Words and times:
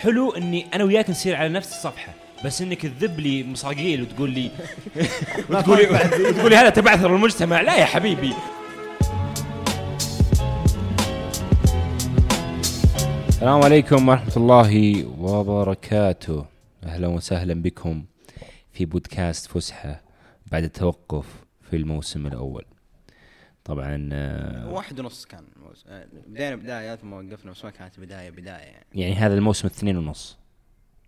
حلو 0.00 0.30
إني 0.30 0.66
أنا 0.74 0.84
وياك 0.84 1.10
نصير 1.10 1.36
على 1.36 1.48
نفس 1.48 1.72
الصفحة 1.72 2.12
بس 2.44 2.62
إنك 2.62 2.82
تذب 2.86 3.20
لي 3.20 3.44
مصاقيل 3.44 4.02
وتقول 4.02 4.30
لي 4.30 4.50
وتقول 5.50 5.78
لي 5.78 5.86
وتقول 6.28 6.50
لي 6.50 6.56
هذا 6.56 6.70
تبعثر 6.70 7.16
المجتمع. 7.16 7.60
لا 7.60 7.76
يا 7.76 7.84
حبيبي. 7.84 8.32
السلام 13.28 13.62
عليكم 13.62 14.08
ورحمة 14.08 14.32
الله 14.36 15.04
وبركاته. 15.18 16.44
أهلا 16.84 17.08
وسهلا 17.08 17.54
بكم 17.62 18.04
في 18.72 18.84
بودكاست 18.84 19.46
فسحة 19.46 20.00
بعد 20.52 20.64
التوقف 20.64 21.26
في 21.70 21.76
الموسم 21.76 22.26
الأول. 22.26 22.64
طبعا 23.70 24.08
آه، 24.12 24.70
واحد 24.70 25.00
ونص 25.00 25.24
كان 25.24 25.44
الموسم. 25.56 25.84
آه، 25.88 26.06
بدينا 26.26 26.56
بداية 26.56 26.96
ثم 26.96 27.12
وقفنا 27.12 27.50
بس 27.50 27.64
ما 27.64 27.70
كانت 27.70 28.00
بداية 28.00 28.30
بداية 28.30 28.54
يعني. 28.54 28.86
يعني 28.94 29.14
هذا 29.14 29.34
الموسم 29.34 29.66
اثنين 29.66 29.96
ونص. 29.96 30.36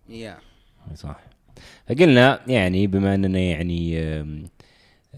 يا. 0.09 0.37
صح. 0.95 1.19
فقلنا 1.89 2.39
يعني 2.47 2.87
بما 2.87 3.15
أننا 3.15 3.39
يعني 3.39 3.97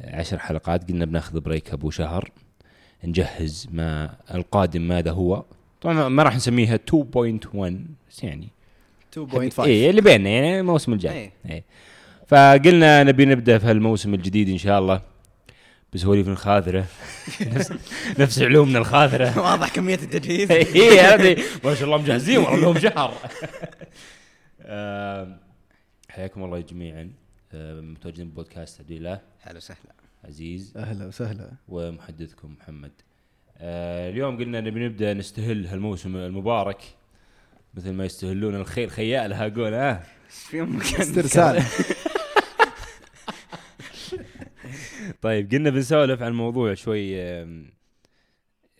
عشر 0.03 0.37
حلقات 0.37 0.89
قلنا 0.89 1.05
بناخذ 1.05 1.39
بريك 1.39 1.73
أبو 1.73 1.89
شهر 1.89 2.31
نجهز 3.03 3.67
ما 3.71 4.15
القادم 4.33 4.81
ماذا 4.81 5.11
هو. 5.11 5.43
طبعا 5.81 6.09
ما 6.09 6.23
راح 6.23 6.35
نسميها 6.35 6.75
2.1 6.75 7.73
بس 8.09 8.23
يعني 8.23 8.47
2.5 9.19 9.59
اي 9.59 9.89
اللي 9.89 10.01
بيننا 10.01 10.29
يعني 10.29 10.59
الموسم 10.59 10.93
الجاي. 10.93 11.13
إيه. 11.13 11.31
اي 11.49 11.63
فقلنا 12.27 13.03
نبي 13.03 13.25
نبدأ 13.25 13.57
في 13.57 13.65
هالموسم 13.65 14.13
الجديد 14.13 14.49
إن 14.49 14.57
شاء 14.57 14.79
الله. 14.79 15.14
بسواليف 15.95 16.27
الخاذره 16.27 16.85
نفس, 17.41 17.73
نفس 18.19 18.41
علومنا 18.41 18.79
الخاذره 18.79 19.39
واضح 19.45 19.69
كمية 19.69 19.95
التجهيز. 19.95 20.51
اي 20.75 20.99
هذه 20.99 21.43
ما 21.63 21.75
شاء 21.75 21.83
الله 21.83 21.97
مجهزين 21.97 22.37
والله 22.37 22.59
لهم 22.59 22.79
شهر. 22.79 23.13
حياكم 26.09 26.43
الله 26.43 26.59
جميعا. 26.59 27.11
متواجدين 27.53 28.29
ببودكاست 28.29 28.79
عبد 28.79 28.91
الله. 28.91 29.21
هلا 29.41 29.57
وسهلا. 29.57 29.93
عزيز. 30.23 30.73
أهلا 30.77 31.05
وسهلا. 31.05 31.51
ومحدثكم 31.67 32.55
محمد. 32.61 32.91
آه، 33.57 34.09
اليوم 34.09 34.37
قلنا 34.37 34.61
نبي 34.61 34.85
نبدأ 34.85 35.13
نستهل 35.13 35.67
هالموسم 35.67 36.15
المبارك. 36.15 36.81
مثل 37.73 37.93
ما 37.93 38.05
يستهلون 38.05 38.55
الخيل 38.55 38.91
خيال 38.91 39.33
هاقول 39.33 39.73
ها. 39.73 40.03
استرسال. 40.99 41.63
طيب 45.21 45.51
قلنا 45.51 45.69
بنسولف 45.69 46.21
عن 46.21 46.33
موضوع 46.33 46.73
شوي 46.73 47.21
آم، 47.21 47.69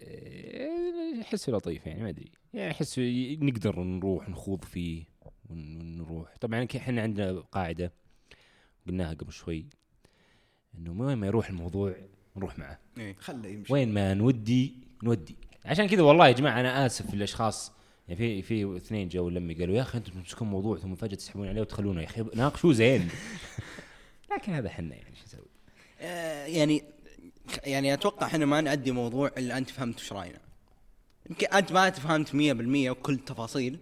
آه، 0.03 1.21
احسه 1.21 1.51
لطيف 1.53 1.85
يعني 1.85 2.03
ما 2.03 2.09
أدري. 2.09 2.31
يعني 2.53 2.71
احس 2.71 2.99
نقدر 3.39 3.79
نروح 3.79 4.29
نخوض 4.29 4.63
فيه 4.63 5.03
ون- 5.49 5.77
ونروح. 5.77 6.35
طبعا 6.41 6.67
إحنا 6.75 7.01
عندنا 7.01 7.39
قاعدة 7.39 7.91
قلناها 8.87 9.13
قبل 9.13 9.31
شوي 9.31 9.65
إنه 10.77 11.01
وين 11.01 11.17
ما 11.17 11.27
يروح 11.27 11.49
الموضوع 11.49 11.95
نروح 12.37 12.59
معه. 12.59 12.79
إيه. 12.97 13.15
خله 13.19 13.47
يمشي. 13.49 13.73
وين 13.73 13.93
ما 13.93 14.13
نودي 14.13 14.73
نودي. 15.03 15.35
عشان 15.65 15.87
كذا 15.87 16.01
والله 16.01 16.27
يا 16.27 16.31
جماعة 16.31 16.59
أنا 16.59 16.85
آسف 16.85 17.13
للأشخاص. 17.13 17.71
يعني 18.07 18.17
في 18.17 18.41
في 18.41 18.77
اثنين 18.77 19.07
جو 19.09 19.29
لمي 19.29 19.53
قالوا 19.53 19.75
يا 19.75 19.81
أخي 19.81 19.97
أنتم 19.97 20.11
تمسكون 20.11 20.47
موضوع 20.47 20.77
ثم 20.77 20.95
فجأة 20.95 21.15
تسحبون 21.15 21.47
عليه 21.47 21.61
وتخلونه. 21.61 22.01
يا 22.01 22.05
أخي 22.07 22.25
ناقشوه 22.35 22.73
زين. 22.73 23.09
لكن 24.31 24.53
هذا 24.53 24.69
حنا 24.69 24.95
يعني 24.95 25.15
شو 25.15 25.23
نسوي؟ 25.25 25.45
يعني 25.99 26.83
يعني 27.65 27.93
أتوقع 27.93 28.27
إحنا 28.27 28.45
ما 28.45 28.61
نأدي 28.61 28.91
موضوع 28.91 29.31
إلا 29.37 29.57
أنت 29.57 29.69
فهمت 29.69 29.99
وش 29.99 30.13
رأينا. 30.13 30.39
يمكن 31.29 31.47
أنت 31.47 31.71
ما 31.71 31.89
فهمت 31.89 32.29
100% 32.29 32.33
وكل 32.89 33.13
التفاصيل 33.13 33.79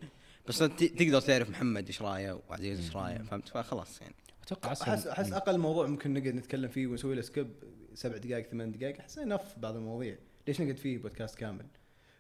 بس 0.48 0.62
أنت 0.62 0.84
تقدر 0.84 1.22
تعرف 1.22 1.50
محمد 1.50 1.88
إيش 1.88 2.02
رأيه 2.02 2.40
وعزيز 2.50 2.80
إيش 2.80 2.96
رأيه 2.96 3.18
فهمت؟ 3.18 3.48
فخلاص 3.48 4.02
يعني. 4.02 4.14
أتوقع 4.44 4.72
احس 4.72 5.08
أحس 5.08 5.32
أقل 5.34 5.58
موضوع 5.58 5.88
ممكن 5.88 6.14
نقعد 6.14 6.34
نتكلم 6.36 6.70
فيه 6.70 6.88
ونسوي 6.88 7.16
له 7.16 7.22
skip 7.22 7.48
سبع 7.96 8.18
دقائق 8.18 8.48
ثمان 8.48 8.72
دقائق 8.72 9.00
أحس 9.00 9.18
enough 9.18 9.42
بعض 9.58 9.76
المواضيع. 9.76 10.16
ليش 10.48 10.62
نقعد 10.62 10.78
فيه 10.78 10.98
بودكاست 10.98 11.36
كامل؟ 11.36 11.66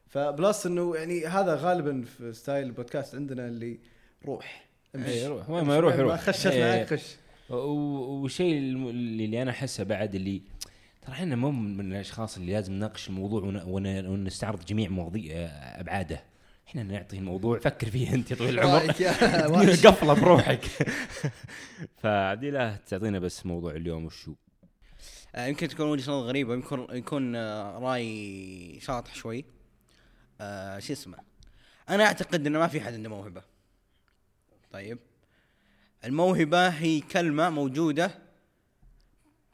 ف 0.07 0.19
plus 0.19 0.65
إنه 0.65 0.95
يعني 0.95 1.25
هذا 1.27 1.55
غالبا 1.55 2.05
في 2.17 2.33
style 2.33 2.65
البودكاست 2.65 3.15
عندنا 3.15 3.47
اللي 3.47 3.79
روح. 4.25 4.65
امشي. 4.95 5.09
إيه، 5.11 5.27
روح. 5.27 5.49
وين 5.49 5.63
ما 5.65 5.75
يروح 5.75 5.95
يروح. 5.95 6.19
خشت 6.21 6.45
إيه. 6.47 6.77
معك 6.79 6.93
خش. 6.93 7.13
و- 7.13 7.22
والشيء 7.49 8.57
اللي 8.57 9.41
أنا 9.41 9.51
أحسه 9.51 9.83
بعد 9.83 10.15
اللي 10.15 10.41
ترى 11.01 11.11
إحنا 11.13 11.35
مو 11.35 11.51
من 11.51 11.91
الأشخاص 11.91 12.37
اللي 12.37 12.53
لازم 12.53 12.73
نناقش 12.73 13.09
الموضوع 13.09 13.43
ون- 13.43 13.61
ون- 13.63 14.05
ونستعرض 14.07 14.65
جميع 14.65 14.89
مواضيع 14.89 15.35
أبعاده. 15.79 16.23
إحنا 16.67 16.83
نعطي 16.83 17.17
الموضوع 17.17 17.59
فكر 17.59 17.89
فيه 17.89 18.13
أنت 18.13 18.33
طويل 18.33 18.59
العمر. 18.59 18.91
قفله 19.87 20.13
بروحك. 20.13 20.65
فعدي 22.03 22.51
لا 22.51 22.75
تعطينا 22.87 23.19
بس 23.19 23.45
موضوع 23.45 23.71
اليوم 23.71 24.05
وشو؟ 24.05 24.33
آه، 25.35 25.45
يمكن 25.47 25.67
تكون 25.67 25.85
وجهة 25.87 26.11
نظر 26.11 26.27
غريبة 26.27 26.53
يمكن 26.53 26.87
يكون 26.91 27.35
آه، 27.35 27.79
رأي 27.79 28.79
شاطح 28.81 29.15
شوي. 29.15 29.45
آه، 30.41 30.79
شو 30.79 30.93
اسمه؟ 30.93 31.17
أنا 31.89 32.03
أعتقد 32.05 32.47
إنه 32.47 32.59
ما 32.59 32.67
في 32.67 32.81
حد 32.81 32.93
عنده 32.93 33.09
موهبة. 33.09 33.41
طيب. 34.71 34.99
الموهبة 36.05 36.67
هي 36.67 36.99
كلمة 36.99 37.49
موجودة 37.49 38.19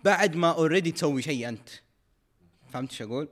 بعد 0.03 0.35
ما 0.35 0.51
already 0.51 0.91
تسوي 0.91 1.21
شيء 1.21 1.49
أنت. 1.49 1.69
فهمت 2.73 2.91
إيش 2.91 3.01
أقول؟ 3.01 3.27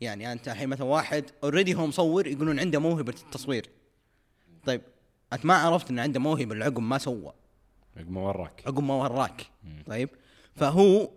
يعني 0.00 0.32
أنت 0.32 0.48
الحين 0.48 0.68
مثلا 0.68 0.86
واحد 0.86 1.24
already 1.44 1.74
هو 1.74 1.86
مصور 1.86 2.26
يقولون 2.26 2.60
عنده 2.60 2.78
موهبة 2.78 3.14
التصوير. 3.26 3.70
طيب 4.66 4.82
أنت 5.32 5.44
ما 5.46 5.54
عرفت 5.54 5.90
انه 5.90 6.02
عنده 6.02 6.20
موهبة 6.20 6.54
العقب 6.54 6.78
ما 6.78 6.98
سوى. 6.98 7.32
عقب 7.96 8.10
ما 8.10 8.20
وراك. 8.20 8.62
عقب 8.66 8.82
ما 8.82 8.94
وراك. 8.94 9.46
طيب 9.86 10.08
فهو 10.56 11.10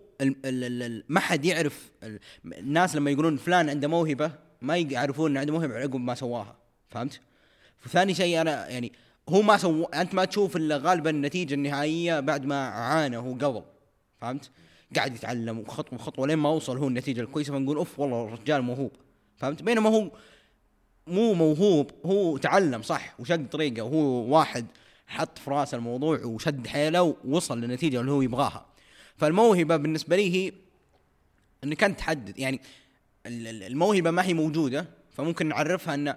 ما 1.08 1.20
حد 1.20 1.44
يعرف 1.44 1.90
ال 2.02 2.20
الناس 2.46 2.96
لما 2.96 3.10
يقولون 3.10 3.36
فلان 3.36 3.68
عنده 3.68 3.88
موهبة 3.88 4.32
ما 4.62 4.76
يعرفون 4.76 5.30
انه 5.30 5.40
عنده 5.40 5.52
موهبة 5.52 5.74
عقب 5.74 6.00
ما 6.00 6.14
سواها. 6.14 6.56
فهمت؟ 6.90 7.20
وثاني 7.86 8.14
شيء 8.14 8.40
أنا 8.40 8.68
يعني 8.68 8.92
هو 9.28 9.42
ما 9.42 9.56
سوى 9.56 9.86
أنت 9.94 10.14
ما 10.14 10.24
تشوف 10.24 10.56
إلا 10.56 10.76
غالبا 10.76 11.10
النتيجة 11.10 11.54
النهائية 11.54 12.20
بعد 12.20 12.44
ما 12.46 12.66
عانى 12.68 13.16
هو 13.16 13.32
قبل 13.32 13.62
فهمت؟ 14.20 14.50
قاعد 14.96 15.14
يتعلم 15.14 15.64
خطوه 15.68 15.98
خطوة 15.98 16.26
لين 16.26 16.38
ما 16.38 16.48
وصل 16.48 16.76
هو 16.78 16.88
النتيجة 16.88 17.20
الكويسة 17.20 17.52
فنقول 17.52 17.76
أوف 17.76 18.00
والله 18.00 18.24
الرجال 18.24 18.62
موهوب 18.62 18.92
فهمت؟ 19.36 19.62
بينما 19.62 19.90
هو 19.90 20.10
مو 21.06 21.34
موهوب 21.34 21.90
هو 22.06 22.36
تعلم 22.36 22.82
صح 22.82 23.20
وشق 23.20 23.40
طريقة 23.50 23.82
وهو 23.82 24.36
واحد 24.36 24.66
حط 25.06 25.38
في 25.38 25.50
رأسه 25.50 25.76
الموضوع 25.76 26.20
وشد 26.24 26.66
حيله 26.66 27.16
ووصل 27.24 27.60
للنتيجة 27.60 28.00
اللي 28.00 28.10
هو 28.12 28.22
يبغاها 28.22 28.66
فالموهبة 29.16 29.76
بالنسبة 29.76 30.16
لي 30.16 30.34
هي 30.34 30.52
إنك 31.64 31.84
أنت 31.84 31.98
تحدد 31.98 32.38
يعني 32.38 32.60
ال- 33.26 33.46
ال- 33.46 33.62
الموهبة 33.62 34.10
ما 34.10 34.24
هي 34.24 34.34
موجودة 34.34 34.86
فممكن 35.12 35.48
نعرفها 35.48 35.94
إن 35.94 36.14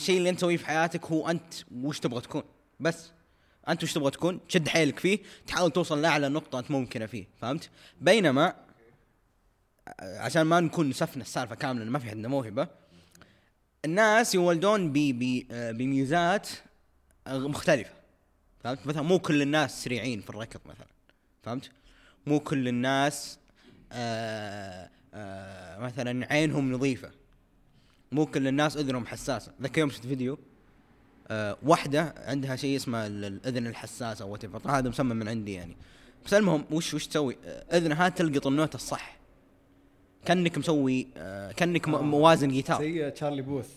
الشيء 0.00 0.18
اللي 0.18 0.30
انت 0.30 0.38
تسويه 0.38 0.56
في 0.56 0.66
حياتك 0.66 1.06
هو 1.06 1.28
أنت 1.30 1.54
وش 1.74 2.00
تبغى 2.00 2.20
تكون. 2.20 2.42
بس. 2.80 3.10
أنت 3.68 3.82
وش 3.82 3.92
تبغى 3.92 4.10
تكون 4.10 4.46
تشد 4.46 4.68
حيلك 4.68 4.98
فيه 4.98 5.18
تحاول 5.46 5.70
توصل 5.70 6.02
لأعلى 6.02 6.28
نقطة 6.28 6.58
أنت 6.58 6.70
ممكنة 6.70 7.06
فيه 7.06 7.26
فهمت؟ 7.40 7.70
بينما 8.00 8.54
عشان 10.00 10.42
ما 10.42 10.60
نكون 10.60 10.88
نسفنا 10.88 11.22
السالفة 11.22 11.54
كاملة 11.54 11.84
ما 11.84 11.98
في 11.98 12.10
عندنا 12.10 12.28
موهبة 12.28 12.68
الناس 13.84 14.34
يولدون 14.34 14.92
بميزات 15.72 16.48
مختلفة 17.26 17.92
فهمت؟ 18.64 18.86
مثلا 18.86 19.02
مو 19.02 19.18
كل 19.18 19.42
الناس 19.42 19.84
سريعين 19.84 20.20
في 20.20 20.30
الركض 20.30 20.60
مثلا 20.66 20.86
فهمت؟ 21.42 21.70
مو 22.26 22.40
كل 22.40 22.68
الناس 22.68 23.38
آه 23.92 24.90
آه 25.14 25.78
مثلا 25.78 26.32
عينهم 26.32 26.72
نظيفة. 26.72 27.10
مو 28.12 28.26
كل 28.26 28.48
الناس 28.48 28.76
أذنهم 28.76 29.06
حساسة. 29.06 29.52
ذاك 29.62 29.78
يوم 29.78 29.90
شفت 29.90 30.06
فيديو 30.06 30.38
آه 31.28 31.56
واحدة 31.62 32.14
عندها 32.18 32.56
شيء 32.56 32.76
اسمه 32.76 33.06
ال- 33.06 33.24
الأذن 33.24 33.66
الحساسه 33.66 34.24
أو 34.24 34.38
هذا 34.66 34.88
مسمى 34.88 35.14
من 35.14 35.28
عندي 35.28 35.52
يعني. 35.52 35.76
بس 36.26 36.34
المهم 36.34 36.64
وش 36.70 36.94
وش 36.94 37.06
تسوي؟ 37.06 37.36
آه، 37.46 37.76
أذنها 37.76 38.08
تلقط 38.08 38.46
النوت 38.46 38.74
الصح. 38.74 39.16
كأنك 40.24 40.58
مسوي 40.58 41.06
آه 41.16 41.52
كأنك 41.52 41.88
م- 41.88 42.04
موازن 42.10 42.48
جيتار 42.48 42.78
زي 42.80 43.10
تشارلي 43.10 43.42
بوث 43.42 43.68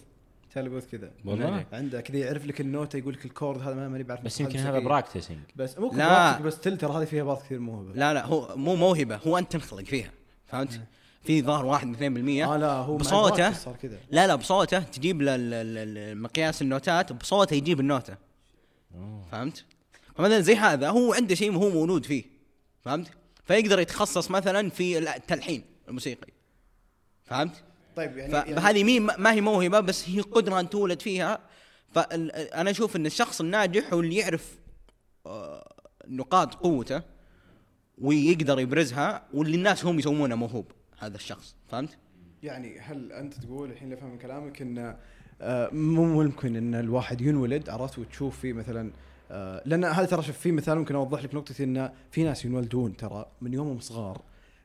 تشارلي 0.51 0.69
بوث 0.69 0.88
كذا. 0.91 1.12
والله؟ 1.25 1.65
عنده 1.74 2.01
كذا 2.01 2.18
يعرف 2.18 2.45
لك 2.45 2.62
النوتة 2.62 2.97
يقول 2.97 3.13
لك 3.13 3.25
ال 3.25 3.31
chord 3.31 3.62
هذا 3.62 3.75
ما- 3.75 3.88
ماني 3.89 4.03
بعرف 4.03 4.21
بس 4.21 4.39
يمكن 4.41 4.59
هذا 4.59 4.80
practicing 4.80 5.38
بس 5.56 5.77
مو 5.80 5.91
لا. 5.91 5.97
لا 5.97 6.39
بس 6.41 6.59
تل 6.59 6.77
ترى 6.77 6.94
هذه 6.94 7.06
فيها 7.06 7.24
بعض 7.24 7.38
كثير 7.38 7.59
موهبة. 7.59 7.94
لا 7.94 8.13
لا 8.13 8.25
هو 8.25 8.56
مو 8.56 8.75
موهبة 8.75 9.15
هو 9.15 9.38
أنت 9.38 9.51
تنخلق 9.51 9.83
فيها. 9.83 10.12
فهمت؟ 10.47 10.81
في 11.23 11.41
ظاهر 11.41 11.65
واحد 11.65 11.87
من 11.87 12.41
2% 12.43 12.47
آه 12.47 12.57
لا 12.57 12.71
هو 12.71 12.97
بصوته 12.97 13.53
صار 13.53 13.75
كذا. 13.75 13.97
لا 14.11 14.27
لا 14.27 14.35
بصوته 14.35 14.79
تجيب 14.79 15.21
له 15.21 15.37
مقياس 16.13 16.61
النوتات 16.61 17.13
بصوته 17.13 17.53
يجيب 17.53 17.79
النوتة. 17.79 18.17
فهمت؟ 19.31 19.65
فمثلا 20.15 20.39
زي 20.39 20.55
هذا 20.55 20.89
هو 20.89 21.13
عنده 21.13 21.35
شيء 21.35 21.55
هو 21.55 21.69
مولود 21.69 22.05
فيه. 22.05 22.23
فهمت؟ 22.81 23.07
فيقدر 23.45 23.79
يتخصص 23.79 24.31
مثلا 24.31 24.69
في 24.69 24.97
التلحين 24.97 25.63
الموسيقي. 25.87 26.33
فهمت؟ 27.23 27.63
طيب 27.95 28.17
يعني, 28.17 28.33
يعني 28.33 28.55
فهذه 28.55 28.83
مي 28.83 28.99
ما 28.99 29.31
هي 29.33 29.41
موهبة 29.41 29.79
بس 29.79 30.09
هي 30.09 30.21
قدرة 30.21 30.59
أن 30.59 30.69
تولد 30.69 31.01
فيها. 31.01 31.39
فانا 31.91 32.71
أشوف 32.71 32.95
أن 32.95 33.05
الشخص 33.05 33.41
الناجح 33.41 33.93
هو 33.93 33.99
اللي 33.99 34.15
يعرف 34.15 34.59
آه، 35.25 35.73
نقاط 36.07 36.55
قوته 36.55 37.01
ويقدر 37.97 38.59
يبرزها 38.59 39.23
واللي 39.33 39.57
الناس 39.57 39.85
هم 39.85 39.99
يسمونه 39.99 40.35
موهوب. 40.35 40.71
هذا 41.05 41.15
الشخص 41.15 41.55
فهمت؟ 41.67 41.97
يعني 42.44 42.79
هل 42.79 43.11
أنت 43.11 43.33
تقول 43.33 43.71
الحين 43.71 43.83
اللي 43.83 44.00
افهم 44.00 44.11
من 44.11 44.17
كلامك 44.17 44.61
إن 44.61 44.95
آه، 45.41 45.69
مو 45.73 46.23
ممكن 46.23 46.55
إن 46.55 46.75
الواحد 46.75 47.21
ينولد 47.21 47.69
عرفت 47.69 48.00
وتشوف 48.00 48.39
فيه 48.39 48.53
مثلا 48.53 48.91
آه، 49.31 49.61
لأن 49.65 49.83
هذا 49.85 50.05
ترى 50.05 50.23
شوف 50.23 50.38
في 50.38 50.51
مثال 50.51 50.77
ممكن 50.77 50.95
أوضح 50.95 51.23
لك 51.23 51.35
نقطه 51.35 51.63
إن 51.63 51.91
في 52.11 52.23
ناس 52.23 52.45
ينولدون 52.45 52.97
ترى 52.97 53.25
من 53.41 53.53
يومهم 53.53 53.79
صغار 53.79 54.21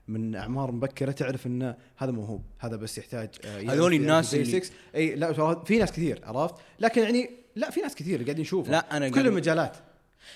من 0.08 0.36
أعمار 0.36 0.72
مبكرة 0.72 1.12
تعرف 1.12 1.46
إن 1.46 1.74
هذا 1.96 2.10
موهوب 2.10 2.42
هذا 2.58 2.76
بس 2.76 2.98
يحتاج 2.98 3.28
آه، 3.44 3.58
يعرف 3.58 3.70
هذول 3.70 3.94
الناس 3.94 4.34
اللي-. 4.34 4.62
أي 4.94 5.14
لا 5.14 5.32
ترى 5.32 5.62
في 5.66 5.78
ناس 5.78 5.92
كثير 5.92 6.20
عرفت 6.24 6.54
لكن 6.80 7.02
يعني 7.02 7.30
لا 7.56 7.70
في 7.70 7.80
ناس 7.80 7.94
كثير 7.94 8.22
قاعدين 8.22 8.40
نشوفها 8.40 8.72
لا، 8.72 8.96
أنا 8.96 9.08
كل 9.08 9.26
المجالات 9.26 9.76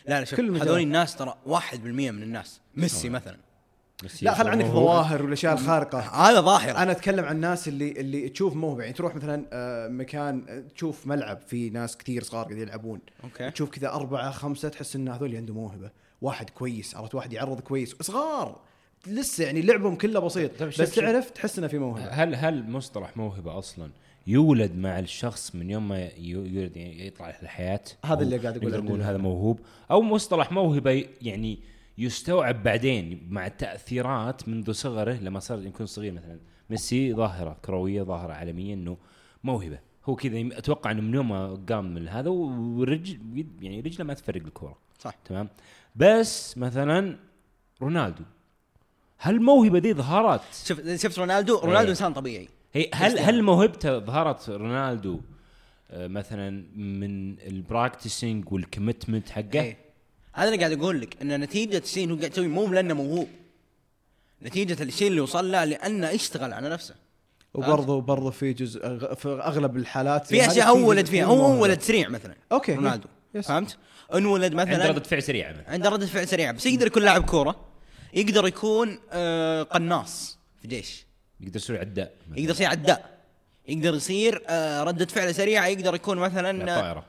لا 0.07 0.19
لا 0.19 0.25
شوف. 0.25 0.41
هذول 0.41 0.81
الناس 0.81 1.17
ترى 1.17 1.39
1% 1.47 1.51
من 1.85 2.23
الناس 2.23 2.61
ميسي 2.77 3.09
مثلا 3.09 3.37
لا 4.23 4.35
خل 4.35 4.49
عندك 4.49 4.65
موهوب. 4.65 4.77
ظواهر 4.83 5.23
والأشياء 5.23 5.53
الخارقة. 5.53 5.99
هذا 5.99 6.41
ظاهرة. 6.41 6.83
أنا 6.83 6.91
أتكلم 6.93 7.25
عن 7.25 7.37
الناس 7.37 7.69
اللي 7.69 7.91
اللي 7.93 8.29
تشوف 8.29 8.55
موهبه 8.57 8.83
يعني 8.83 8.95
تروح 8.95 9.15
مثلا 9.15 9.45
آه، 9.53 9.89
مكان 9.89 10.45
آه، 10.49 10.63
تشوف 10.75 11.07
ملعب 11.07 11.39
في 11.47 11.71
ناس 11.71 11.97
كثير 11.97 12.23
صغار 12.23 12.43
قاعدين 12.45 12.63
يلعبون. 12.63 13.01
أوكي. 13.25 13.51
تشوف 13.51 13.71
كذا 13.71 13.89
أربعة 13.93 14.31
خمسة 14.31 14.69
تحس 14.69 14.97
إن 14.97 15.09
هذول 15.09 15.37
عنده 15.37 15.55
موهبة. 15.55 15.91
واحد 16.23 16.51
كويس 16.51 16.97
عرفت؟ 16.97 17.15
واحد 17.15 17.33
يعرض 17.33 17.61
كويس. 17.61 17.97
صغار. 18.01 18.61
لسه 19.07 19.45
يعني 19.45 19.63
لعبهم 19.63 19.97
كله 19.97 20.21
بسيط. 20.21 20.59
طيب 20.59 20.69
بس. 20.69 20.95
تعرف 20.95 21.31
تحس 21.31 21.59
إنه 21.59 21.67
في 21.67 21.79
موهبة. 21.79 22.09
هل 22.09 22.35
هل 22.35 22.71
مصطلح 22.71 23.17
موهبة 23.17 23.59
أصلا 23.59 23.91
يولد 24.27 24.77
مع 24.77 24.99
الشخص 24.99 25.55
من 25.55 25.71
يوم 25.71 25.89
ما 25.89 25.99
يو- 26.19 26.45
يولد 26.45 26.77
يعني 26.77 27.07
يطلع 27.07 27.37
الحياة؟ 27.43 27.81
هذا 28.05 28.23
اللي 28.23 28.37
قاعد 28.39 28.65
نقول 28.65 28.99
ذا. 29.01 29.11
هذا 29.11 29.17
موهوب؟ 29.19 29.61
أو 29.91 30.03
مصطلح 30.03 30.53
موهبة 30.53 31.05
يعني 31.23 31.59
يستوعب 32.03 32.63
بعدين 32.63 33.27
مع 33.31 33.47
التأثيرات 33.47 34.49
منذ 34.49 34.73
صغره 34.73 35.13
لما 35.13 35.41
صار 35.41 35.67
يكون 35.67 35.87
صغير 35.87 36.13
مثلا. 36.13 36.39
ميسي 36.71 37.15
ظاهرة 37.15 37.57
كروية 37.65 38.03
ظاهرة 38.03 38.33
عالمية 38.33 38.75
إنه 38.75 38.97
موهبة. 39.45 39.79
هو 40.05 40.17
كذا 40.17 40.59
أتوقع 40.59 40.91
إنه 40.91 41.03
من 41.03 41.15
يوم 41.15 41.29
ما 41.29 41.65
قام 41.69 41.95
من 41.95 42.09
هذا 42.09 42.29
ورجل 42.31 43.47
يعني 43.61 43.81
رجله 43.81 44.05
ما 44.05 44.15
تفرق 44.15 44.43
الكورة. 44.43 44.79
صح. 44.99 45.15
تمام؟ 45.25 45.49
بس 45.97 46.59
مثلا 46.59 47.17
رونالدو. 47.83 48.25
هل 49.19 49.35
الموهبه 49.35 49.79
دي 49.79 49.95
ظهرت؟ 49.95 50.41
شوف 50.65 50.81
شفت 50.97 51.19
رونالدو 51.19 51.59
رونالدو 51.59 51.83
إيه. 51.83 51.91
إنسان 51.91 52.13
طبيعي. 52.13 52.49
هي 52.73 52.91
هل 52.95 53.19
هل 53.19 53.43
موهبته 53.43 53.99
ظهرت 53.99 54.51
رونالدو 54.51 55.21
آه، 55.91 56.07
مثلا 56.07 56.65
من 56.77 57.39
ال 57.39 57.49
practicing 57.49 58.53
وال 58.53 58.66
commitment 58.66 59.31
حقه؟ 59.31 59.61
إيه. 59.61 59.92
هذا 60.33 60.49
اللي 60.49 60.59
قاعد 60.65 60.73
أقول 60.79 61.01
لك 61.01 61.17
إن 61.23 61.41
نتيجة 61.41 61.79
الشيء 61.79 62.03
اللي 62.05 62.15
هو 62.15 62.19
قاعد 62.19 62.33
يسويه 62.33 62.47
مو 62.49 62.67
لأنه 62.67 62.95
موهوب 62.95 63.29
نتيجة 64.43 64.83
الشيء 64.83 65.09
اللي 65.09 65.21
وصل 65.21 65.53
له 65.53 65.65
لأنه 65.65 66.15
اشتغل 66.15 66.53
على 66.53 66.69
نفسه 66.69 66.95
وبرضه 67.55 68.01
برضه 68.01 68.31
في 68.31 68.53
جزء 68.53 68.81
أغ- 68.81 69.15
في 69.15 69.29
أغلب 69.29 69.77
الحالات 69.77 70.27
في 70.27 70.43
هذه 70.43 70.51
أشياء 70.53 70.69
هو 70.69 70.89
ولد 70.89 71.07
فيها 71.07 71.25
هو. 71.25 71.63
ولد 71.63 71.81
سريع 71.81 72.09
مثلا 72.09 72.35
okay 72.53 72.75
رونالدو 72.75 73.09
yes. 73.35 73.49
فهمت؟ 73.49 73.77
انولد 74.15 74.55
عنده 74.55 74.65
مثلا 74.73 74.89
ردة 74.91 75.03
فعل 75.05 75.23
سريعة 75.23 75.53
مثلا 75.53 75.71
عنده 75.71 75.89
ردة 75.89 76.07
فعل 76.07 76.29
سريعة 76.29 76.53
بس 76.53 76.67
يقدر 76.67 76.87
يكون 76.87 77.03
لاعب 77.03 77.25
كورة 77.25 77.57
يقدر 78.15 78.47
يكون 78.47 78.99
آه 79.13 79.63
قناص 79.63 80.39
في 80.63 80.69
جيش 80.69 81.07
يقدر 81.41 81.57
يسوي 81.57 81.79
عداء. 81.79 82.13
يقدر 82.37 82.51
يصير 82.51 82.67
عداء 82.67 83.19
يقدر 83.69 83.95
يصير 83.95 84.43
آه 84.49 84.83
ردة 84.83 85.07
فعل 85.07 85.35
سريعة 85.35 85.67
يقدر 85.67 85.95
يكون 85.95 86.19
مثلا 86.19 86.67
طائرة 86.81 87.05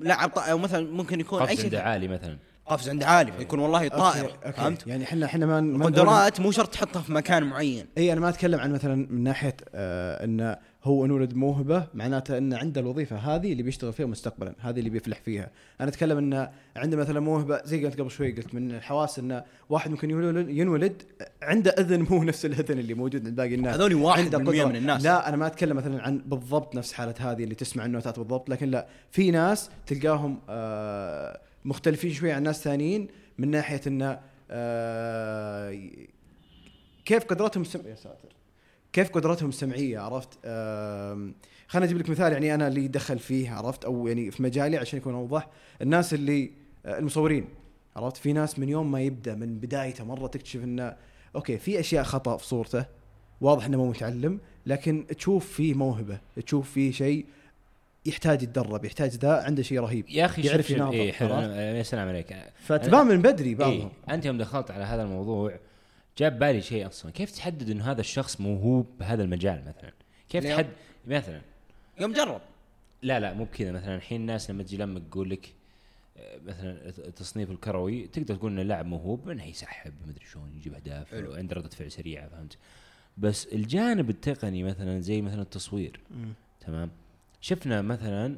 لاعب 0.00 0.30
طائرة 0.30 0.52
أو 0.52 0.58
مثلا 0.58 0.92
ممكن 0.92 1.20
يكون 1.20 1.42
أي 1.42 1.46
قفز 1.46 1.56
شيء 1.56 1.64
عنده 1.64 1.82
عالي 1.82 2.08
مثلا 2.08 2.36
قفز 2.66 2.88
عنده 2.88 3.06
عالي 3.06 3.32
يكون 3.40 3.58
والله 3.58 3.88
طائر 3.88 4.24
okay. 4.24 4.34
okay. 4.46 4.56
فهمت؟ 4.56 4.86
يعني 4.86 5.04
إحنا 5.04 5.26
إحنا 5.26 5.60
ما 5.60 5.86
قدرات 5.86 6.40
مو 6.40 6.50
شرط 6.50 6.68
تحطها 6.68 7.02
في 7.02 7.12
مكان 7.12 7.44
معين 7.44 7.86
إي 7.98 8.12
أنا 8.12 8.20
ما 8.20 8.28
أتكلم 8.28 8.60
عن 8.60 8.72
مثلا 8.72 9.06
من 9.10 9.22
ناحية 9.22 9.56
آه 9.74 10.24
انه 10.24 10.56
هو 10.84 11.04
انولد 11.04 11.34
موهبة 11.34 11.86
معناته 11.94 12.38
انه 12.38 12.56
عنده 12.56 12.80
الوظيفة 12.80 13.16
هذه 13.16 13.52
اللي 13.52 13.62
بيشتغل 13.62 13.92
فيها 13.92 14.06
مستقبلا 14.06 14.54
هذه 14.60 14.78
اللي 14.78 14.90
بيفلح 14.90 15.20
فيها 15.20 15.50
أنا 15.80 15.88
أتكلم 15.88 16.18
انه 16.18 16.50
عنده 16.76 16.96
مثلا 16.96 17.20
موهبة 17.20 17.60
زي 17.64 17.86
قلت 17.86 18.00
قبل 18.00 18.10
شوي 18.10 18.32
قلت 18.32 18.54
من 18.54 18.70
الحواس 18.70 19.18
انه 19.18 19.44
واحد 19.68 19.90
ممكن 19.90 20.10
ينولد, 20.50 21.02
عنده 21.42 21.70
أذن 21.70 22.06
مو 22.10 22.24
نفس 22.24 22.44
الأذن 22.44 22.78
اللي 22.78 22.94
موجود 22.94 23.26
عند 23.26 23.36
باقي 23.36 23.54
الناس 23.54 23.74
هذول 23.74 23.94
واحد 23.94 24.34
عنده 24.34 24.38
قدرة. 24.38 24.64
من 24.64 24.76
الناس. 24.76 25.04
لا 25.04 25.28
أنا 25.28 25.36
ما 25.36 25.46
أتكلم 25.46 25.76
مثلا 25.76 26.02
عن 26.02 26.18
بالضبط 26.18 26.74
نفس 26.74 26.92
حالة 26.92 27.14
هذه 27.18 27.44
اللي 27.44 27.54
تسمع 27.54 27.84
النوتات 27.84 28.18
بالضبط 28.18 28.50
لكن 28.50 28.70
لا 28.70 28.86
في 29.10 29.30
ناس 29.30 29.70
تلقاهم 29.86 30.38
آه 30.48 31.40
مختلفين 31.64 32.12
شوي 32.12 32.32
عن 32.32 32.42
ناس 32.42 32.64
ثانيين 32.64 33.08
من 33.38 33.50
ناحية 33.50 33.80
انه 33.86 34.20
آه 34.50 35.78
كيف 37.04 37.24
قدرتهم. 37.24 37.64
يا 37.86 37.94
ساتر 37.94 38.39
كيف 38.92 39.10
قدرتهم 39.10 39.48
السمعية 39.48 39.98
عرفت؟ 39.98 40.28
خليني 41.68 41.86
أجيب 41.86 41.98
لك 41.98 42.10
مثال 42.10 42.32
يعني 42.32 42.54
أنا 42.54 42.68
اللي 42.68 42.88
دخل 42.88 43.18
فيه 43.18 43.50
عرفت؟ 43.50 43.84
أو 43.84 44.08
يعني 44.08 44.30
في 44.30 44.42
مجالي 44.42 44.76
عشان 44.76 44.98
يكون 44.98 45.14
أوضح. 45.14 45.48
الناس 45.82 46.14
اللي 46.14 46.50
آه، 46.86 46.98
المصورين 46.98 47.44
عرفت؟ 47.96 48.16
في 48.16 48.32
ناس 48.32 48.58
من 48.58 48.68
يوم 48.68 48.92
ما 48.92 49.00
يبدأ 49.00 49.34
من 49.34 49.58
بدايته 49.58 50.04
مرة 50.04 50.26
تكتشف 50.26 50.64
إنه 50.64 50.96
okay 51.36 51.58
في 51.58 51.80
أشياء 51.80 52.04
خطأ 52.04 52.36
في 52.36 52.46
صورته 52.46 52.84
واضح 53.40 53.64
إنه 53.64 53.78
مو 53.78 53.88
متعلم 53.90 54.38
لكن 54.66 55.06
تشوف 55.18 55.46
فيه 55.52 55.74
موهبة 55.74 56.18
تشوف 56.46 56.70
فيه 56.70 56.92
شيء 56.92 57.26
يحتاج 58.06 58.42
يتدرب 58.42 58.84
يحتاج 58.84 59.10
ذا 59.10 59.42
عنده 59.42 59.62
شيء 59.62 59.80
رهيب 59.80 60.04
يا 60.08 60.24
أخي 60.24 60.42
يعرف 60.42 60.70
يناظر، 60.70 60.92
إيه 60.92 61.12
حلو؟ 61.12 61.28
أنا- 61.28 61.76
يا 61.76 61.82
سلام 61.82 62.08
عليك. 62.08 62.36
فتبان 62.66 63.06
من 63.06 63.22
بدري 63.22 63.54
بعضهم. 63.54 63.90
إيه 64.08 64.14
أنت 64.14 64.24
يوم 64.26 64.38
دخلت 64.38 64.70
على 64.70 64.84
هذا 64.84 65.02
الموضوع 65.02 65.58
جاب 66.20 66.38
بالي 66.38 66.62
شيء 66.62 66.86
أصلا. 66.86 67.12
كيف 67.12 67.30
تحدد 67.30 67.70
إنه 67.70 67.90
هذا 67.90 68.00
الشخص 68.00 68.40
موهوب 68.40 68.86
بهذا 69.00 69.22
المجال 69.22 69.64
مثلا؟ 69.68 69.92
كيف. 70.28 70.44
تحدد 70.44 70.72
مثلا. 71.06 71.40
يوم 72.00 72.12
جرب. 72.12 72.40
لا 73.02 73.20
لا 73.20 73.32
مو 73.34 73.44
بكذا. 73.44 73.72
مثلا 73.72 73.96
الحين 73.96 74.20
الناس 74.20 74.50
لما 74.50 74.62
تجي 74.62 74.76
لما 74.76 75.00
تقول 75.00 75.30
لك 75.30 75.52
آه، 76.16 76.38
مثلا 76.46 76.88
التصنيف 76.88 77.50
الكروي 77.50 78.06
تقدر 78.06 78.34
تقول 78.34 78.52
إنه 78.52 78.62
لاعب 78.62 78.86
موهوب 78.86 79.28
انه 79.28 79.44
يسحب 79.44 79.92
مدري 80.08 80.24
شلون 80.32 80.52
يجيب 80.56 80.74
أهداف 80.74 81.10
حلو. 81.10 81.32
عنده 81.34 81.56
ردة 81.56 81.68
فعل 81.68 81.90
سريعة 81.92 82.28
فهمت؟ 82.28 82.56
بس 83.18 83.46
الجانب 83.46 84.10
التقني 84.10 84.62
مثلا 84.62 85.00
زي 85.00 85.22
مثلا 85.22 85.42
التصوير 85.42 86.00
مم. 86.10 86.32
تمام؟ 86.60 86.90
شفنا 87.40 87.82
مثلا 87.82 88.36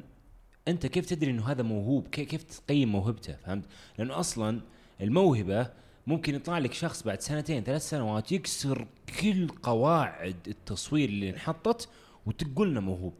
أنت 0.67 0.85
كيف 0.85 1.05
تدري 1.05 1.31
إنه 1.31 1.51
هذا 1.51 1.63
موهوب؟ 1.63 2.07
كي- 2.07 2.25
كيف 2.25 2.43
تقيم 2.43 2.91
موهبته؟ 2.91 3.33
فهمت؟ 3.35 3.63
لأنه 3.97 4.19
أصلا 4.19 4.61
الموهبة 5.01 5.69
ممكن 6.07 6.35
يطلع 6.35 6.57
لك 6.57 6.73
شخص 6.73 7.03
بعد 7.03 7.21
سنتين 7.21 7.63
ثلاث 7.63 7.89
سنوات 7.89 8.31
يكسر 8.31 8.87
كل 9.21 9.47
قواعد 9.63 10.35
التصوير 10.47 11.09
اللي 11.09 11.29
انحطت 11.29 11.89
وتقول 12.25 12.69
إنه 12.69 12.79
موهوب 12.79 13.13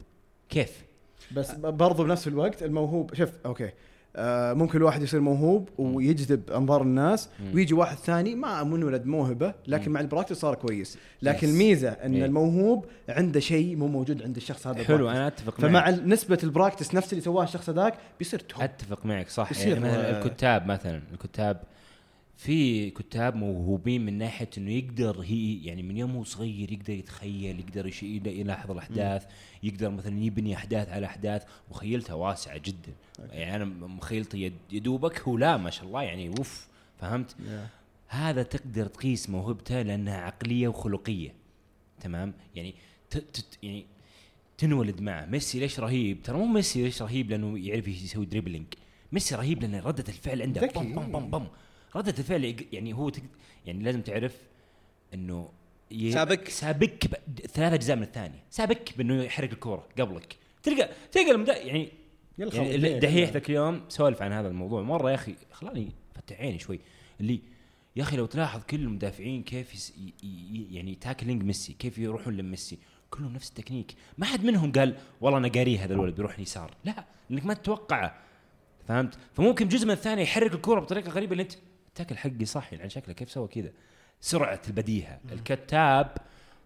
كيف 0.49 0.83
بس 1.31 1.51
برضو 1.51 2.03
بنفس 2.03 2.27
الوقت 2.27 2.63
الموهوب 2.63 3.13
شوف 3.15 3.29
okay 3.45 3.69
آه 4.15 4.53
ممكن 4.53 4.77
الواحد 4.77 5.01
يصير 5.01 5.19
موهوب 5.19 5.69
ويجذب 5.77 6.51
أنظار 6.51 6.81
الناس 6.81 7.29
مم. 7.39 7.55
ويجي 7.55 7.73
واحد 7.73 7.97
ثاني 7.97 8.35
ما 8.35 8.63
منولد 8.63 9.05
موهبة 9.05 9.53
لكن 9.67 9.87
مم. 9.87 9.93
مع 9.93 9.99
ال 9.99 10.04
practice 10.04 10.37
صار 10.39 10.55
كويس 10.55 10.97
لكن 11.21 11.47
yes. 11.47 11.53
الميزة 11.53 11.89
إن 11.89 12.13
إيه. 12.15 12.25
الموهوب 12.25 12.85
عنده 13.09 13.39
شيء 13.39 13.75
مو 13.75 13.87
موجود 13.87 14.23
عند 14.23 14.35
الشخص 14.35 14.67
هذا 14.67 14.83
حلو 14.83 14.95
ال 14.95 14.98
practice. 14.98 15.17
أنا 15.17 15.27
أتفق 15.27 15.55
فمع 15.61 15.69
معك 15.69 15.93
ال- 15.93 16.09
نسبة 16.09 16.37
ال 16.43 16.49
practice 16.49 16.95
نفس 16.95 17.13
اللي 17.13 17.23
سواه 17.23 17.43
الشخص 17.43 17.69
هذاك 17.69 17.93
بيصير 18.19 18.39
توب 18.39 18.61
أتفق 18.61 19.05
معك 19.05 19.29
صح 19.29 19.51
يعني 19.59 19.79
مثلا 19.79 20.17
آه، 20.19 20.23
الكتاب 20.25 20.67
مثلا 20.67 21.01
الكتاب 21.13 21.63
في 22.35 22.89
كتاب 22.89 23.35
موهوبين 23.35 24.05
من 24.05 24.17
ناحية 24.17 24.49
إنه 24.57 24.71
يقدر 24.71 25.21
هي 25.21 25.63
يعني 25.65 25.83
من 25.83 25.97
يوم 25.97 26.11
هو 26.15 26.23
صغير 26.23 26.71
يقدر 26.73 26.93
يتخيل 26.93 27.59
يقدر 27.59 27.91
يلاحظ 28.27 28.71
الأحداث 28.71 29.25
يقدر 29.63 29.89
مثلا 29.89 30.23
يبني 30.23 30.55
أحداث 30.55 30.89
على 30.89 31.05
أحداث. 31.05 31.43
وخيلته 31.71 32.15
واسعة 32.15 32.57
جدا. 32.57 32.93
يعني 33.31 33.55
أنا 33.55 33.65
مخيلتي 33.87 34.41
يد- 34.41 34.53
يدوبك 34.71 35.19
هو 35.21 35.37
لا 35.37 35.57
ما 35.57 35.69
شاء 35.69 35.85
الله 35.85 36.01
يعني 36.03 36.27
اوف 36.29 36.67
فهمت؟ 36.99 37.35
هذا 38.07 38.43
تقدر 38.43 38.85
تقيس 38.85 39.29
موهبته 39.29 39.81
لأنها 39.81 40.17
عقلية 40.21 40.67
وخلقية. 40.67 41.33
تمام؟ 42.01 42.33
يعني 42.55 42.73
يعني 43.63 43.85
تنولد 44.57 45.01
معه. 45.01 45.25
ميسي 45.25 45.59
ليش 45.59 45.79
رهيب؟ 45.79 46.21
ترى 46.23 46.37
مو 46.37 46.45
ميسي 46.45 46.83
ليش 46.83 47.01
رهيب؟ 47.01 47.29
لأنه 47.29 47.59
يعرف 47.67 47.87
يسوي 47.87 48.25
dribbling 48.25 48.65
ميسي 49.11 49.35
رهيب 49.35 49.61
لأن 49.61 49.75
ردة 49.75 50.03
الفعل 50.09 50.41
عنده. 50.41 50.61
بم 50.67 50.95
بم 50.95 51.11
بم 51.11 51.31
بم. 51.39 51.47
ردة 51.95 52.15
الفعل 52.19 52.55
يعني 52.71 52.93
هو 52.93 53.09
تق- 53.09 53.21
يعني 53.65 53.83
لازم 53.83 54.01
تعرف 54.01 54.37
إنه 55.13 55.49
ي- 55.91 56.11
سابك. 56.11 56.49
سابك 56.49 57.07
ب- 57.07 57.39
ثلاث 57.47 57.73
أجزاء 57.73 57.95
من 57.97 58.03
الثانية. 58.03 58.43
سابك 58.49 58.97
بإنه 58.97 59.23
يحرك 59.23 59.49
الكورة 59.51 59.87
قبلك. 59.99 60.35
تلقى 60.63 60.89
تلقى 61.11 61.31
المدا 61.31 61.57
يعني 61.57 61.89
يعني 62.37 62.51
خلاص. 62.51 62.67
اللي- 62.67 62.99
دحيح 62.99 63.29
ذاك 63.29 63.49
اليوم 63.49 63.81
سولف 63.89 64.21
عن 64.21 64.31
هذا 64.31 64.47
الموضوع 64.47 64.81
مرة 64.81 65.09
يا 65.09 65.15
أخي 65.15 65.35
خلاني 65.51 65.91
فتح 66.15 66.39
عيني 66.41 66.59
شوي. 66.59 66.79
اللي 67.21 67.39
يا 67.95 68.03
أخي 68.03 68.17
لو 68.17 68.25
تلاحظ 68.25 68.63
كل 68.63 68.77
المدافعين 68.79 69.43
كيف 69.43 69.73
يس 69.73 69.93
ي 69.97 70.13
ي 70.27 70.67
يعني 70.75 70.95
tackling 70.95 71.43
ميسي 71.43 71.73
كيف 71.73 71.97
يروحون 71.97 72.37
لميسي 72.37 72.77
كلهم 73.09 73.33
نفس 73.33 73.49
التكنيك. 73.49 73.95
ما 74.17 74.25
حد 74.25 74.43
منهم 74.45 74.71
قال 74.71 74.97
والله 75.21 75.37
أنا 75.39 75.47
قاري 75.47 75.77
هذا 75.77 75.93
الولد 75.93 76.15
بيروح 76.15 76.39
يسار. 76.39 76.71
لا 76.85 77.05
لأنك 77.29 77.45
ما 77.45 77.53
تتوقعه. 77.53 78.15
فهمت؟ 78.87 79.17
فممكن 79.33 79.67
جزء 79.67 79.85
من 79.85 79.91
الثاني 79.91 80.21
يحرك 80.21 80.53
الكورة 80.53 80.79
بطريقة 80.79 81.11
غريبة 81.11 81.31
اللي 81.31 81.43
أنت 81.43 81.53
تاكل 81.95 82.17
حقي 82.17 82.45
صح 82.45 82.73
يعني 82.73 82.89
شكله 82.89 83.13
كيف 83.13 83.31
سوى 83.31 83.47
كذا. 83.47 83.71
سرعة 84.21 84.61
البديهة. 84.67 85.19
الكتاب 85.31 86.17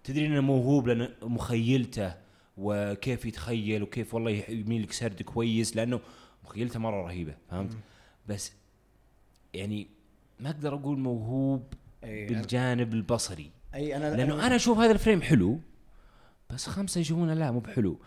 تدري 0.04 0.26
إنه 0.26 0.42
موهوب 0.42 0.88
لأن 0.88 1.10
مخيلته 1.22 2.14
وكيف 2.58 3.26
يتخيل 3.26 3.84
وكيف 3.84 4.14
والله 4.14 4.44
يميل 4.50 4.84
لك 4.84 4.92
سرد 4.92 5.22
كويس 5.22 5.76
لأنه 5.76 6.00
مخيلته 6.44 6.80
مرة 6.80 7.02
رهيبة 7.02 7.36
فهمت؟ 7.50 7.78
بس 8.28 8.54
يعني 9.54 9.88
ما 10.40 10.50
أقدر 10.50 10.76
أقول 10.76 11.00
موهوب 11.00 11.64
بالجانب 12.04 12.94
البصري. 12.94 13.52
أي 13.76 13.98
أنا 13.98 14.16
لأنه 14.16 14.48
أنا 14.48 14.56
أشوف 14.56 14.78
هذا 14.78 14.92
الفريم 14.92 15.22
حلو 15.22 15.60
بس 16.50 16.70
خمسة 16.70 17.02
يشوفونه 17.02 17.34
لا 17.34 17.52
مو 17.52 17.60
بحلو. 17.60 18.00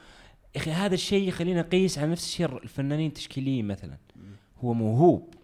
يا 0.55 0.61
أخي 0.61 0.71
هذا 0.71 0.95
الشيء 0.95 1.29
يخلينا 1.29 1.61
نقيس 1.61 1.99
على 1.99 2.11
نفس 2.11 2.25
الشيء 2.25 2.63
الفنانين 2.63 3.07
التشكيليين 3.07 3.69
مثلا. 3.69 3.97
هو 4.65 4.75
موهوب 4.75 5.35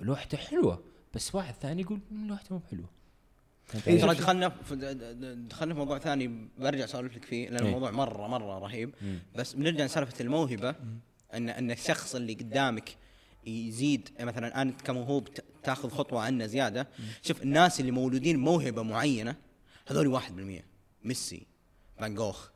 لوحته 0.00 0.38
حلوة. 0.38 0.82
بس 1.14 1.34
واحد 1.34 1.54
ثاني 1.54 1.82
يقول 1.82 2.00
"مم، 2.10 2.28
لوحته 2.28 2.54
مو 2.54 2.58
بحلوة 2.58 2.88
إيه،؟ 3.86 4.00
ترى 4.00 4.14
دخلنا 4.14 4.48
في 4.48 4.76
دخلنا 5.50 5.74
في 5.74 5.78
موضوع 5.80 5.98
ثاني 5.98 6.48
برجع 6.58 6.84
أسولف 6.84 7.16
لك 7.16 7.24
فيه 7.24 7.48
لأن 7.48 7.56
إيه. 7.60 7.66
الموضوع 7.66 7.90
مره 7.90 8.26
مرة 8.26 8.58
رهيب. 8.58 8.94
بس 9.36 9.52
بنرجع 9.52 9.84
لسالفة 9.84 10.14
الموهبة 10.20 10.74
ان 11.34 11.48
إن 11.48 11.70
الشخص 11.70 12.14
اللي 12.14 12.34
قدامك 12.34 12.96
يزيد 13.46 14.08
مثلا 14.20 14.62
أنت 14.62 14.80
كموهوب 14.82 15.28
تأخذ 15.62 15.90
خطوة 15.90 16.20
عنه 16.20 16.46
زيادة 16.46 16.88
شوف 17.22 17.42
الناس 17.42 17.80
اللي 17.80 17.90
مولودين 17.90 18.38
موهبة 18.38 18.82
معينة 18.82 19.36
هذول 19.86 20.20
1% 20.20 20.22
ميسي 21.04 21.46
فان 21.98 22.14
جوخ 22.14 22.48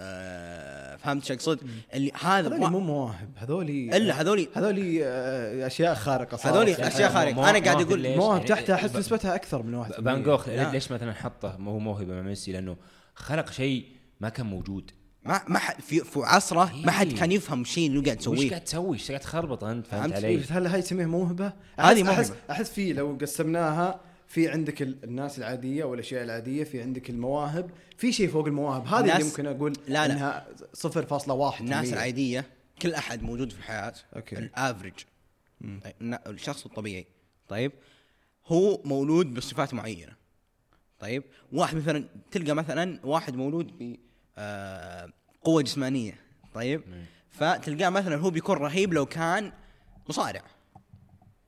آه 0.00 0.96
فهمت 0.96 1.24
شو 1.24 1.34
اقصد؟ 1.34 1.58
اللي 1.94 2.12
هذا 2.20 2.48
هذول 2.48 2.70
مو 2.70 2.80
مواهب 2.80 3.28
هذول 3.36 3.70
إلا 3.70 4.20
هذول 4.20 4.48
هذول 4.54 4.98
آه، 5.02 5.66
أشياء 5.66 5.94
خارقة 5.94 6.36
صارت. 6.36 6.54
هذول 6.56 6.68
يعني 6.68 6.86
أشياء 6.86 7.12
خارقة. 7.12 7.34
مو- 7.34 7.44
أنا 7.44 7.58
قاعد 7.58 7.92
ليش؟ 7.92 8.16
مواهب 8.16 8.36
يعني 8.36 8.48
تحتها 8.48 8.74
أحس 8.74 8.96
نسبتها 8.96 9.34
أكثر 9.34 9.62
من 9.62 9.84
1% 9.84 9.92
فان 10.04 10.22
جوخ 10.22 10.48
لا. 10.48 10.72
ليش 10.72 10.92
مثلا 10.92 11.12
حطه 11.12 11.56
ما 11.58 11.70
هو 11.70 11.78
موهبه 11.78 12.14
مع 12.14 12.22
ميسي 12.22 12.52
لأنه 12.52 12.76
خلق 13.14 13.50
شيء 13.52 13.86
ما 14.20 14.28
كان 14.28 14.46
موجود 14.46 14.90
ما 15.24 15.40
ما 15.48 15.58
حد 15.58 15.80
في, 15.80 16.00
في 16.00 16.20
عصره 16.20 16.72
ما 16.84 16.92
حد 16.92 17.06
إيه. 17.08 17.16
كان 17.16 17.32
يفهم 17.32 17.60
الشيء 17.62 17.88
اللي 17.90 18.00
قاعد 18.00 18.16
وش 18.18 18.22
يسويه 18.38 18.48
قاعد 18.50 18.60
تسوي؟ 18.64 18.96
إيش 18.96 19.08
قاعد 19.08 19.20
تخربط 19.20 19.64
أنت 19.64 19.86
فهمت 19.86 20.12
علي؟ 20.12 20.44
هل 20.50 20.66
هاي 20.66 20.82
تسميها 20.82 21.06
موهبة؟ 21.06 21.52
هذه 21.78 22.04
أحس- 22.04 22.08
احس. 22.08 22.32
أحس 22.50 22.70
في 22.70 22.92
لو 22.92 23.18
قسمناها 23.20 24.00
في 24.28 24.48
عندك 24.48 24.82
ال- 24.82 25.04
الناس 25.04 25.38
العادية 25.38 25.84
والأشياء 25.84 26.24
العادية 26.24 26.64
في 26.64 26.82
عندك 26.82 27.10
المواهب 27.10 27.70
في 27.96 28.12
شيء 28.12 28.28
فوق 28.28 28.46
المواهب. 28.46 28.86
هذه 28.86 29.12
اللي 29.16 29.24
ممكن 29.24 29.46
أقول 29.46 29.72
لا، 29.88 30.08
لا. 30.08 30.12
إنها 30.12 30.46
0.1 30.74 31.60
الناس 31.60 31.92
العاديه 31.92 32.44
كل 32.82 32.94
أحد 32.94 33.22
موجود 33.22 33.52
في 33.52 33.58
الحياة 33.58 33.94
okay. 34.16 34.38
ال 34.38 34.45
average 34.45 34.92
الشخص 36.26 36.64
الطبيعي. 36.66 37.06
طيب. 37.48 37.72
هو 38.46 38.80
مولود 38.84 39.34
بصفات 39.34 39.74
معينة. 39.74 40.12
طيب. 41.00 41.22
واحد 41.52 41.76
مثلا 41.76 42.04
تلقى 42.30 42.54
مثلا 42.54 43.00
واحد 43.06 43.36
مولود 43.36 43.78
ب 43.78 43.96
آه، 44.38 45.08
قوة 45.42 45.62
جسمانية. 45.62 46.14
طيب. 46.54 46.82
فتلقاه 47.30 47.88
مثلا 47.88 48.16
هو 48.16 48.30
بيكون 48.30 48.56
رهيب 48.56 48.94
لو 48.94 49.06
كان 49.06 49.52
مصارع. 50.08 50.42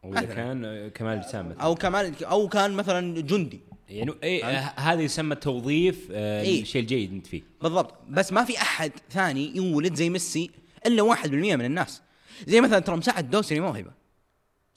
واذا. 0.03 0.35
كان 0.35 0.89
كمال 0.91 1.19
اجسام 1.19 1.49
مثلا 1.49 1.63
أو 1.63 1.75
كمان 1.75 2.15
أو 2.23 2.49
كان 2.49 2.73
مثلا 2.73 3.21
جندي. 3.21 3.61
يعني 3.89 4.13
اي 4.23 4.45
آه، 4.45 4.73
هذا 4.77 5.01
يسمى 5.01 5.35
توظيف 5.35 6.09
آه، 6.13 6.43
إيه. 6.43 6.63
الشيء 6.63 6.83
الجيد 6.83 7.13
أنت 7.13 7.27
فيه. 7.27 7.43
بالضبط. 7.63 7.95
بس 8.09 8.33
ما 8.33 8.45
في 8.45 8.59
أحد 8.59 8.93
ثاني 9.11 9.57
يولد 9.57 9.95
زي 9.95 10.11
ميسي 10.11 10.51
إلا 10.87 11.03
1% 11.03 11.27
من 11.57 11.65
الناس. 11.65 12.03
زي 12.47 12.61
مثلا 12.61 12.79
ترى 12.79 12.97
مساعد 12.97 13.25
الدوسري 13.25 13.61
موهبه 13.61 13.91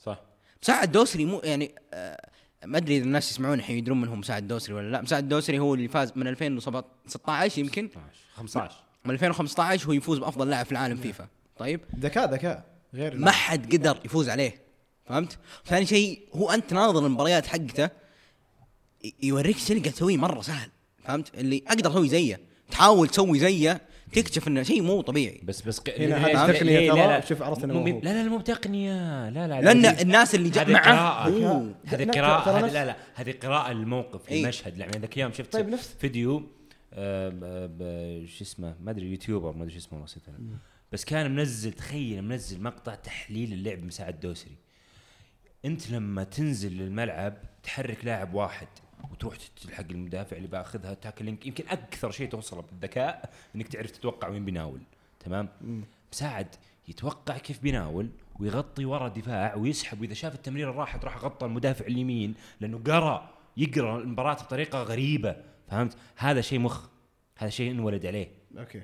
صح. 0.03 0.21
مساعد 0.63 0.83
الدوسري 0.83 1.25
مو 1.25 1.41
يعني 1.43 1.71
آه 1.93 2.29
ما 2.65 2.77
أدري 2.77 2.97
إذا 2.97 3.05
الناس 3.05 3.31
يسمعون 3.31 3.59
الحين 3.59 3.77
يدرون 3.77 4.01
من 4.01 4.07
هو 4.07 4.15
مساعد 4.15 4.41
الدوسري 4.41 4.75
ولا 4.75 4.91
لا. 4.91 5.01
مساعد 5.01 5.23
الدوسري 5.23 5.59
هو 5.59 5.73
اللي 5.73 5.87
فاز 5.87 6.13
من 6.15 6.27
2016 6.27 7.59
يمكن؟ 7.61 7.89
15 8.33 8.83
من 9.05 9.11
2015 9.11 9.87
هو 9.87 9.93
يفوز 9.93 10.17
بأفضل 10.17 10.49
لاعب 10.49 10.65
في 10.65 10.71
العالم 10.71 10.97
فيفا. 10.97 11.27
طيب؟ 11.57 11.81
ذكاء 11.99 12.33
ذكاء. 12.33 12.65
غير 12.93 13.17
ما 13.17 13.31
حد 13.31 13.75
قدر 13.75 13.99
يفوز 14.05 14.29
عليه. 14.29 14.70
فهمت؟ 15.11 15.37
ثاني 15.65 15.85
شيء 15.85 16.19
هو 16.33 16.49
أنت 16.51 16.69
تناظر 16.69 17.05
المباريات 17.05 17.45
حقته 17.47 17.89
يوريك 19.23 19.57
اللي 19.69 19.81
قاعد 19.81 19.93
تسويه 19.93 20.17
مرة 20.17 20.41
سهل 20.41 20.69
فهمت؟ 21.03 21.35
اللي 21.35 21.63
أقدر 21.67 21.91
أسوي 21.91 22.09
زيه 22.09 22.39
تحاول 22.71 23.07
تسوي 23.07 23.39
زيه 23.39 23.81
تكتشف 24.13 24.47
إنه 24.47 24.63
شيء 24.63 24.81
مو 24.81 25.01
طبيعي. 25.01 25.41
بس 25.43 25.61
بس 25.61 25.79
ق- 25.79 25.99
هنا 25.99 26.17
هذه 26.45 26.63
ليه- 26.63 26.91
ترى، 26.91 26.99
لا- 26.99 27.07
لا. 27.07 27.25
شوف 27.25 27.41
عرفت 27.41 27.65
موهوب. 27.65 27.87
لا 27.87 28.09
لا 28.09 28.23
لا 28.23 28.29
مو 28.29 28.37
بتقنية. 28.37 29.29
لا 29.29 29.47
لا 29.47 29.61
لأن 29.61 29.85
الناس 29.85 30.35
اللي 30.35 30.49
جاء 30.49 30.65
هذه 30.65 30.71
معه. 30.73 31.27
هذه 31.85 32.03
نفس- 32.05 32.73
لا 32.73 32.85
لا. 32.85 32.95
هذه 33.15 33.31
قراءة 33.31 33.71
للموقف 33.73 34.29
إيه. 34.29 34.43
المشهد. 34.43 34.77
يعني 34.77 34.91
ذاك 34.97 35.13
اليوم 35.17 35.31
شفت 35.31 35.53
طيب 35.53 35.69
نفس- 35.69 35.95
فيديو 35.99 36.37
آم، 36.37 36.45
آم، 37.43 38.25
شو 38.27 38.43
اسمه 38.43 38.75
ما 38.83 38.91
أدري 38.91 39.11
YouTuber 39.11 39.51
ما 39.51 39.63
أدري 39.63 39.73
شو 39.73 39.79
اسمه 39.79 40.03
نسيت. 40.03 40.23
بس 40.91 41.05
كان 41.05 41.35
منزل 41.35 41.73
تخيل 41.73 42.21
منزل 42.21 42.61
مقطع 42.63 42.95
تحليل 42.95 43.53
اللعب 43.53 43.83
مساعد 43.83 44.19
دوسري. 44.19 44.51
انت 45.65 45.91
لما 45.91 46.23
تنزل 46.23 46.77
للملعب 46.77 47.37
تحرك 47.63 48.05
لاعب 48.05 48.33
واحد 48.33 48.67
وتروح 49.11 49.35
تلحق 49.35 49.85
المدافع 49.91 50.37
اللي 50.37 50.47
باخذها 50.47 50.93
tackling 50.93 51.45
يمكن 51.45 51.63
أكثر 51.69 52.11
شيء 52.11 52.29
توصله 52.29 52.61
بالذكاء 52.61 53.29
إنك 53.55 53.67
تعرف 53.67 53.91
تتوقع 53.91 54.27
وين 54.27 54.45
بيناول. 54.45 54.81
تمام؟ 55.19 55.49
مساعد 56.13 56.47
يتوقع 56.87 57.37
كيف 57.37 57.61
بيناول 57.61 58.09
ويغطي 58.39 58.85
ورا 58.85 59.07
دفاع 59.07 59.55
ويسحب 59.55 60.01
وإذا 60.01 60.13
شاف 60.13 60.35
التمريرة 60.35 60.71
راحت 60.71 61.05
راح 61.05 61.17
غطى 61.17 61.45
المدافع 61.45 61.85
اليمين 61.85 62.33
لأنه 62.59 62.77
قرأ 62.77 63.29
يقرأ 63.57 63.99
المباراة 64.01 64.33
بطريقة 64.33 64.83
غريبة. 64.83 65.35
فهمت؟ 65.67 65.97
هذا 66.15 66.41
شيء 66.41 66.59
مخ 66.59 66.89
هذا 67.37 67.49
شيء 67.49 67.71
انولد 67.71 68.05
عليه. 68.05 68.27
okay. 68.57 68.81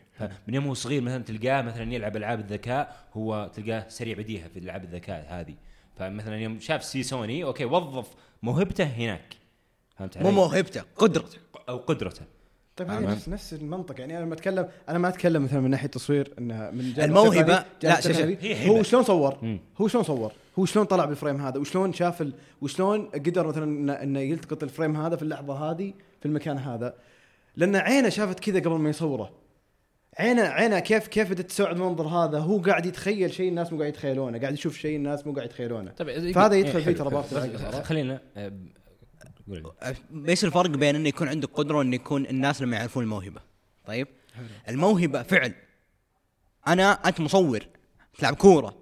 من 0.47 0.53
يوم 0.53 0.67
هو 0.67 0.73
صغير 0.73 1.01
مثلا 1.01 1.23
تلقاه 1.23 1.61
مثلا 1.61 1.93
يلعب 1.93 2.17
ألعاب 2.17 2.39
الذكاء 2.39 3.07
هو 3.13 3.51
تلقاه 3.53 3.89
سريع 3.89 4.17
بديهة 4.17 4.47
في 4.47 4.59
ألعاب 4.59 4.83
الذكاء 4.83 5.25
هذه. 5.29 5.55
فمثلا 5.99 6.37
يوم 6.37 6.59
شاف 6.59 6.83
سي 6.83 7.03
سوني 7.03 7.43
okay 7.43 7.65
وظف 7.65 8.07
موهبته 8.43 8.83
هناك 8.83 9.37
فهمت 9.97 10.17
مو 10.17 10.27
علي؟ 10.27 10.35
موهبته 10.35 10.83
قدرته 10.95 11.37
أو 11.69 11.77
قدرته 11.77 12.21
طيب. 12.77 12.89
هذه 12.89 13.11
نفس 13.11 13.29
نفس 13.29 13.53
المنطق 13.53 13.99
يعني 13.99 14.17
أنا 14.17 14.25
لما 14.25 14.33
اتكلم 14.33 14.69
أنا 14.89 14.97
ما 14.97 15.07
أتكلم 15.07 15.43
مثلا 15.43 15.59
من 15.59 15.69
ناحية 15.69 15.87
تصوير 15.87 16.33
انها 16.39 16.71
من 16.71 16.93
جانب 16.93 17.33
جانب 17.33 17.65
لا، 17.83 18.01
شوف-. 18.01 18.67
هو 18.67 18.83
شلون 18.83 19.03
صور؟ 19.03 19.37
مم. 19.41 19.59
هو 19.81 19.87
شلون 19.87 20.03
صور؟ 20.03 20.31
هو 20.59 20.65
شلون 20.65 20.85
طلع 20.85 21.05
بال 21.05 21.15
frame 21.15 21.41
هذا؟ 21.41 21.59
وشلون 21.59 21.93
شاف 21.93 22.21
ال... 22.21 22.33
وشلون 22.61 23.05
قدر 23.05 23.47
مثلا 23.47 24.03
انه 24.03 24.19
يلتقط 24.19 24.63
ال 24.63 24.68
frame 24.68 24.95
هذا 24.95 25.15
في 25.15 25.21
اللحظة 25.21 25.71
هذه 25.71 25.93
في 26.19 26.25
المكان 26.25 26.57
هذا؟ 26.57 26.93
لأن 27.55 27.75
عينه 27.75 28.09
شافت 28.09 28.39
كذا 28.39 28.59
قبل 28.59 28.75
ما 28.75 28.89
يصوره. 28.89 29.31
عينه 30.19 30.41
عينه 30.41 30.79
كيف 30.79 31.07
كيف 31.07 31.29
بدت 31.29 31.49
تستوعب 31.49 31.75
المنظر 31.75 32.07
هذا؟ 32.07 32.39
هو 32.39 32.61
قاعد 32.61 32.85
يتخيل 32.85 33.33
شيء 33.33 33.49
الناس 33.49 33.73
مو 33.73 33.79
قاعد 33.79 33.89
يتخيلونه، 33.89 34.39
قاعد 34.39 34.53
يشوف 34.53 34.77
شيء 34.77 34.95
الناس 34.95 35.27
مو 35.27 35.33
قاعد 35.33 35.45
يتخيلونه. 35.45 35.91
طيب 35.91 36.31
فهذا 36.31 36.55
يدخل 36.55 36.77
إيه، 36.77 36.85
فيه 36.85 37.03
حلو، 37.03 37.09
ترى. 37.09 37.09
بارت. 37.09 37.85
خلينا 37.85 38.21
آه، 38.37 38.53
قول 39.47 39.73
لي. 39.81 40.29
إيش 40.29 40.45
الفرق 40.45 40.69
بين 40.69 40.95
إنه 40.95 41.09
يكون 41.09 41.27
عندك 41.27 41.49
قدرة 41.49 41.77
وانه 41.77 41.95
يكون 41.95 42.25
الناس 42.25 42.61
لما 42.61 42.77
يعرفون 42.77 43.03
الموهبة 43.03 43.41
طيب 43.85 44.07
الموهبة 44.69 45.23
فعل 45.23 45.53
أنا 46.67 46.91
أنت 46.91 47.19
مصور 47.19 47.67
تلعب 48.19 48.35
كورة 48.35 48.77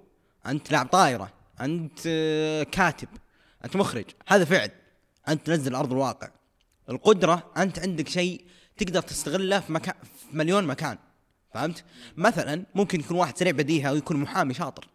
أنت 0.46 0.68
تلعب 0.68 0.88
طايره 0.88 1.34
أنت 1.62 2.00
آه، 2.08 2.64
كاتب 2.64 3.08
أنت 3.66 3.76
مخرج 3.76 4.06
هذا 4.28 4.46
فعل 4.46 4.70
أنت 5.28 5.46
تنزل 5.46 5.76
أرض 5.76 5.92
الواقع 5.92 6.30
القدرة 6.90 7.52
أنت 7.58 7.80
عندك 7.80 8.08
شيء 8.08 8.46
تقدر 8.78 9.02
تستغله 9.02 9.60
في 9.60 9.74
مكان 9.74 9.94
في 10.04 10.38
مليون 10.38 10.64
مكان 10.64 10.98
فهمت؟ 11.56 11.84
مثلا 12.18 12.64
ممكن 12.76 13.00
يكون 13.00 13.18
واحد 13.18 13.38
سريع 13.38 13.52
بديهة 13.52 13.92
ويكون 13.94 14.18
محامي 14.18 14.54
شاطر. 14.54 14.88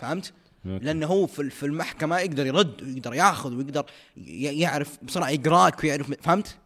فهمت. 0.00 0.32
لأنه 0.64 1.06
هو 1.06 1.26
في 1.26 1.50
في 1.50 1.66
المحكمة 1.66 2.18
يقدر 2.18 2.46
يرد 2.46 2.82
ويقدر 2.82 3.14
يأخذ 3.14 3.54
ويقدر 3.54 3.84
ي- 4.16 4.60
يعرف 4.60 4.98
بسرعة 5.02 5.28
يقراك 5.28 5.84
ويعرف 5.84 6.12
فهمت؟ 6.22 6.56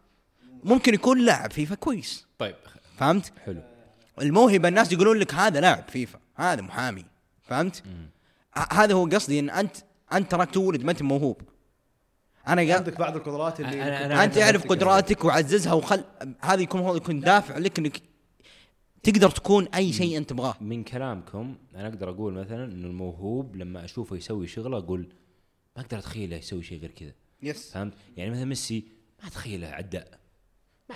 ممكن 0.63 0.93
يكون 0.93 1.25
لاعب 1.25 1.51
فيفا 1.51 1.75
كويس. 1.75 2.25
طيب 2.39 2.55
فهمت؟ 2.97 3.33
حلو. 3.45 3.61
الموهبة 4.21 4.67
الناس 4.67 4.91
يقولون 4.91 5.17
لك 5.17 5.33
هذا 5.33 5.59
لاعب 5.59 5.83
فيفا 5.89 6.19
هذا 6.35 6.61
محامي. 6.61 7.05
فهمت؟ 7.43 7.83
هذا 8.71 8.93
هو 8.93 9.05
قصدي 9.07 9.39
إن 9.39 9.49
انت 9.49 9.75
أنت 10.13 10.31
تراك 10.31 10.51
تولد 10.51 10.83
ما 10.83 10.91
أنت 10.91 11.01
موهوب. 11.01 11.41
أنا. 12.47 12.73
عندك 12.73 12.99
بعض 12.99 13.15
القدرات 13.15 13.59
اللي 13.59 13.71
أنا- 13.71 14.11
أنا- 14.11 14.17
أنت 14.17 14.37
اعرف 14.37 14.67
قدراتك 14.67 15.25
وعززها 15.25 15.73
وخل 15.73 16.03
هذا 16.41 16.61
يكون 16.61 16.81
هو 16.81 16.95
يكون 16.95 17.19
دافع 17.19 17.57
لك 17.57 17.79
إنك 17.79 18.01
تقدر 19.03 19.29
تكون 19.29 19.67
أي 19.67 19.93
شيء 19.93 20.17
أنت 20.17 20.29
تبغاه. 20.29 20.55
من 20.61 20.83
كلامكم 20.83 21.55
أنا 21.75 21.87
أقدر 21.87 22.09
أقول 22.09 22.33
مثلا 22.33 22.65
انه 22.65 22.87
الموهوب 22.87 23.55
لما 23.55 23.85
أشوفه 23.85 24.15
يسوي 24.15 24.47
شغلة 24.47 24.77
أقول 24.77 25.07
ما 25.75 25.81
أقدر 25.81 25.97
أتخيله 25.97 26.35
يسوي 26.35 26.63
شيء 26.63 26.79
غير 26.79 26.91
كذا. 26.91 27.11
يس 27.41 27.71
فهمت؟ 27.71 27.93
يعني 28.17 28.31
مثلا 28.31 28.45
ميسي 28.45 28.83
ما 29.21 29.27
أتخيله 29.27 29.67
عداء. 29.67 30.19
ما 30.89 30.95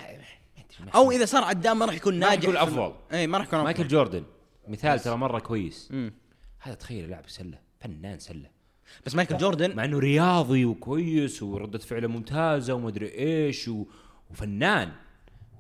أو 0.96 1.12
إذا 1.12 1.26
صار 1.26 1.44
عدام 1.44 1.80
ما 1.80 1.86
راح 1.86 1.96
يكون 1.96 2.20
ما 2.20 2.26
راح 2.26 2.30
ناجح. 2.30 2.44
يكون 2.44 2.58
أفضل. 2.58 2.94
اي 3.14 3.28
ما 3.28 3.38
راح 3.38 3.48
يكون 3.48 3.60
مايكل 3.60 3.82
افضل 3.82 3.92
جوردن 3.92 4.24
مثال 4.68 5.00
ترى 5.00 5.16
مرة 5.16 5.40
كويس. 5.40 5.90
مم. 5.92 6.14
هذا 6.60 6.76
تخيل 6.76 7.10
لاعب 7.10 7.30
سلة 7.30 7.60
فنان 7.80 8.20
سلة. 8.20 8.50
بس 9.06 9.16
مايكل 9.16 9.38
جوردن 9.38 9.76
مع 9.76 9.86
إنه 9.86 10.00
رياضي 10.00 10.66
وكويس 10.66 11.44
وردة 11.44 11.80
فعله 11.80 12.08
ممتازة 12.08 12.74
ومدري 12.74 13.12
إيش 13.12 13.68
و... 13.68 13.86
وفنان. 14.32 14.92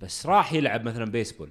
بس 0.01 0.25
راح 0.25 0.53
يلعب 0.53 0.83
مثلا 0.83 1.05
بيسبول 1.05 1.49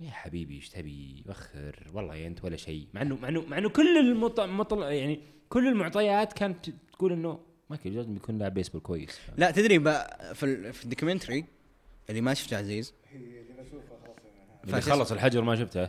يا 0.00 0.10
حبيبي 0.10 0.54
إيش 0.54 0.68
تبي؟ 0.68 1.24
وخر 1.28 1.90
والله 1.92 2.14
يا 2.14 2.26
أنت 2.26 2.44
ولا 2.44 2.56
شيء. 2.56 2.86
مع 2.94 3.02
انه 3.02 3.16
مع 3.16 3.28
انه 3.28 3.42
مع 3.48 3.58
إنه 3.58 3.68
كل 3.68 3.98
المط... 3.98 4.40
مطل... 4.40 4.82
يعني 4.82 5.20
كل 5.48 5.68
المعطيات 5.68 6.32
كانت 6.32 6.70
تقول 6.92 7.12
إنه 7.12 7.40
مايكل 7.70 7.94
جوردن 7.94 8.14
بيكون 8.14 8.38
لاعب 8.38 8.54
بيسبول 8.54 8.80
كويس. 8.80 9.18
لا 9.36 9.50
تدري 9.50 9.78
بقى 9.78 10.34
في 10.34 10.46
ال- 10.46 10.72
في 10.72 10.84
ال 10.84 10.89
documentary 10.89 11.44
اللي 12.10 12.20
ما 12.20 12.34
شفته 12.34 12.56
عزيز. 12.56 12.94
اللي 14.64 14.80
خلص 14.80 15.12
الحجر 15.12 15.42
ما 15.42 15.56
شفته. 15.56 15.88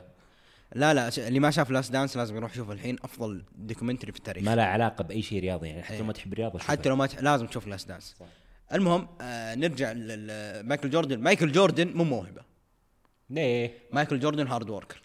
لا 0.75 0.93
لا 0.93 1.09
اللي 1.27 1.39
ما 1.39 1.51
شاف 1.51 1.71
Last 1.72 1.91
Dance 1.91 2.17
لازم 2.17 2.35
يروح 2.35 2.51
يشوف 2.51 2.71
الحين 2.71 2.97
أفضل 3.03 3.43
documentary 3.55 4.12
في 4.12 4.17
التاريخ. 4.17 4.43
ما 4.43 4.55
له 4.55 4.63
علاقة 4.63 5.03
بأي 5.03 5.21
شيء 5.21 5.39
رياضي 5.39 5.67
يعني 5.67 5.83
حتى 5.83 5.93
إيه. 5.93 6.00
لو 6.00 6.05
ما 6.05 6.13
تحب 6.13 6.33
الرياضه. 6.33 6.59
حتى 6.59 6.89
لو 6.89 6.95
ما 6.95 7.05
ت... 7.05 7.21
لازم 7.21 7.47
تشوف 7.47 7.67
Last 7.67 7.88
Dance 7.88 8.15
المهم 8.74 9.07
آه 9.21 9.55
نرجع 9.55 9.91
لمايكل 9.91 10.89
جوردن. 10.89 11.19
مايكل 11.19 11.51
جوردن 11.51 11.93
مو 11.97 12.03
موهبة. 12.03 12.54
ليه 13.29 13.74
مايكل 13.94 14.20
جوردن 14.20 14.48
hard 14.48 14.69
worker. 14.69 15.01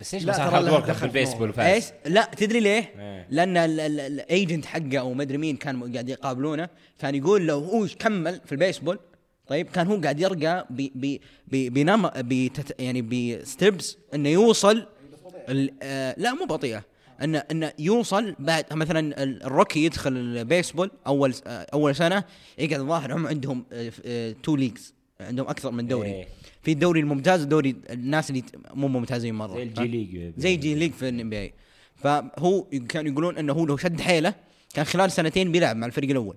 بس 0.00 0.14
إيش 0.14 0.22
لا، 0.24 0.32
ما 0.32 0.38
صار 0.38 0.48
ترى 0.48 0.56
hard 0.56 0.68
worker 0.68 0.86
دخل 0.86 0.98
في 0.98 1.04
البيسبول 1.04 1.48
إيش؟ 1.48 1.84
وفاز 1.84 1.92
لا 2.06 2.30
تدري 2.36 2.60
ليه؟ 2.60 2.92
إيه. 2.98 3.26
لأن 3.30 3.56
ال 3.56 3.74
agent 3.74 4.64
حقه 4.64 4.98
أو 4.98 5.14
مدري 5.14 5.38
مين 5.38 5.56
كان 5.56 5.92
قاعد 5.92 6.08
يقابلونه 6.08 6.68
كان 6.98 7.14
يقول 7.14 7.46
لو 7.46 7.58
هو 7.58 7.86
كمل 7.98 8.40
في 8.46 8.52
البيسبول 8.52 8.98
طيب 9.46 9.66
كان 9.66 9.86
هو 9.86 10.00
قاعد 10.00 10.20
يرقى 10.20 10.66
ب 10.70 10.76
ب 10.94 11.18
ب 11.48 11.72
بنم 11.74 12.10
بتت 12.16 12.80
يعني 12.80 13.02
ب 13.02 13.18
steps 13.18 13.96
إنه 14.14 14.28
يوصل 14.28 14.86
آه 15.82 16.14
لا 16.18 16.34
مو 16.34 16.44
بطيئة. 16.44 16.82
إنه 17.22 17.38
إنه 17.50 17.72
يوصل 17.78 18.34
بعد 18.38 18.64
مثلا 18.72 19.22
ال- 19.22 19.42
ال 19.42 19.48
rookie 19.48 19.84
يدخل 19.84 20.12
البيسبول 20.16 20.90
أول 21.06 21.34
آه 21.46 21.66
أول 21.74 21.94
سنة 21.96 22.24
يقعد 22.58 22.80
الظاهر 22.80 23.14
هم 23.16 23.26
عندهم 23.26 23.64
two 24.42 24.56
leagues 24.56 24.94
عندهم 25.20 25.48
أكثر 25.48 25.70
من 25.70 25.86
دوري. 25.86 26.08
إيه. 26.08 26.28
في 26.62 26.72
الدوري 26.72 27.00
الممتاز 27.00 27.42
ودوري 27.42 27.76
الناس 27.90 28.30
اللي 28.30 28.42
مو 28.74 28.88
ممتازين 28.88 29.34
مرة. 29.34 29.54
زي 29.54 29.62
الجي 29.62 29.84
ليج. 29.86 30.32
زي 30.36 30.56
جي 30.56 30.74
ليج 30.74 30.92
في 30.92 31.08
ال 31.08 31.30
NBA 31.30 31.54
فهو 31.96 32.64
كانوا 32.88 33.12
يقولون 33.12 33.38
إنه 33.38 33.52
هو 33.52 33.66
لو 33.66 33.76
شد 33.76 34.00
حيله 34.00 34.34
كان 34.74 34.84
خلال 34.84 35.12
سنتين 35.12 35.52
بيلعب 35.52 35.76
مع 35.76 35.86
الفريق 35.86 36.10
الأول. 36.10 36.36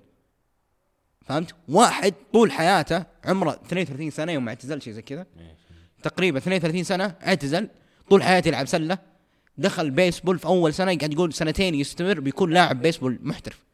فهمت؟ 1.26 1.56
واحد 1.70 2.14
طول 2.34 2.52
حياته 2.52 3.06
عمره 3.26 3.60
32 3.66 4.10
سنة 4.12 4.32
يوم 4.32 4.46
ما 4.46 4.50
اعتزل 4.50 4.82
شيء 4.82 4.94
زي 4.94 5.02
كذا. 5.02 5.26
تقريبا 6.04 6.38
32 6.38 6.84
سنة 6.84 7.16
اعتزل 7.28 7.70
طول 8.10 8.24
حياته 8.24 8.48
يلعب 8.48 8.68
سلة. 8.68 8.98
دخل 9.58 9.92
بيسبول 9.92 10.40
في 10.40 10.46
أول 10.46 10.74
سنة 10.74 10.98
قاعد 10.98 11.14
يقول 11.14 11.34
سنتين 11.34 11.76
يستمر 11.76 12.20
بيكون 12.20 12.52
لاعب 12.52 12.82
بيسبول 12.82 13.20
محترف. 13.22 13.65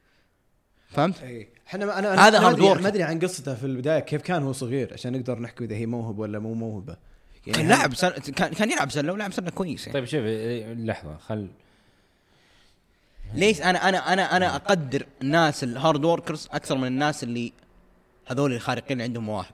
فهمت؟ 0.91 1.23
إي 1.23 1.47
إحنا 1.67 1.85
ما 1.85 1.99
أنا 1.99 2.27
هذا 2.27 2.39
ما 2.39 2.55
work. 2.55 2.81
ما 2.81 2.87
أدري 2.87 3.03
عن 3.03 3.19
قصته 3.19 3.55
في 3.55 3.65
البداية 3.65 3.99
كيف 3.99 4.21
كان 4.21 4.43
هو 4.43 4.51
صغير 4.51 4.93
عشان 4.93 5.13
نقدر 5.13 5.39
نحكي 5.39 5.63
إذا 5.63 5.75
هي 5.75 5.85
موهبة 5.85 6.19
ولا 6.19 6.39
مو 6.39 6.53
موهبة 6.53 6.97
كان 7.45 7.67
لاعب 7.67 7.95
سل... 7.95 8.09
كان 8.09 8.53
كان 8.53 8.71
يلعب 8.71 8.91
سله 8.91 9.13
ولعب 9.13 9.33
سله 9.33 9.49
كويس 9.49 9.87
يعني. 9.87 9.93
طيب 9.93 10.05
شوف 10.05 10.21
لحظة 10.85 11.17
خل 11.17 11.47
ليش 13.33 13.61
أنا 13.61 13.89
أنا 13.89 14.13
أنا 14.13 14.37
أنا 14.37 14.55
أقدر 14.55 15.05
الناس 15.21 15.63
ال 15.63 15.72
hard 15.72 16.05
workers 16.05 16.47
أكثر 16.51 16.77
من 16.77 16.87
الناس 16.87 17.23
اللي 17.23 17.53
هذول 18.27 18.53
الخارقين 18.53 18.91
اللي 18.91 19.03
عندهم 19.03 19.23
مواهب 19.23 19.53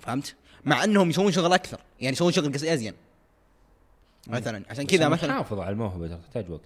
فهمت؟ 0.00 0.34
مع 0.64 0.84
إنهم 0.84 1.10
يسوون 1.10 1.32
شغل 1.32 1.52
أكثر 1.52 1.80
يعني 2.00 2.12
يسوون 2.12 2.32
شغل 2.32 2.54
أزين 2.54 2.92
مثلا 4.28 4.62
عشان 4.70 4.86
كذا 4.86 5.08
مثلا 5.08 5.32
حافظ 5.32 5.58
على 5.58 5.70
الموهبة 5.70 6.08
ترى 6.08 6.18
تحتاج 6.18 6.50
وقت. 6.50 6.62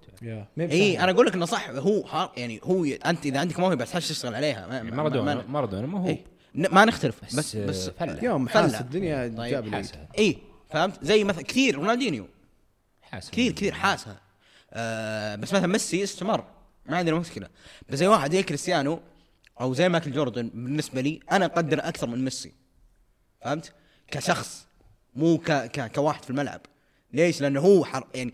اي 0.59 0.99
أنا 1.03 1.11
أقول 1.11 1.25
لك 1.25 1.33
إنه 1.33 1.45
صح 1.45 1.69
هو 1.69 2.01
هار 2.07 2.31
يعني 2.37 2.59
هو 2.63 2.85
أنت 2.85 3.25
إذا 3.25 3.39
عندك 3.39 3.59
موهبة 3.59 3.85
تحتاج 3.85 4.07
تشتغل 4.07 4.35
عليها 4.35 4.67
ما 4.67 4.83
ما- 4.83 4.91
مارادونا 4.95 5.35
ما- 5.35 5.43
مارادونا 5.47 5.87
ما 5.87 5.99
هو. 5.99 6.07
إيه. 6.07 6.23
ن- 6.55 6.73
ما 6.75 6.85
نختلف 6.85 7.21
بس, 7.25 7.35
بس 7.35 7.55
بس 7.55 7.89
فلة. 7.89 8.23
يوم 8.23 8.45
فلة. 8.47 8.61
حاس 8.61 8.81
الدنيا 8.81 9.27
طيب، 9.37 9.51
جاب 9.51 9.69
حاسها. 9.75 10.07
اي 10.17 10.37
فهمت؟ 10.69 11.03
زي 11.05 11.23
مثلا 11.23 11.43
كثير 11.43 11.75
رونالدينيو. 11.75 12.27
حاسها. 13.01 13.31
كثير 13.31 13.51
كثير 13.51 13.73
حاسها. 13.73 14.17
آه 14.73 15.35
بس 15.35 15.53
مثلا 15.53 15.67
ميسي 15.67 16.03
استمر 16.03 16.43
ما 16.85 16.97
عندنا 16.97 17.15
مشكلة. 17.19 17.47
بس 17.89 17.97
زي 17.99 18.07
واحد 18.07 18.31
زي 18.31 18.43
كريستيانو 18.43 18.99
أو 19.61 19.73
زي 19.73 19.89
مايكل 19.89 20.11
جوردن 20.11 20.49
بالنسبة 20.53 21.01
لي 21.01 21.19
أنا 21.31 21.45
أقدر 21.45 21.79
أكثر 21.87 22.07
من 22.07 22.23
ميسي. 22.23 22.51
فهمت؟ 23.41 23.73
كشخص 24.11 24.65
مو 25.15 25.37
ك 25.37 25.51
ك 25.51 25.91
كواحد 25.95 26.23
في 26.23 26.29
الملعب. 26.29 26.61
ليش؟ 27.13 27.41
لأنه 27.41 27.59
هو 27.59 27.85
حر 27.85 28.07
يعني 28.15 28.33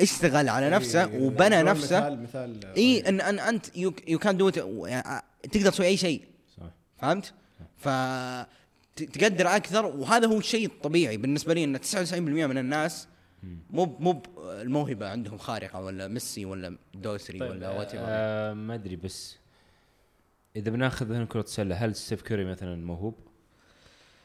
اشتغل 0.00 0.48
على 0.48 0.70
نفسه 0.70 1.04
إيه، 1.04 1.22
وبنى 1.22 1.62
نفسه. 1.62 2.00
مثال 2.00 2.22
مثال 2.22 2.66
اي 2.76 3.08
ان 3.08 3.20
ان 3.20 3.38
انت 3.38 3.76
you 3.76 4.18
can 4.18 4.36
do 4.36 4.50
تقدر 4.50 5.70
تسوي 5.70 5.86
أي 5.86 5.96
شيء. 5.96 6.22
صح 6.56 6.70
فهمت؟ 6.98 7.34
ف 7.76 7.88
تقدر 8.96 9.56
أكثر. 9.56 9.86
وهذا 9.86 10.26
هو 10.26 10.38
الشيء 10.38 10.66
الطبيعي 10.66 11.16
بالنسبة 11.16 11.54
لي 11.54 11.64
إن 11.64 11.78
99% 11.78 12.14
من 12.18 12.58
الناس 12.58 13.08
مو 13.70 13.96
مو 14.00 14.22
الموهبة 14.38 15.08
عندهم 15.08 15.38
خارقة 15.38 15.80
ولا 15.80 16.08
ميسي 16.08 16.44
ولا 16.44 16.76
دوسري 16.94 17.38
طيب 17.38 17.50
ولا 17.50 17.70
what 17.70 17.90
آه 17.94 18.52
ما 18.52 18.74
أدري 18.74 18.96
بس 18.96 19.36
إذا 20.56 20.70
بناخذ 20.70 21.24
كرة 21.24 21.40
السلة 21.40 21.74
هل 21.74 21.94
ستيف 21.94 22.22
كوري 22.22 22.44
مثلا 22.44 22.76
موهوب؟ 22.76 23.14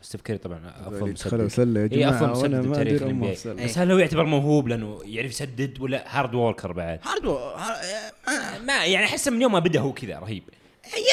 ستيف 0.02 0.22
كوري 0.22 0.38
طبعا 0.40 0.74
أفضل 0.88 1.12
مسدد 1.12 1.48
سله 1.48 1.80
يا 1.80 1.84
اي 1.86 1.90
جماعة 1.90 2.32
أفضل 2.32 2.32
مسدد 2.32 2.68
بتاريخ 2.72 2.94
أدري 3.02 3.06
ال 3.06 3.10
أمه 3.10 3.34
NBA. 3.34 3.38
سله 3.38 3.64
بس 3.66 3.78
هل 3.78 3.92
هو 3.92 3.98
يعتبر 3.98 4.26
موهوب 4.26 4.68
لأنه 4.68 5.00
يعرف 5.06 5.32
يسدد 5.32 5.80
ولا 5.82 6.20
hard 6.20 6.34
worker 6.36 6.72
بعد؟ 6.72 7.00
hard 7.04 7.26
و- 7.26 7.36
har- 7.38 7.76
آه، 8.28 8.58
ما 8.60 8.86
يعني 8.86 9.06
أحس 9.06 9.28
من 9.28 9.42
يوم 9.42 9.52
ما 9.52 9.60
بدا 9.60 9.80
هو 9.80 9.94
كذا 9.94 10.20
رهيب 10.20 10.44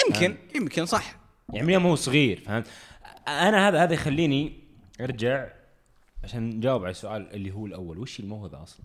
يمكن 0.09 0.37
يمكن 0.55 0.87
صح 0.87 1.17
يعني 1.53 1.67
من 1.67 1.73
يوم 1.73 1.87
هو 1.87 1.95
صغير 1.95 2.43
فهمت؟ 2.47 2.67
أنا 3.29 3.69
هذا 3.69 3.83
هذا 3.83 3.95
يخليني 3.95 4.53
أرجع 5.01 5.49
عشان 6.25 6.51
نجاوب 6.51 6.83
على 6.83 6.91
السؤال 6.91 7.33
اللي 7.35 7.53
هو 7.53 7.67
الأول 7.67 7.99
وش 7.99 8.21
الموهبة 8.21 8.63
أصلا؟ 8.63 8.81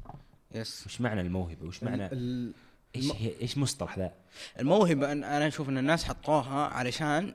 yes 0.55 0.83
وش 0.85 1.01
معنى 1.01 1.21
الموهبة؟ 1.21 1.67
وش 1.67 1.83
معنى 1.83 2.05
ال- 2.05 2.53
إيش 2.95 3.11
إيش 3.41 3.57
مصطلح 3.57 3.97
ذا؟ 3.97 4.11
الموهبة 4.59 5.11
أنا 5.11 5.47
أشوف 5.47 5.69
أن 5.69 5.77
الناس 5.77 6.03
حطوها 6.03 6.67
علشان 6.67 7.33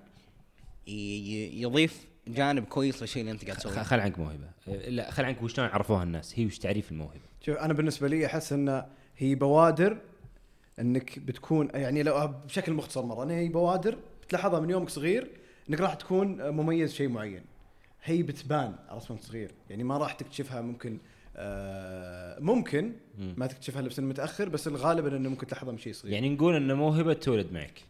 يضيف 0.87 2.05
جانب 2.29 2.65
كويس 2.65 3.03
للشيء 3.03 3.21
اللي 3.21 3.33
انت 3.33 3.45
قاعد 3.45 3.57
تسويه. 3.57 3.83
خل 3.83 4.01
عنك 4.01 4.19
موهبة. 4.19 4.49
لا 4.89 5.11
خل 5.11 5.25
عنك 5.25 5.43
وش 5.43 5.53
شلون 5.55 5.69
عرفوها 5.69 6.03
الناس. 6.03 6.39
هي 6.39 6.47
وش 6.47 6.59
تعريف 6.59 6.93
الموهبة؟ 6.93 7.21
شوف 7.41 7.57
أنا 7.57 7.73
بالنسبة 7.73 8.09
لي 8.09 8.27
أحس 8.27 8.53
إن 8.53 8.85
هي 9.17 9.35
بوادر 9.35 9.99
إنك 10.81 11.19
بتكون 11.19 11.69
يعني 11.75 12.03
لو 12.03 12.35
بشكل 12.47 12.73
مختصر 12.73 13.05
مرة 13.05 13.23
إن 13.25 13.31
هي 13.31 13.49
بوادر 13.49 13.99
بتلاحظها 14.23 14.61
من 14.61 14.71
يومك 14.71 14.89
صغير 14.89 15.31
إنك 15.71 15.81
راح 15.81 15.95
تكون 15.95 16.51
مميز 16.51 16.95
شيء 16.95 17.09
معين. 17.09 17.43
هي 18.05 18.23
بتبان 18.23 18.75
عرفت 18.89 19.11
وانت 19.11 19.23
صغير. 19.23 19.51
يعني 19.71 19.85
ما 19.85 19.99
راح 19.99 20.13
تكتشفها 20.13 20.61
ممكن 20.61 20.99
آه 21.37 22.41
ممكن 22.41 22.93
مم. 23.19 23.35
ما 23.37 23.47
تكتشفها 23.47 23.81
إلا 23.81 23.89
بسن 23.89 24.05
متأخر 24.05 24.49
بس 24.49 24.67
الغالب 24.69 25.07
إنه 25.07 25.29
ممكن 25.29 25.47
تلاحظها 25.47 25.73
من 25.73 25.79
شيء 25.79 25.93
صغير. 25.93 26.15
يعني 26.15 26.29
نقول 26.29 26.57
إن 26.57 26.73
موهبة 26.73 27.13
تولد 27.13 27.53
معك. 27.53 27.83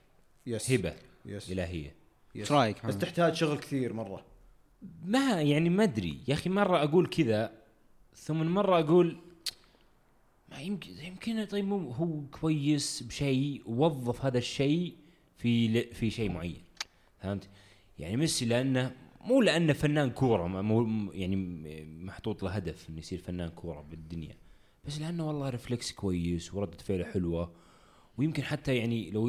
yes. 0.47 0.71
هبة 0.71 0.93
yes. 1.27 1.53
إلهية. 1.53 1.95
إيش 2.41 2.53
رايك؟ 2.53 2.87
بس 2.87 2.99
تحتاج 2.99 3.35
شغل 3.35 3.59
كثير 3.59 3.93
مرة. 3.93 4.25
ما 5.05 5.43
يعني 5.43 5.71
ما 5.71 5.83
أدري. 5.85 6.19
يا 6.29 6.35
أخي 6.35 6.51
مرة 6.51 6.83
أقول 6.85 7.07
كذا 7.07 7.53
ثم 8.15 8.37
مرة 8.47 8.79
أقول 8.81 9.17
ما 10.51 10.61
يمكن 10.61 10.91
يمكن 10.99 11.45
طيب 11.45 11.65
مو 11.65 11.91
هو 11.91 12.21
كويس 12.41 13.03
بشيء 13.03 13.63
ووظف 13.67 14.25
هذا 14.25 14.39
الشيء 14.39 14.95
في 15.39 15.69
ل- 15.69 15.95
في 15.95 16.11
شيء 16.11 16.31
معين. 16.31 16.63
فهمت؟ 17.19 17.49
يعني 17.99 18.17
ميسي 18.17 18.45
لأنه 18.45 18.93
مو 19.21 19.43
لأنه 19.43 19.73
فنان 19.73 20.11
كورة 20.11 20.47
مو 20.47 21.13
يعني 21.13 21.37
محطوط 22.05 22.43
له 22.43 22.51
هدف 22.51 22.89
إنه 22.91 22.99
يصير 22.99 23.19
فنان 23.19 23.49
كورة 23.49 23.81
بالدنيا. 23.91 24.37
بس 24.87 25.01
لأنه 25.01 25.27
والله 25.29 25.49
ريفلكس 25.51 25.93
كويس 25.93 26.55
وردة 26.55 26.77
فعله 26.79 27.05
حلوة 27.05 27.53
ويمكن 28.19 28.43
حتى 28.43 28.77
يعني 28.77 29.11
لو 29.11 29.29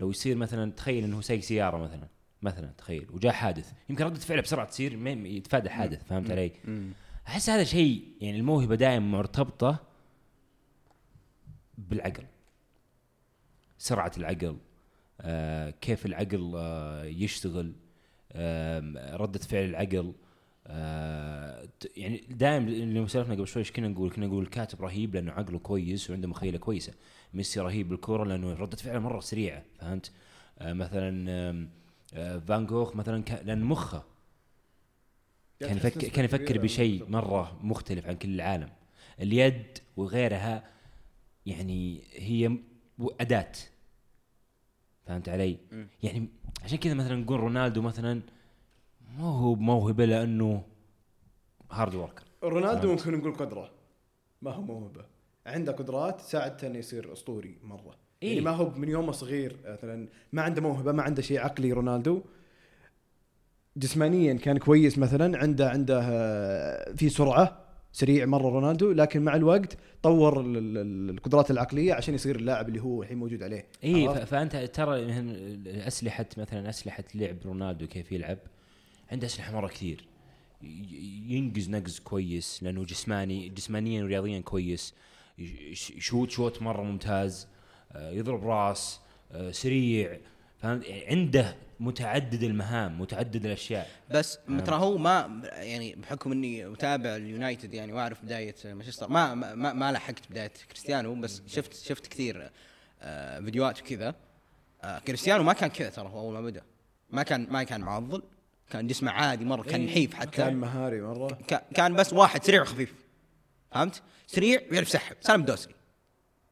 لو, 0.00 0.10
يصير 0.10 0.36
مثلا 0.36 0.72
تخيل 0.72 1.04
إنه 1.04 1.20
سايق 1.20 1.40
سيارة 1.40 1.76
مثلا 1.76 2.08
مثلا 2.42 2.72
تخيل 2.78 3.06
وجاء 3.10 3.32
حادث 3.32 3.72
يمكن 3.88 4.04
ردة 4.04 4.20
فعله 4.20 4.42
بسرعة 4.42 4.66
تصير 4.66 5.06
يتفادى 5.26 5.66
الحادث 5.66 6.04
فهمت 6.04 6.30
علي؟ 6.30 6.52
أحس 7.26 7.50
هذا 7.50 7.64
شيء 7.64 8.04
يعني 8.20 8.38
الموهبة 8.38 8.74
دائما 8.74 9.06
مرتبطة 9.06 9.78
بالعقل. 11.78 12.24
سرعة 13.78 14.12
العقل 14.18 14.56
آه 15.20 15.70
كيف 15.70 16.06
العقل 16.06 16.52
آه 16.56 17.04
يشتغل 17.04 17.72
آه 18.32 19.16
ردة 19.16 19.38
فعل 19.38 19.64
العقل 19.64 20.14
آه 20.66 21.68
يعني 21.96 22.24
دائما 22.30 22.68
اللي 22.68 23.08
سولفنا 23.08 23.34
قبل 23.34 23.46
شوي 23.46 23.60
إيش 23.60 23.72
كنا 23.72 23.88
نقول؟ 23.88 24.10
كنا 24.10 24.26
نقول 24.26 24.42
الكاتب 24.42 24.82
رهيب 24.82 25.14
لأنه 25.14 25.32
عقله 25.32 25.58
كويس 25.58 26.10
وعنده 26.10 26.28
مخيلة 26.28 26.58
كويسة، 26.58 26.92
ميسي 27.34 27.60
رهيب 27.60 27.88
بالكورة 27.88 28.24
لأنه 28.24 28.52
ردة 28.54 28.76
فعله 28.76 28.98
مرة 28.98 29.20
سريعة 29.20 29.62
فهمت؟ 29.78 30.12
آه 30.58 30.72
مثلا 30.72 31.30
آه، 32.14 32.38
فان 32.38 32.66
جوخ 32.66 32.96
مثلا 32.96 33.22
كان 33.22 33.46
لأن 33.46 33.64
مخه 33.64 34.02
كان 35.60 35.76
يفكر 35.76 36.08
كان 36.08 36.24
يفكر 36.24 36.44
كبيرة 36.44 36.62
بشيء 36.62 37.08
مرة 37.08 37.58
مختلف 37.62 38.06
عن 38.06 38.14
كل 38.16 38.28
العالم 38.34 38.68
اليد 39.20 39.78
وغيرها 39.96 40.70
يعني 41.46 42.02
هي 42.12 42.58
أداة 43.20 43.52
فهمت 45.06 45.28
علي؟ 45.28 45.58
يعني 46.02 46.28
عشان 46.64 46.78
كذا 46.78 46.94
مثلا 46.94 47.16
نقول 47.16 47.40
رونالدو 47.40 47.82
مثلا 47.82 48.22
ما 49.18 49.24
هو 49.24 49.54
موهبة 49.54 50.04
لأنه 50.04 50.62
hard 51.70 51.94
worker 51.94 52.24
رونالدو. 52.42 52.92
ممكن 52.92 53.18
نقول 53.18 53.34
قدرة 53.34 53.70
ما 54.42 54.50
هو 54.50 54.62
موهبة 54.62 55.04
عنده 55.46 55.72
قدرات 55.72 56.20
تساعدته 56.20 56.66
إنه 56.66 56.78
يصير 56.78 57.12
أسطوري 57.12 57.58
مرة. 57.62 57.96
إيه. 58.22 58.28
يعني 58.28 58.40
ما 58.40 58.50
هو 58.50 58.70
من 58.70 58.88
يومه 58.88 59.12
صغير 59.12 59.56
مثلا 59.66 60.08
ما 60.32 60.42
عنده 60.42 60.62
موهبة 60.62 60.92
ما 60.92 61.02
عنده 61.02 61.22
شيء 61.22 61.38
عقلي 61.40 61.72
رونالدو. 61.72 62.22
جسمانيا 63.76 64.34
كان 64.34 64.58
كويس 64.58 64.98
مثلا 64.98 65.38
عنده 65.38 65.70
عنده 65.70 66.00
آه، 66.04 66.92
في 66.92 67.08
سرعة 67.08 67.60
سريع 67.92 68.26
مرة 68.26 68.48
رونالدو 68.48 68.92
لكن 68.92 69.22
مع 69.22 69.36
الوقت 69.36 69.76
طور 70.02 70.40
ال- 70.40 70.56
ال- 70.56 70.78
ال- 70.78 71.10
القدرات 71.10 71.50
العقلية 71.50 71.94
عشان 71.94 72.14
يصير 72.14 72.36
اللاعب 72.36 72.68
اللي 72.68 72.80
هو 72.82 73.02
الحين 73.02 73.18
موجود 73.18 73.42
عليه. 73.42 73.66
اي 73.84 74.26
فأنت 74.26 74.56
ترى 74.56 75.00
أسلحة 75.86 76.26
مثلا 76.38 76.68
أسلحة 76.68 77.04
لعب 77.14 77.36
رونالدو 77.44 77.86
كيف 77.86 78.12
يلعب 78.12 78.38
عنده 79.12 79.26
أسلحة 79.26 79.52
مرة 79.52 79.68
كثير. 79.68 80.04
ينقز 81.28 81.70
نقز 81.70 81.98
كويس 81.98 82.62
لأنه 82.62 82.84
جسماني 82.84 83.48
جسمانيا 83.48 84.02
ورياضيا 84.04 84.40
كويس. 84.40 84.94
يشوت 85.40 86.30
شوت 86.30 86.62
مرة 86.62 86.82
ممتاز 86.82 87.48
آه، 87.92 88.10
يضرب 88.10 88.46
راس 88.48 89.00
آه، 89.32 89.50
سريع 89.50 90.18
فهمت؟ 90.58 90.84
عنده 91.06 91.56
متعدد 91.80 92.42
المهام 92.42 93.00
متعدد 93.00 93.46
الأشياء. 93.46 93.90
بس. 94.10 94.38
ترى 94.66 94.76
هو 94.76 94.98
ما 94.98 95.40
يعني 95.52 95.94
بحكم 95.94 96.32
إني 96.32 96.72
اتابع 96.72 97.16
اليونايتد 97.16 97.74
يعني 97.74 97.92
وأعرف 97.92 98.24
بداية 98.24 98.54
مانشستر 98.64 99.08
ما 99.08 99.34
ما, 99.34 99.72
ما, 99.72 99.92
لحقت 99.92 100.30
بداية 100.30 100.52
كريستيانو 100.70 101.14
بس 101.14 101.42
شفت 101.46 101.74
شفت 101.74 102.06
كثير 102.06 102.50
آه 103.02 103.40
فيديوهات 103.40 103.80
وكذا. 103.82 104.14
كريستيانو 105.06 105.42
ما 105.42 105.52
كان 105.52 105.70
كذا 105.70 105.90
ترى 105.90 106.08
هو 106.08 106.20
أول 106.20 106.34
ما 106.34 106.40
بدأ. 106.40 106.62
ما 107.10 107.22
كان 107.22 107.46
ما 107.50 107.62
كان 107.62 107.80
معضل 107.80 108.22
كان 108.70 108.86
جسمه 108.86 109.10
عادي 109.10 109.44
مرة 109.44 109.62
كان 109.62 109.86
نحيف 109.86 110.14
حتى. 110.14 110.30
كان 110.30 110.56
مهاري 110.56 111.00
مرة. 111.00 111.38
كا- 111.48 111.62
كان 111.74 111.94
بس 111.94 112.12
واحد 112.12 112.44
سريع 112.44 112.62
وخفيف. 112.62 112.94
فهمت؟ 113.72 114.02
سريع 114.26 114.60
ويعرف 114.70 114.88
يسحب 114.88 115.16
سالم 115.20 115.42
دوسري 115.44 115.74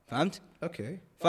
فهمت؟ 0.09 0.40
أوكي. 0.62 0.98
ف 1.20 1.26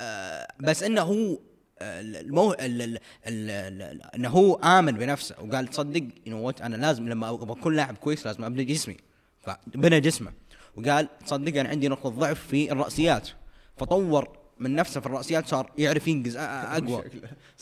آه، 0.00 0.48
بس 0.60 0.82
إنه 0.82 1.02
هو 1.02 1.38
آه، 1.80 2.00
المو 2.00 2.52
ال- 2.52 2.60
ال- 2.82 2.98
ال- 3.26 3.82
ال- 3.82 4.14
إنه 4.14 4.28
هو 4.28 4.54
آمن 4.54 4.92
بنفسه 4.92 5.34
وقال 5.42 5.66
تصدق 5.68 6.02
you 6.26 6.38
what 6.46 6.60
أنا 6.62 6.76
لازم 6.76 7.08
لما 7.08 7.30
أبغى 7.30 7.60
أكون 7.60 7.76
لاعب 7.76 7.96
كويس 7.96 8.26
لازم 8.26 8.44
أبني 8.44 8.64
جسمي. 8.64 8.96
فبنى 9.40 10.00
جسمه 10.00 10.32
وقال 10.76 11.08
تصدق 11.26 11.60
أنا 11.60 11.68
عندي 11.68 11.88
نقطة 11.88 12.08
ضعف 12.08 12.46
في 12.46 12.72
الرأسيات. 12.72 13.28
فطور 13.76 14.38
من 14.58 14.74
نفسه 14.74 15.00
في 15.00 15.06
الرأسيات 15.06 15.46
صار 15.46 15.72
يعرف 15.78 16.08
ينقز 16.08 16.34
أ- 16.36 16.38
أ- 16.38 16.40
أقوى. 16.78 17.04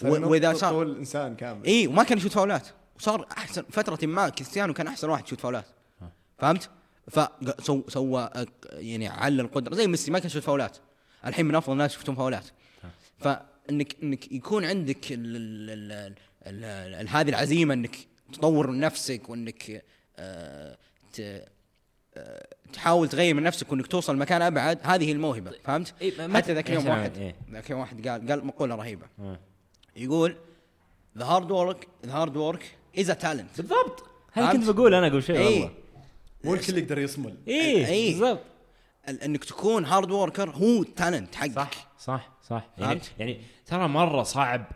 و- 0.04 0.28
وإذا 0.30 0.52
صار 0.52 0.70
طول 0.72 0.96
إنسان 0.98 1.36
كامل. 1.36 1.64
اي 1.66 1.86
وما 1.86 2.02
كان 2.02 2.18
يشوت 2.18 2.32
فاولات. 2.32 2.68
وصار 2.98 3.26
أحسن 3.38 3.62
فترة 3.70 4.06
ما 4.06 4.28
كريستيانو 4.28 4.74
كان 4.74 4.86
أحسن 4.86 5.08
واحد 5.10 5.24
يشوت 5.26 5.40
فاولات. 5.40 5.64
فهمت؟ 6.38 6.70
فسوى 7.10 7.82
سوى 7.88 8.30
يعني 8.72 9.08
على 9.08 9.42
القدرة 9.42 9.74
زي 9.74 9.86
ميسي 9.86 10.10
ما 10.10 10.18
كان 10.18 10.26
يشوت 10.26 10.42
فاولات 10.42 10.76
الحين 11.26 11.46
من 11.46 11.54
أفضل 11.54 11.72
الناس 11.72 11.94
يشوتون 11.94 12.14
فاولات 12.14 12.44
فانك 13.18 13.96
إنك 14.02 14.32
يكون 14.32 14.64
عندك 14.64 15.12
ال 15.12 15.36
ال 15.36 15.70
ال 15.70 15.92
ال 16.46 16.64
ال 16.64 16.94
ال 16.94 17.08
هذه 17.08 17.28
العزيمة 17.28 17.74
إنك 17.74 17.96
تطور 18.32 18.70
من 18.70 18.80
نفسك 18.80 19.28
وإنك 19.28 19.84
آه 20.16 20.76
تحاول 22.72 23.08
تغير 23.08 23.34
من 23.34 23.42
نفسك 23.42 23.72
وإنك 23.72 23.86
توصل 23.86 24.16
مكان 24.16 24.42
أبعد 24.42 24.78
هذه 24.82 25.12
الموهبة 25.12 25.52
فهمت؟ 25.64 25.94
إيه، 26.00 26.32
حتى 26.34 26.52
ذاك 26.54 26.70
اليوم 26.70 26.84
إيه، 26.86 26.90
واحد 26.92 27.16
إيه. 27.16 27.34
ذاك 27.52 27.66
اليوم 27.66 27.80
واحد 27.80 28.08
قال 28.08 28.28
قال 28.28 28.44
مقولة 28.46 28.74
رهيبة 28.74 29.06
آه. 29.20 29.38
يقول 29.96 30.36
the 31.18 31.24
hard 31.24 31.50
work 31.50 31.88
the 32.06 32.12
hard 32.12 32.36
work 32.36 32.76
is 32.98 33.10
a 33.10 33.14
talent 33.14 33.56
بالضبط 33.56 34.04
هذا؟ 34.32 34.52
كنت 34.52 34.70
بقول 34.70 34.94
أنا 34.94 35.06
قبل 35.06 35.22
شوي 35.22 35.38
إيه. 35.38 35.44
والله 35.44 35.85
مو 36.46 36.54
الكل 36.54 36.78
يقدر 36.78 36.98
يصمل. 36.98 37.36
إيه 37.48 37.86
إيه. 37.86 38.10
بالضبط. 38.12 38.40
إنك 39.24 39.44
تكون 39.44 39.84
hard 39.84 40.10
worker 40.10 40.50
هو 40.50 40.82
talent 40.82 41.34
حقك. 41.34 41.54
صح 41.54 41.88
صح 42.00 42.30
صح. 42.42 42.66
يعني, 42.78 43.00
فهمت؟ 43.00 43.12
يعني 43.18 43.40
ترى 43.66 43.88
مرة 43.88 44.22
صعب 44.22 44.66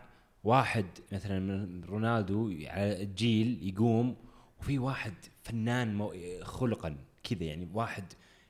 واحد 0.43 0.85
مثلا 1.11 1.39
من 1.39 1.83
رونالدو 1.83 2.53
على 2.67 3.01
الجيل 3.01 3.59
يقوم 3.61 4.15
وفي 4.59 4.79
واحد 4.79 5.13
فنان 5.43 5.95
مو 5.95 6.13
خلقا 6.43 6.95
كذا 7.23 7.43
يعني 7.43 7.67
واحد 7.73 8.03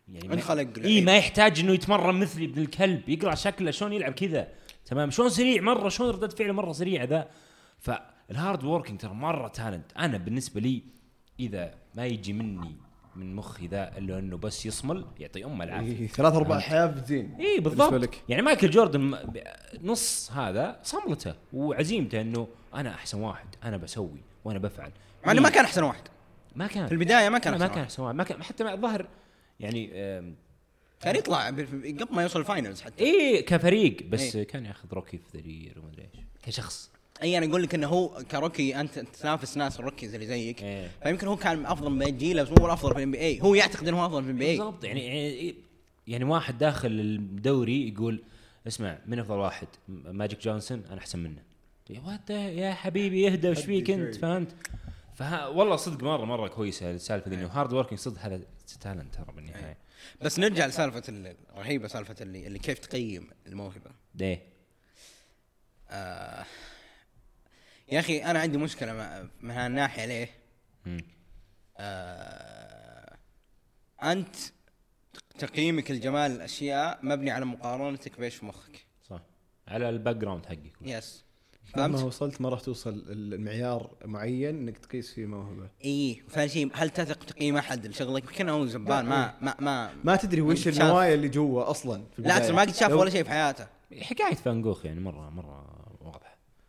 يعني 0.09 0.27
ما- 0.27 0.33
انخلق 0.33 0.67
اي. 0.83 1.01
ما 1.01 1.17
يحتاج 1.17 1.59
إنه 1.59 1.73
يتمرن 1.73 2.15
مثلي 2.19 2.45
ابن 2.45 2.61
الكلب 2.61 3.09
يقرأ 3.09 3.35
شكله 3.35 3.71
شلون 3.71 3.93
يلعب 3.93 4.13
كذا. 4.13 4.47
تمام؟ 4.85 5.11
شلون 5.11 5.29
سريع؟ 5.29 5.61
مرة 5.61 5.89
شلون 5.89 6.09
ردة 6.09 6.27
فعله 6.27 6.53
مرة 6.53 6.71
سريعة 6.71 7.05
ذا. 7.05 7.29
فال 7.79 8.07
hard 8.07 8.63
working 8.63 8.99
ترى 8.99 9.13
مرة 9.13 9.47
talent 9.47 9.91
أنا 9.97 10.17
بالنسبة 10.17 10.61
لي 10.61 10.83
إذا 11.39 11.73
ما 11.95 12.05
يجي 12.05 12.33
مني 12.33 12.75
من 13.15 13.35
مخي 13.35 13.67
ذا 13.67 13.97
إلا 13.97 14.19
إنه 14.19 14.37
بس 14.37 14.65
يصمل 14.65 15.05
يعطي 15.19 15.45
أمه 15.45 15.63
العافية. 15.63 15.99
إيه، 15.99 16.07
ثلاث 16.07 16.33
أرباع؟ 16.33 16.59
حياة 16.59 16.85
بتزين 16.85 17.35
اي 17.39 17.59
بالضبط. 17.59 17.93
لك. 17.93 18.23
يعني 18.29 18.41
مايكل 18.41 18.69
جوردن 18.69 19.17
نص 19.81 20.31
هذا 20.31 20.79
صملته 20.83 21.35
وعزيمته 21.53 22.21
إنه 22.21 22.47
أنا 22.73 22.89
أحسن 22.89 23.21
واحد 23.21 23.47
أنا 23.63 23.77
بسوي 23.77 24.21
وأنا 24.45 24.59
بفعل. 24.59 24.91
مع 25.25 25.31
انه 25.31 25.41
ما 25.41 25.47
إيه، 25.47 25.53
كان 25.53 25.65
أحسن 25.65 25.83
واحد. 25.83 26.03
ما 26.55 26.67
كان. 26.67 26.87
في 26.87 26.93
البداية 26.93 27.29
ما 27.29 27.37
كان 27.37 27.59
ما 27.59 27.67
كان 27.67 27.83
أحسن 27.83 28.03
واحد. 28.03 28.15
ما 28.15 28.23
كان 28.23 28.43
حتى 28.43 28.63
مع 28.63 28.73
الظهر 28.73 29.07
يعني 29.59 29.87
كان 30.99 31.15
يطلع 31.15 31.47
قبل 31.47 32.07
ما 32.11 32.21
يوصل 32.21 32.39
ال 32.39 32.45
finals 32.45 32.81
حتى. 32.81 33.03
إيه 33.03 33.45
كفريق 33.45 34.03
بس 34.03 34.35
إيه. 34.35 34.43
كان 34.47 34.65
ياخذ 34.65 34.93
rookie 34.93 35.17
of 35.17 35.37
the 35.37 35.55
year 35.55 35.79
وما 35.79 35.89
أدري 35.89 36.03
إيش. 36.03 36.23
كشخص. 36.43 36.91
اي 37.21 37.37
أنا 37.37 37.45
أقول 37.45 37.63
لك 37.63 37.75
إنه 37.75 37.87
هو 37.87 38.23
ك 38.31 38.38
rookie 38.38 38.79
أنت 38.79 38.99
تنافس 38.99 39.57
ناس 39.57 39.79
ال 39.79 39.83
rookies 39.83 40.13
اللي 40.13 40.27
زيك. 40.27 40.61
إيه. 40.63 40.91
فيمكن 41.03 41.27
هو 41.27 41.35
كان 41.35 41.65
أفضل 41.65 41.89
من 41.91 42.17
جيله 42.17 42.43
بس 42.43 42.49
مو 42.59 42.65
الأفضل 42.65 42.91
في 42.91 42.97
ال 42.97 43.11
NBA 43.11 43.41
هو 43.41 43.55
يعتقد 43.55 43.87
إنه 43.87 44.01
هو 44.01 44.05
أفضل 44.05 44.21
في 44.23 44.27
ال 44.29 44.37
NBA 44.39 44.57
بالضبط 44.57 44.83
يعني 44.83 45.05
يعني 45.07 45.55
يعني 46.07 46.23
واحد 46.23 46.57
داخل 46.57 46.87
الدوري 46.91 47.87
يقول 47.89 48.23
اسمع 48.67 48.97
من 49.05 49.19
أفضل 49.19 49.35
واحد؟ 49.37 49.67
ماجيك 49.87 50.39
جونسون 50.41 50.83
أنا 50.89 50.97
أحسن 50.99 51.19
منه. 51.19 51.41
يا 51.89 52.01
what 52.05 52.29
يا 52.29 52.73
حبيبي 52.73 53.27
اهدى 53.27 53.49
وش 53.49 53.59
فيك 53.61 53.87
شوي. 53.87 53.95
أنت؟ 53.95 54.15
فهمت؟ 54.15 54.55
فها 55.15 55.47
والله 55.47 55.75
صدق 55.75 56.03
مرة 56.03 56.25
مرة 56.25 56.47
كويسة 56.47 56.91
السالفة 56.91 57.29
ذي 57.29 57.35
إنه 57.35 57.47
hard 57.47 57.73
working 57.73 57.99
صدق 57.99 58.19
هذا 58.21 58.41
talent 58.81 59.15
ترى 59.15 59.25
بالنهاية. 59.35 59.77
بس 60.21 60.39
نرجع 60.39 60.65
لسالفة 60.65 61.03
ال- 61.09 61.35
الرهيبه 61.53 61.87
سالفة 61.87 62.15
اللي, 62.21 62.47
اللي 62.47 62.59
كيف 62.59 62.79
تقيم 62.79 63.27
الموهبة. 63.47 63.91
ليه؟ 64.15 64.41
آه 65.89 66.45
يا 67.91 67.99
أخي 67.99 68.23
أنا 68.23 68.39
عندي 68.39 68.57
مشكلة 68.57 68.93
من 69.41 69.51
هالناحيه 69.51 70.05
ليه؟ 70.05 70.29
آه 71.77 73.17
أنت 74.03 74.35
تقييمك 75.39 75.91
لجمال 75.91 76.31
الأشياء 76.31 76.99
مبني 77.03 77.31
على 77.31 77.45
مقارنتك 77.45 78.19
بإيش 78.19 78.35
في 78.35 78.45
مخك. 78.45 78.85
صح. 79.09 79.21
على 79.67 79.89
ال 79.89 80.15
background 80.15 80.45
حقك. 80.45 80.73
yes 80.81 81.23
مهما 81.77 81.97
فهمت؟ 81.97 82.07
وصلت 82.07 82.41
ما 82.41 82.49
راح 82.49 82.59
توصل 82.59 83.05
المعيار 83.09 83.95
معين 84.05 84.55
إنك 84.55 84.77
تقيس 84.77 85.13
فيه 85.13 85.25
موهبة. 85.25 85.69
إي. 85.85 86.23
ثاني 86.29 86.49
شيء 86.49 86.71
هل 86.73 86.89
تثق 86.89 87.23
تقييم 87.23 87.57
أحد 87.57 87.87
لشغلك؟ 87.87 88.23
يمكن 88.23 88.49
هو 88.49 88.65
زبال 88.65 89.05
ما 89.05 89.33
ما 89.41 89.55
ما 89.59 89.93
ما 90.03 90.15
تدري 90.15 90.41
وش. 90.41 90.67
النوايا 90.67 91.13
اللي 91.13 91.29
جوا 91.29 91.69
أصلا 91.71 92.03
في 92.15 92.21
لا 92.21 92.51
ما 92.51 92.61
قد 92.61 92.75
شاف 92.75 92.91
ولا 92.91 93.09
شيء 93.09 93.23
في 93.23 93.29
حياته. 93.29 93.67
حكاية 94.01 94.35
فان 94.35 94.61
جوخ 94.61 94.85
يعني 94.85 94.99
مره 94.99 95.29
مرة 95.29 95.70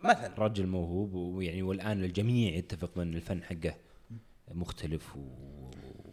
مثلا 0.04 0.34
رجل 0.38 0.66
موهوب 0.66 1.14
ويعني 1.14 1.62
والآن 1.62 2.04
الجميع 2.04 2.54
يتفق 2.54 2.98
ان 2.98 3.14
الفن 3.14 3.42
حقه 3.42 3.74
مختلف 4.54 5.16
و- 5.16 5.70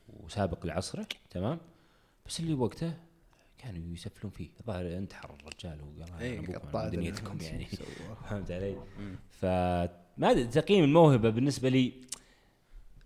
وسابق 0.08 0.66
لعصره 0.66 1.08
تمام 1.30 1.60
بس 2.26 2.40
اللي 2.40 2.54
وقته 2.54 2.94
كانوا 3.58 3.94
يسفلون 3.94 4.32
فيه 4.32 4.50
الظاهر 4.60 4.98
انتحر 4.98 5.36
الرجال 5.36 5.82
وقال 5.82 6.24
أبوكم 6.24 6.54
قطع 6.54 6.88
دنيتكم. 6.88 7.38
يعني. 7.42 7.66
فهمت 8.30 8.52
علي؟ 8.52 8.76
فما 9.30 10.34
تقييم 10.52 10.84
الموهبة 10.84 11.30
بالنسبة 11.30 11.70
لي 11.70 11.94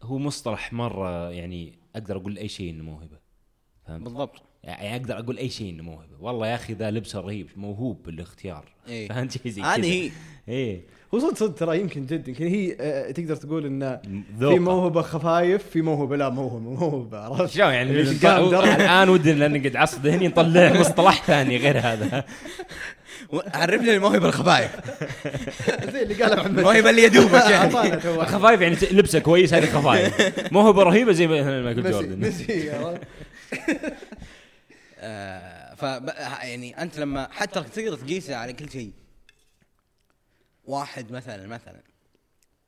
هو 0.04 0.18
مصطلح 0.18 0.74
مرة 0.74 1.32
يعني 1.32 1.74
أقدر 1.96 2.18
أقول 2.18 2.38
اي 2.38 2.48
شيء 2.48 2.70
إنه 2.70 2.84
موهبة 2.84 3.20
فهمت؟ 3.86 4.04
بالضبط 4.04 4.42
يعني 4.64 4.96
أقدر 4.96 5.20
أقول 5.20 5.38
أي 5.38 5.50
شيء 5.50 5.70
إنه 5.70 5.84
موهبة 5.84 6.16
والله 6.22 6.48
يا 6.48 6.56
أخي 6.56 6.74
ذا 6.74 6.92
لبسه 6.92 7.20
رهيب 7.20 7.48
موهوب 7.56 8.04
بالاختيار 8.06 8.66
إيه. 8.88 9.08
فهمت 9.08 9.32
شيء 9.32 9.52
زي 9.52 9.62
هذه 9.62 9.76
كذا. 9.76 9.86
هي 9.86 10.12
إيه 10.48 10.82
هو 11.14 11.20
صدق 11.20 11.36
صدق 11.36 11.54
ترى 11.56 11.80
يمكن 11.80 12.06
جد 12.06 12.28
يمكن 12.28 12.48
هي 12.48 12.76
آه، 12.80 13.12
تقدر 13.12 13.36
تقول 13.36 13.66
انه. 13.66 14.00
في 14.40 14.60
موهبة 14.60 15.02
خفايف 15.02 15.64
في 15.70 15.82
موهبة 15.82 16.16
لا 16.18 16.30
موهبة 16.30 16.60
موهبة 16.60 17.20
عرفت؟ 17.20 17.54
شلون 17.54 17.74
يعني. 17.74 18.02
الآن 18.76 19.10
ودنا 19.10 19.34
لأن 19.34 19.64
قد 19.68 19.76
عصد 19.76 20.08
هني 20.08 20.28
نطلع 20.28 20.74
مصطلح 20.80 21.24
ثاني 21.24 21.58
غير 21.58 21.80
هذا 21.80 22.24
عرفني 23.54 23.96
الموهبة 23.96 24.28
الخفايف 24.28 24.72
زي 25.94 26.04
اللي 26.04 26.14
قاله 26.24 26.36
محمد 26.36 26.60
الموهبة 26.60 26.90
اللي 26.90 27.04
يدوبك 27.04 27.34
يعني 27.52 27.56
أعطانا 27.56 27.96
تو 27.96 28.20
واحد. 28.20 28.32
خفايف 28.32 28.62
يعني 28.62 28.76
لبسه 28.92 29.20
كويس 29.20 29.54
هذه 29.54 29.66
خفايف 29.66 30.52
موهبة 30.54 30.84
رهيبة 30.84 31.12
زي 31.12 31.28
مثلا 31.28 31.62
مايكل 31.62 31.92
جوردن؟ 31.92 32.32
آه، 35.04 35.76
ف 35.76 35.84
يعني 36.44 36.82
أنت 36.82 37.00
لما 37.00 37.28
حتى 37.32 37.64
تقدر 37.64 37.98
تقيسها 37.98 38.36
على 38.36 38.54
كل 38.54 38.70
شيء. 38.70 38.94
واحد 40.66 41.12
مثلا 41.12 41.48
مثلا 41.48 41.84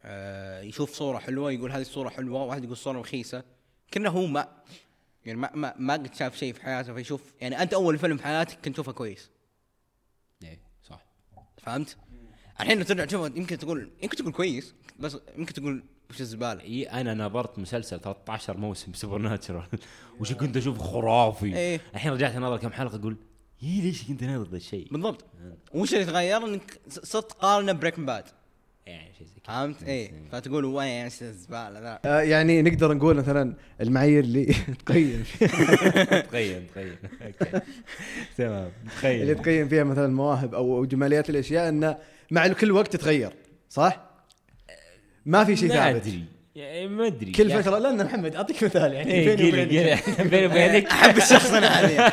آه، 0.03 0.61
يشوف 0.61 0.93
صورة 0.93 1.19
حلوة 1.19 1.51
يقول 1.51 1.71
هذه 1.71 1.81
الصورة 1.81 2.09
حلوة 2.09 2.43
واحد 2.43 2.63
يقول 2.63 2.77
صورة 2.77 2.99
رخيصة. 2.99 3.43
كنا 3.93 4.09
هو 4.09 4.25
ما 4.25 4.47
يعني 5.25 5.39
ما 5.39 5.51
ما, 5.55 5.73
ما 5.77 5.93
قد 5.93 6.15
شاف 6.15 6.37
شيء 6.37 6.53
في 6.53 6.61
حياته 6.61 6.93
فيشوف 6.93 7.33
يعني 7.41 7.61
أنت 7.61 7.73
أول 7.73 7.97
فيلم 7.97 8.17
في 8.17 8.23
حياتك 8.23 8.57
كنت 8.65 8.73
تشوفه 8.73 8.91
كويس. 8.91 9.29
إيه، 10.43 10.59
صح. 10.83 11.05
فهمت؟ 11.57 11.97
الحين 12.59 12.77
لو 12.77 12.83
ترجع 12.83 13.05
تشوفه 13.05 13.25
يمكن 13.35 13.57
تقول 13.57 13.91
يمكن 14.03 14.17
تقول 14.17 14.33
كويس 14.33 14.73
بس 14.99 15.17
يمكن 15.37 15.53
تقول 15.53 15.83
وش 16.09 16.21
الزبالة؟ 16.21 16.61
إي 16.61 16.83
أنا 16.83 17.13
نظرت 17.13 17.59
مسلسل 17.59 17.99
13 17.99 18.57
موسم 18.57 18.93
سوبر 18.93 19.17
ناتشرال 19.17 19.63
وش 20.19 20.33
كنت 20.33 20.57
أشوف 20.57 20.77
خرافي. 20.81 21.55
إيه. 21.57 21.79
الحين 21.95 22.11
رجعت 22.11 22.35
أناظر 22.35 22.57
كم 22.57 22.71
حلقة 22.71 22.95
أقول 22.95 23.17
يي 23.61 23.81
ليش 23.81 24.03
كنت 24.07 24.23
أناظر 24.23 24.49
ذا 24.49 24.57
الشيء؟ 24.57 24.87
بالضبط. 24.91 25.25
وش 25.73 25.93
اللي 25.93 26.05
تغير؟ 26.05 26.45
إنك 26.45 26.79
صرت 26.89 27.29
تقارنه 27.31 27.71
Breaking 27.71 28.05
Bad. 28.05 28.23
يعني 28.85 29.13
شيء 29.17 29.27
زي 29.27 29.33
كذا. 29.33 29.55
فهمت؟ 29.55 29.83
إيه 29.83 30.11
فتقول 30.31 30.65
وين 30.65 30.87
إيش 30.87 31.23
الزبالة 31.23 31.79
ذا؟ 31.79 31.99
آه، 32.05 32.21
يعني 32.21 32.61
نقدر 32.61 32.93
نقول 32.93 33.15
مثلا 33.15 33.55
المعايير 33.81 34.23
اللي 34.23 34.45
تقيم. 34.85 35.23
تقيم 36.29 36.65
تقيم. 36.75 36.95
تمام 38.37 38.71
تخيل 38.85 39.21
اللي 39.21 39.35
تقيم 39.35 39.67
فيها 39.67 39.83
مثلا 39.83 40.05
المواهب 40.05 40.55
أو 40.55 40.77
أو 40.77 40.85
جماليات 40.85 41.29
الأشياء 41.29 41.69
إنه 41.69 41.97
مع 42.31 42.47
كل 42.47 42.71
وقت 42.71 42.93
تتغير 42.95 43.33
صح؟ 43.69 44.14
ما 45.25 45.43
في 45.43 45.55
شيء 45.55 45.69
ما 45.69 45.75
ثابت. 45.75 46.01
أدري. 46.07 46.23
يعني 46.55 46.88
ما 46.88 47.07
أدري. 47.07 47.31
كل 47.31 47.49
يعني- 47.49 47.63
فتره 47.63 47.77
لأن 47.79 48.05
محمد 48.05 48.35
أعطيك 48.35 48.63
مثال 48.63 48.93
يعني 48.93 49.11
إيه 49.11 49.35
بيني 49.35 49.63
وبينك. 49.63 50.03
قيلي 50.03 50.29
بيني 50.29 50.45
وبينك. 50.45 50.85
أحب 50.91 51.17
الشخص 51.17 51.53
أنا 51.53 51.69
حاليا 51.69 52.09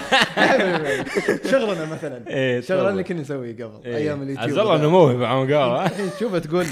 شغلنا 1.50 1.84
مثلا. 1.84 2.28
إيه، 2.28 2.60
شغلنا. 2.60 2.90
اللي 2.90 3.04
كنا 3.04 3.20
نسويه 3.20 3.54
قبل 3.54 3.80
إيه. 3.84 3.96
أيام 3.96 4.22
اليوتيوب 4.22 4.48
عز 4.50 4.58
الله 4.58 4.76
إنه 4.76 4.90
موهبه 4.90 5.26
عم 5.26 5.54
قال. 5.54 5.86
الحين 5.86 6.10
تشوفه 6.10 6.38
تقول 6.38 6.66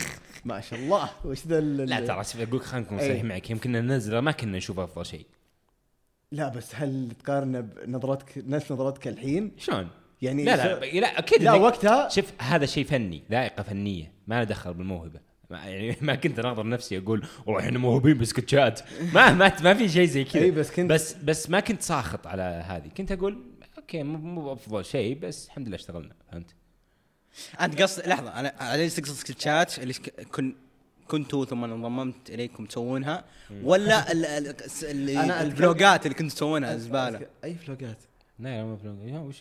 ما 0.45 0.61
شاء 0.61 0.79
الله 0.79 1.11
وش 1.25 1.47
ذا 1.47 1.61
لا 1.61 2.01
ترى 2.07 2.25
شوف 2.25 2.41
أقول 2.41 2.61
خلينا 2.61 2.87
نكون 2.87 2.99
إيه. 2.99 3.09
صريح 3.09 3.25
معك. 3.25 3.51
يمكن 3.51 3.73
ننزله 3.73 4.21
ما 4.21 4.33
كنا 4.33 4.57
نشوف 4.57 4.79
أفضل 4.79 5.07
شيء. 5.07 5.27
لا 6.33 6.49
بس 6.49 6.75
هل 6.75 7.09
تقارنه 7.25 7.61
بنظرتك 7.61 8.33
نفس 8.37 8.73
نظرتك 8.73 9.09
الحين؟ 9.09 9.53
شلون؟ 9.59 9.89
يعني 10.23 10.45
لا 10.45 10.57
لا 10.57 10.85
لا 11.01 11.19
أكيد 11.19 11.43
لا 11.43 11.53
وقتها 11.53 12.09
شوف 12.09 12.25
هذا 12.39 12.67
شيء 12.67 12.85
فني 12.85 13.23
ذائقة 13.31 13.63
فنية 13.63 14.13
ما 14.27 14.35
له 14.39 14.45
دخل 14.45 14.75
بالموهبة. 14.75 15.30
ما 15.51 15.59
يعني 15.59 15.97
ما 16.01 16.15
كنت 16.15 16.39
أناظر 16.39 16.69
نفسي 16.69 16.99
أقول 16.99 17.27
والله 17.47 17.61
إحنا 17.61 17.79
موهوبين 17.79 18.19
بسكتشات. 18.19 18.81
ما 19.15 19.33
ما 19.33 19.53
ما 19.63 19.75
في 19.75 19.89
شيء 19.89 20.05
زي 20.07 20.25
كذا. 20.25 20.43
إي 20.43 20.51
بس 20.51 20.71
كنت 20.71 20.91
بس 20.91 21.15
بس 21.15 21.51
ما 21.51 21.61
كنت 21.61 21.83
ساخط 21.83 22.27
على 22.27 22.43
هذه. 22.43 22.89
كنت 22.97 23.13
أقول 23.13 23.43
أوكي 23.79 24.03
مو 24.03 24.19
مو 24.19 24.43
بأفضل 24.45 24.85
شيء 24.85 25.19
بس 25.19 25.47
الحمد 25.47 25.67
لله 25.69 25.77
اشتغلنا. 25.77 26.15
فهمت؟ 26.33 26.55
أنت 27.61 27.83
قصد 27.83 28.07
لحظة 28.09 28.41
أنا 28.41 28.53
على 28.61 28.83
ليش 28.83 28.95
تقصد 28.95 29.15
سكتشات؟ 29.15 29.79
اللي 29.79 29.95
ك- 29.95 30.23
كن 30.33 30.55
كنتوا 31.09 31.45
ثم 31.45 31.65
انضممت 31.65 32.31
إليكم 32.31 32.65
تسوونها؟ 32.67 33.25
ولا 33.63 34.13
ال- 34.13 34.27
ال- 34.27 35.11
أنا 35.25 35.43
الفلوجات 35.43 36.07
اللي 36.07 36.15
كنتوا 36.15 36.35
تسوونها 36.37 36.77
زبالة. 36.77 37.27
أي 37.45 37.55
vlogات 37.55 37.99
لا 38.39 38.49
لا 38.57 38.65
ما 38.65 38.77
في 38.77 39.11
يا 39.13 39.19
وش 39.19 39.41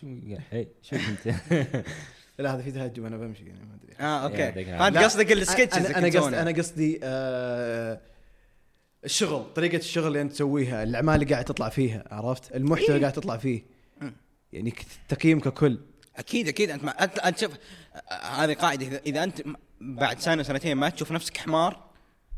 شو 0.82 0.96
كنت 0.96 1.34
لا 2.40 2.54
هذا 2.54 2.62
في 2.62 2.70
تهجم 2.72 3.06
أنا 3.06 3.16
بمشي 3.16 3.44
يعني 3.44 3.60
ما 3.60 3.74
أدري. 3.82 3.96
آه 4.00 4.24
okay. 4.24 4.64
فانت 4.78 4.98
قصدك 4.98 5.32
ال 5.32 5.38
sketches 5.38 5.86
أنا 5.86 6.06
قصدي. 6.20 6.40
أنا 6.40 6.50
قصدي 6.50 7.00
آه 7.02 8.00
الشغل 9.04 9.44
طريقة 9.54 9.76
الشغل 9.76 10.06
اللي 10.06 10.20
أنت 10.20 10.32
تسويها 10.32 10.82
الأعمال 10.82 11.14
اللي 11.14 11.26
قاعد 11.32 11.44
تطلع 11.44 11.68
فيها 11.68 12.04
عرفت؟ 12.10 12.56
المحتوى 12.56 12.88
اللي 12.88 13.00
قاعد 13.00 13.12
تطلع 13.12 13.36
فيه. 13.36 13.62
يعني 14.52 14.74
تقييم 15.08 15.40
ككل. 15.40 15.78
أكيد 16.16 16.48
أكيد. 16.48 16.70
أنت 16.70 16.84
ما 16.84 16.90
انت, 17.04 17.18
أنت 17.18 17.38
شوف 17.38 17.52
آه، 18.10 18.14
هذه 18.14 18.54
قاعدة. 18.54 18.86
إذا- 18.98 19.02
إذا 19.06 19.24
أنت 19.24 19.42
بعد 19.80 20.18
سنة 20.18 20.42
سنتين 20.42 20.76
ما 20.76 20.88
تشوف 20.88 21.12
نفسك 21.12 21.36
حمار 21.36 21.84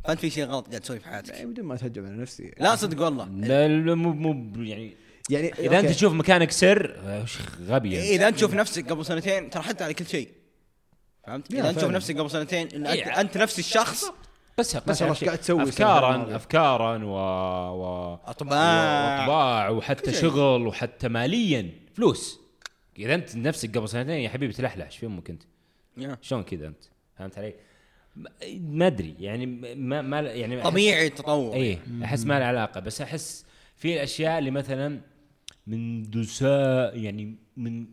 فأنت 0.05 0.21
في 0.21 0.31
شيء 0.31 0.45
غلط 0.45 0.69
قاعد 0.69 0.81
تسوي 0.81 0.99
في 0.99 1.09
حياتك. 1.09 1.35
يعني 1.35 1.47
بدون 1.47 1.65
ما 1.65 1.75
أتهجم 1.75 2.07
على 2.07 2.17
نفسي. 2.17 2.55
لا 2.61 2.77
صدق 2.77 3.05
والله. 3.05 3.25
لا 3.29 3.69
لا 3.69 3.95
مو 3.95 4.13
مو 4.13 4.63
يعني 4.63 4.95
يعني 5.33 5.53
إذا 5.53 5.77
أنت 5.77 5.85
أوكي. 5.85 5.95
تشوف 5.95 6.13
مكانك 6.13 6.51
سر 6.51 6.97
آه، 7.07 7.25
غبي 7.67 7.99
أنت. 7.99 8.07
إذا 8.07 8.29
أنت 8.29 8.37
تشوف 8.37 8.55
نفسك 8.55 8.91
قبل 8.91 9.07
سنتين 9.07 9.51
ترى 9.51 9.63
حتى 9.63 9.85
على 9.85 9.95
كل 9.95 10.07
شيء 10.07 10.29
فهمت؟ 11.27 11.53
إذا 11.55 11.71
أنت 11.71 11.79
تشوف. 11.79 11.91
نفسك 11.91 12.19
قبل 12.19 12.31
سنتين 12.31 12.69
إن 12.75 12.87
أنت, 12.87 12.97
إيه. 12.97 13.21
أنت 13.21 13.39
نفس 13.39 13.59
الشخص 13.59 14.05
بس 14.59 14.77
بس 14.77 15.03
شيء. 15.03 15.27
قاعد 15.27 15.39
تسوي 15.39 15.63
افكارا 15.63 16.37
افكارا 16.37 17.05
و, 17.05 17.11
و... 17.11 18.15
أطباع 18.25 19.19
وأطباع 19.21 19.69
وحتى. 19.69 20.13
شغل 20.13 20.67
وحتى 20.67 21.09
ماليا 21.09 21.71
فلوس 21.95 22.41
إذا 22.99 23.15
أنت 23.15 23.37
نفسك 23.37 23.77
قبل 23.79 23.89
سنتين 23.89 24.15
يا 24.19 24.29
حبيبي 24.29 24.53
تلحلح 24.53 24.91
شو 24.91 25.07
أمك 25.07 25.31
أنت؟ 25.31 25.43
شلون 26.23 26.43
كذا 26.43 26.67
أنت؟ 26.67 26.85
فهمت 27.19 27.39
علي؟ 27.39 27.55
ما- 28.17 28.87
أدري 28.87 29.15
يعني 29.19 29.47
ما 29.75 30.03
ما 30.03 30.21
يعني 30.21 30.63
طبيعي 30.63 31.07
التطور 31.07 31.55
اي 31.55 31.79
أحس 32.05 32.25
ما 32.25 32.39
له 32.39 32.45
علاقة 32.45 32.81
بس 32.81 33.01
أحس 33.01 33.45
في 33.77 33.95
الأشياء 33.95 34.39
اللي 34.39 34.51
مثلا 34.51 35.01
من 35.67 36.11
دساء 36.11 36.99
يعني 36.99 37.37
من 37.57 37.87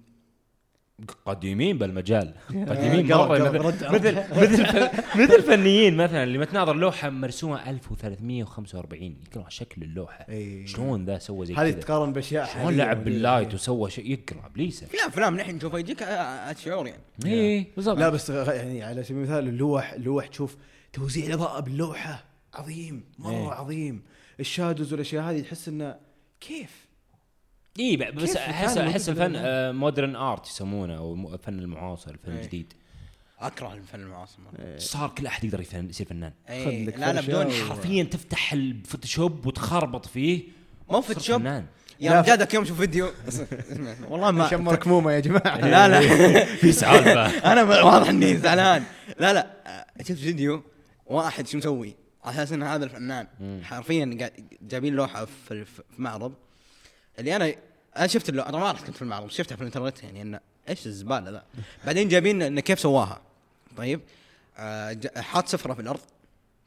قديمين 1.26 1.78
بالمجال. 1.78 2.34
قديمين 2.70 3.08
مرة. 3.08 3.50
مثل 3.52 3.90
مثل 3.92 4.16
مثل 4.42 4.90
مثل 5.16 5.44
فنيين 5.44 5.98
مثلا 5.98 6.24
اللي 6.24 6.38
ما 6.38 6.46
تناظر 6.46 6.76
لوحة 6.76 7.10
مرسومة 7.10 7.70
1345 7.70 9.04
يكره 9.04 9.46
شكل 9.50 9.84
اللوحة. 9.84 10.26
شلون 10.66 11.06
ذا 11.06 11.18
سوى 11.18 11.46
زي 11.46 11.54
هذه 11.54 11.72
كذا؟ 11.72 11.82
تقارن 11.82 12.14
بأشياء 12.14 12.46
شلون 12.54 12.78
لعب. 12.78 13.04
بال 13.04 13.18
light 13.18 13.54
وسوى 13.54 13.90
شيء؟ 13.90 14.12
يقرا 14.12 14.46
ابليسه 14.46 14.86
في 14.86 14.98
افلام 15.08 15.38
نحن 15.38 15.56
نشوفها 15.56 15.80
يجيك 15.80 16.04
الشعور 16.04 16.88
يعني. 16.88 17.04
إي 17.26 17.68
بالضبط. 17.76 17.98
لا 17.98 18.10
بس 18.10 18.30
يعني 18.30 18.84
على 18.84 19.04
سبيل 19.04 19.18
المثال 19.18 19.48
اللوح 19.48 19.94
اللوح 19.94 20.28
تشوف 20.28 20.58
توزيع 20.94 21.26
الإضاءة 21.26 21.60
باللوحة. 21.60 22.26
عظيم 22.54 23.04
مرة. 23.20 23.54
عظيم. 23.54 24.02
ال 24.40 24.46
shadows 24.46 24.92
والأشياء 24.94 25.24
هذه 25.24 25.40
تحس 25.40 25.68
إنه 25.68 25.96
كيف؟ 26.42 26.89
إي 27.80 27.98
بس 27.98 28.36
احس 28.36 28.78
أحس 28.78 29.10
الفن؟ 29.10 29.32
modern 29.76 30.16
art 30.16 30.48
يسمونه 30.48 30.98
أو 30.98 31.34
الفن 31.34 31.60
المعاصر 31.60 32.12
الفن 32.12 32.32
إيه. 32.32 32.40
الجديد 32.42 32.74
أكره 33.40 33.74
الفن 33.74 34.00
المعاصر. 34.00 34.38
مرة. 34.42 34.78
صار 34.78 35.10
كل 35.10 35.28
أحد 35.28 35.44
يقدر 35.44 35.62
يفن- 35.62 35.90
يصير 35.90 36.08
فنان. 36.08 36.34
إيه، 36.50 36.66
خذ 36.66 36.90
لك 36.90 37.00
لا 37.00 37.14
لا 37.14 37.22
بدون 37.22 37.52
حرفيا 37.52 38.04
تفتح 38.04 38.54
ال 38.54 38.63
Photoshop 38.63 39.46
وتخربط 39.46 40.06
فيه 40.06 40.44
مو 40.90 41.02
فنان. 41.02 41.66
يا 42.00 42.22
رجال 42.22 42.38
ذاك 42.40 42.54
يوم 42.54 42.66
شوف 42.66 42.78
فيديو. 42.80 43.10
والله 44.10 44.32
ما 44.32 44.50
شمرك 44.50 44.88
مومه 44.88 45.12
يا 45.12 45.20
جماعة. 45.20 45.58
لا 45.74 45.88
لا. 45.88 46.46
في 46.46 46.72
سالفة. 46.72 47.52
أنا 47.52 47.64
واضح 47.84 48.10
إني 48.10 48.38
زعلان. 48.38 48.84
لا 49.20 49.34
لا 49.34 49.48
آه، 49.68 49.86
شفت 50.04 50.12
فيديو 50.20 50.64
واحد 51.06 51.48
شو 51.48 51.58
مسوي؟ 51.58 51.96
على 52.24 52.36
أساس 52.36 52.52
إن 52.52 52.64
هذا 52.64 52.86
الفنان 52.86 53.28
حرفيا 53.64 54.30
جايبين 54.62 54.94
لوحة 54.94 55.26
في 55.26 55.66
معرض 55.98 56.34
اللي 57.20 57.36
أنا 57.36 57.56
أنا 57.98 58.08
شفت 58.08 58.30
اللوحه 58.30 58.50
أنا 58.50 58.58
ما 58.58 58.72
رحت 58.72 58.86
كنت 58.86 58.96
في 58.96 59.02
المعرض 59.02 59.30
شفتها 59.30 59.56
في 59.56 59.62
الإنترنت 59.62 60.04
يعني 60.04 60.22
إنه 60.22 60.40
إيش 60.70 60.88
الزبالة 60.88 61.30
ذا؟ 61.30 61.44
بعدين 61.86 62.10
جايبين 62.10 62.42
إنه 62.42 62.62
كيف 62.62 62.80
سواها؟ 62.80 63.22
طيب 63.78 64.02
آه، 64.58 64.98
حاط 65.18 65.48
سفرة 65.48 65.74
في 65.74 65.82
الأرض 65.82 66.00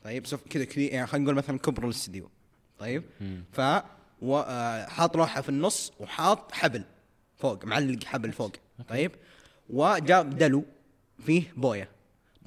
طيب 0.05 0.27
سف 0.27 0.41
كذا 0.51 0.65
كذا 0.65 0.85
يعني 0.85 1.07
خلينا 1.07 1.25
نقول 1.25 1.37
مثلا 1.37 1.59
كبر 1.59 1.85
الاستديو 1.85 2.31
طيب 2.79 3.05
ف 3.53 3.61
آه، 3.61 4.87
حاط 4.87 5.17
لوحة 5.17 5.41
في 5.41 5.49
النص 5.49 5.93
وحاط 6.01 6.53
حبل 6.53 6.85
فوق 7.38 7.65
معلق 7.65 8.05
حبل 8.05 8.33
فوق 8.33 8.53
طيب 8.88 9.12
وجاب 9.71 10.38
دلو 10.38 10.65
فيه 11.27 11.53
بوية. 11.57 11.88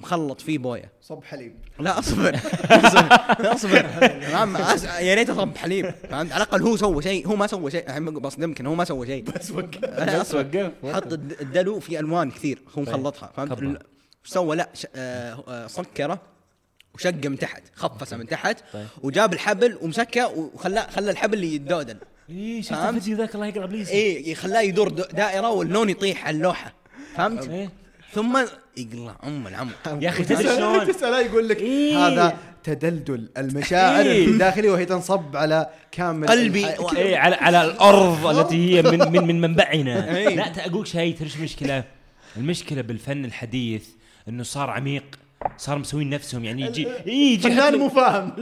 مخلط 0.00 0.40
فيه 0.40 0.58
بويه. 0.58 0.92
صب 1.02 1.24
حليب. 1.24 1.54
لا 1.78 1.98
أصبر. 1.98 2.34
أصبر. 2.70 3.08
أصبر. 3.54 3.80
تمام 4.30 4.56
يا 5.00 5.14
ريت 5.14 5.30
أصب 5.30 5.56
حليب. 5.56 5.90
فهمت؟ 5.90 6.32
على 6.32 6.44
الأقل 6.44 6.62
هو 6.62 6.76
سوى 6.76 7.02
شيء. 7.02 7.26
هو 7.28 7.36
ما 7.36 7.46
سوى 7.46 7.70
شيء. 7.70 8.00
بصدمك 8.10 8.60
انه 8.60 8.70
هو 8.70 8.74
ما 8.74 8.84
سوى 8.84 9.06
شيء. 9.06 9.22
بس 9.24 9.50
وقف. 9.50 9.78
بس 10.20 10.34
وقف. 10.34 10.70
حط 10.84 11.12
الد- 11.12 11.36
الدلو 11.40 11.80
في 11.80 11.98
ألوان 11.98 12.30
كثير. 12.30 12.58
هو 12.78 12.82
مخلطها. 12.82 13.30
فهمت؟ 13.36 13.82
سوى 14.24 14.56
لا 14.56 14.68
ش... 14.74 14.86
آه 14.96 15.44
آه 15.48 15.66
سكرة 15.66 16.20
وشقة 16.94 17.28
من 17.28 17.38
تحت. 17.38 17.62
خفسة 17.74 18.16
من 18.16 18.26
تحت. 18.26 18.56
طيب. 18.72 18.86
وجاب 19.02 19.32
الحبل 19.32 19.78
ومسكه 19.82 20.26
وخلاه 20.28 20.90
خلى 20.90 21.10
الحبل 21.10 21.44
يتدودل 21.44 21.96
اي 22.30 22.62
شفت؟ 22.62 22.72
الفيديو 22.72 23.16
ذاك؟ 23.16 23.34
الله 23.34 23.46
يقرا 23.46 23.64
ابليس 23.64 23.88
إيه 23.88 24.34
خلاه 24.34 24.60
يدور 24.60 24.88
د- 24.88 25.08
دائرة 25.16 25.50
واللون 25.50 25.90
يطيح 25.90 26.26
على 26.26 26.36
اللوحة. 26.36 26.74
فهمت؟ 27.16 27.48
إيه. 27.48 27.70
ثم 28.12 28.44
يقلع 28.76 29.16
أم 29.24 29.46
العم 29.46 29.70
يا 30.00 30.08
أخي 30.08 30.24
تدري 30.24 30.56
شلون 30.56 30.86
تسأله 30.92 31.20
يقول 31.20 31.48
لك 31.48 31.60
إيه. 31.60 32.06
هذا 32.06 32.36
تدلدل 32.64 33.28
المشاعر 33.38 34.06
إيه. 34.06 34.26
الداخليه 34.26 34.70
وهي 34.70 34.84
تنصب 34.84 35.36
على 35.36 35.70
كامل 35.92 36.26
قلبي 36.28 36.64
و- 36.64 36.88
اي 36.96 37.16
على 37.16 37.36
على 37.36 37.64
الأرض 37.64 38.26
التي 38.38 38.76
هي 38.76 38.82
من 38.82 38.98
من 39.12 39.26
من 39.26 39.40
منبعنا 39.40 40.08
إيه. 40.16 40.36
لا 40.36 40.66
أقول 40.66 40.86
شيء 40.88 41.16
ترى 41.16 41.28
شو 41.28 41.38
المشكلة 41.38 41.84
المشكلة 42.36 42.82
بالفن 42.82 43.24
الحديث 43.24 43.88
إنه 44.28 44.42
صار 44.42 44.70
عميق 44.70 45.04
صار 45.56 45.78
مسوين 45.78 46.10
نفسهم 46.10 46.44
يعني 46.44 46.62
يجي 46.62 46.86
إيه، 46.86 47.32
يجي 47.34 47.42
فنان 47.50 47.78
مو 47.78 47.88
فاهم 47.88 48.32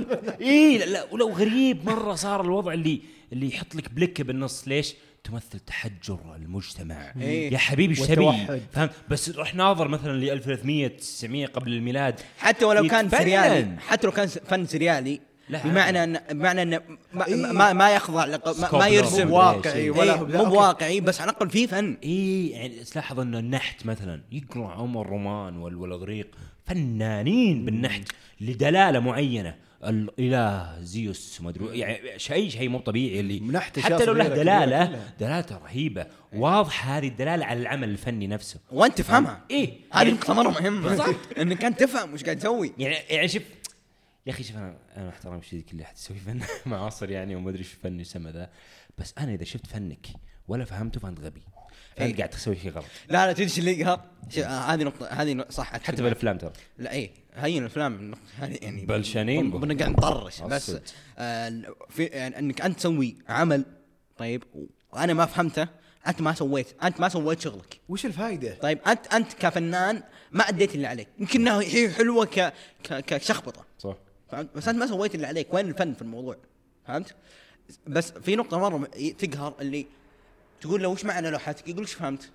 اي 0.41 0.79
لا, 0.79 0.85
لا 0.85 1.05
ولو 1.13 1.31
غريب 1.31 1.87
مرة 1.87 2.15
صار 2.15 2.41
الوضع 2.41 2.73
اللي 2.73 3.01
اللي 3.33 3.49
يحط 3.49 3.75
لك 3.75 3.93
بلكه 3.93 4.25
بالنص 4.25 4.69
ليش؟ 4.69 4.95
تمثل 5.25 5.59
تحجر 5.61 6.19
المجتمع 6.37 7.13
إيه. 7.21 7.53
يا 7.53 7.59
حبيبي 7.59 8.01
إيش 8.01 8.07
تبي؟ 8.09 8.61
فهمت 8.73 8.91
بس 9.09 9.31
روح 9.31 9.55
ناظر 9.55 9.89
مثلا 9.89 10.13
ل 10.13 10.31
1300 10.31 10.89
900 10.89 11.47
قبل 11.47 11.73
الميلاد 11.73 12.21
حتى 12.39 12.65
ولو 12.65 12.89
كان 12.89 13.07
يتفنن. 13.07 13.21
سريالي 13.21 13.77
حتى 13.89 14.07
لو 14.07 14.13
كان 14.13 14.27
فن 14.27 14.67
سريالي 14.67 15.21
لا، 15.49 15.63
بمعنى 15.67 16.05
ان 16.05 16.21
بمعنى 16.31 16.63
انه 16.63 16.81
ما, 17.13 17.27
إيه. 17.27 17.35
ما, 17.53 17.73
ما 17.73 17.91
يخضع 17.95 18.25
لق... 18.25 18.61
ما, 18.61 18.79
ما 18.79 18.89
يرسم. 18.89 19.31
واقعي 19.31 19.75
إيه، 19.75 19.91
ولا 19.91 20.15
إيه 20.15 20.21
مو 20.21 20.39
أوكي. 20.39 20.51
بواقعي 20.51 21.01
بس 21.01 21.21
على 21.21 21.31
الأقل 21.31 21.51
في 21.51 21.67
فن 21.67 21.97
اي 22.05 22.49
يعني 22.49 22.75
تلاحظ 22.85 23.21
إنه 23.21 23.39
النحت 23.39 23.87
مثلا 23.87 24.23
يقرأ 24.33 24.69
عمر 24.69 25.07
رومان 25.07 25.57
وال- 25.57 25.77
والإغريق 25.77 26.27
فنانين 26.67 27.65
بالنحت 27.65 28.03
لدلالة 28.41 28.99
معينة 29.01 29.55
الإله 29.89 30.81
زيوس 30.81 31.41
ما 31.41 31.51
أدري 31.51 31.79
يعني 31.79 32.19
شيء 32.19 32.49
شيء 32.49 32.69
مو 32.69 32.79
طبيعي 32.81 33.21
اللي 33.21 33.61
حتى 33.79 34.05
لو 34.05 34.13
له 34.13 34.29
دلالة. 34.29 35.13
دلالته 35.21 35.59
رهيبة. 35.59 36.07
واضحة 36.33 36.99
هذه 36.99 37.09
الدلالة 37.09 37.45
على 37.47 37.61
العمل 37.61 37.89
الفني 37.89 38.27
نفسه. 38.27 38.61
وأنت 38.73 38.99
تفهمها. 38.99 39.45
إيه. 39.51 39.69
هذه 39.93 40.03
يعني- 40.05 40.11
نقطه 40.11 40.35
مره 40.35 40.49
مهمه 40.51 41.15
إنك 41.41 41.65
أنت 41.65 41.81
تفهم 41.81 42.13
وش 42.15 42.25
قاعد 42.25 42.37
تسوي. 42.39 42.73
يعني 42.79 42.95
يعني 42.95 43.29
شوف 43.29 43.43
يا 44.27 44.33
أخي 44.33 44.43
شوف 44.43 44.57
أنا 44.57 44.77
أنا 44.97 45.09
احترم 45.09 45.43
شديد 45.43 45.65
كل 45.71 45.81
احد 45.81 45.97
يسوي 45.97 46.17
فن 46.17 46.41
معاصر 46.71 47.11
يعني 47.11 47.35
وما 47.37 47.51
أدري 47.51 47.61
إيش 47.61 47.73
فن 47.73 48.01
يسمى 48.01 48.31
ذا. 48.31 48.51
بس 48.99 49.15
أنا 49.19 49.35
إذا 49.35 49.45
شفت 49.45 49.67
فنك 49.67 50.07
ولا 50.49 50.65
فهمته 50.65 51.01
فانت 51.01 51.21
غبي. 51.21 51.43
فانت. 51.97 52.17
قاعد 52.19 52.31
تسوي 52.31 52.57
شيء 52.57 52.71
غلط 52.71 52.85
لا 53.09 53.27
لا 53.27 53.33
تدري 53.33 53.51
اللي 53.59 53.81
يقهر؟ 53.81 54.01
آه، 54.39 54.41
هذه 54.43 54.83
نقطة 54.85 55.07
هذه 55.07 55.45
صح 55.51 55.73
حتى. 55.73 56.03
بالأفلام 56.03 56.39
ترى 56.39 56.53
لا 56.79 56.93
إيه 56.93 57.11
هي 57.35 57.59
الأفلام 57.59 58.15
يعني 58.41 58.87
بلشانين. 58.87 59.51
بنقعد 59.51 59.91
نطرش 59.91 60.43
بس 60.43 60.71
الصدق. 60.71 60.83
آه 61.19 61.63
في 61.91 62.05
يعني 62.05 62.39
إنك 62.39 62.61
أنت 62.61 62.79
تسوي 62.79 63.17
عمل 63.29 63.65
طيب 64.17 64.45
وأنا 64.93 65.15
ما 65.15 65.27
فهمته 65.27 65.69
أنت 66.07 66.23
ما 66.23 66.35
سويت 66.35 66.67
أنت 66.83 67.01
ما 67.01 67.09
سويت 67.09 67.41
شغلك 67.41 67.81
وش 67.89 68.07
الفائده؟ 68.07 68.55
طيب 68.55 68.79
أنت 68.87 69.15
أنت 69.15 69.33
كفنان 69.33 70.03
ما 70.33 70.49
أديت 70.49 70.75
اللي 70.75 70.87
عليك 70.87 71.09
يمكن 71.19 71.41
إنها 71.41 71.61
هي 71.61 71.91
حلوة 71.91 72.25
ك 72.25 72.53
ك 72.85 73.05
كشخبطة 73.05 73.65
صح 73.79 73.97
فهمت 74.31 74.57
بس 74.57 74.69
أنت 74.69 74.79
ما 74.79 74.87
سويت 74.87 75.15
اللي 75.15 75.27
عليك 75.27 75.55
وين 75.55 75.69
الفن 75.69 75.95
في 75.95 76.03
الموضوع 76.03 76.37
فهمت 76.87 77.15
بس 77.87 78.11
في 78.13 78.37
نقطة 78.37 78.59
مرة 78.59 78.87
تقهر 79.19 79.55
اللي 79.61 79.87
تقول 80.65 80.83
له 80.83 80.89
وش 80.89 81.05
معنى 81.05 81.31
لوحتك 81.31 81.69
يقول 81.69 81.81
إيش 81.81 81.93
فهمت. 81.93 82.31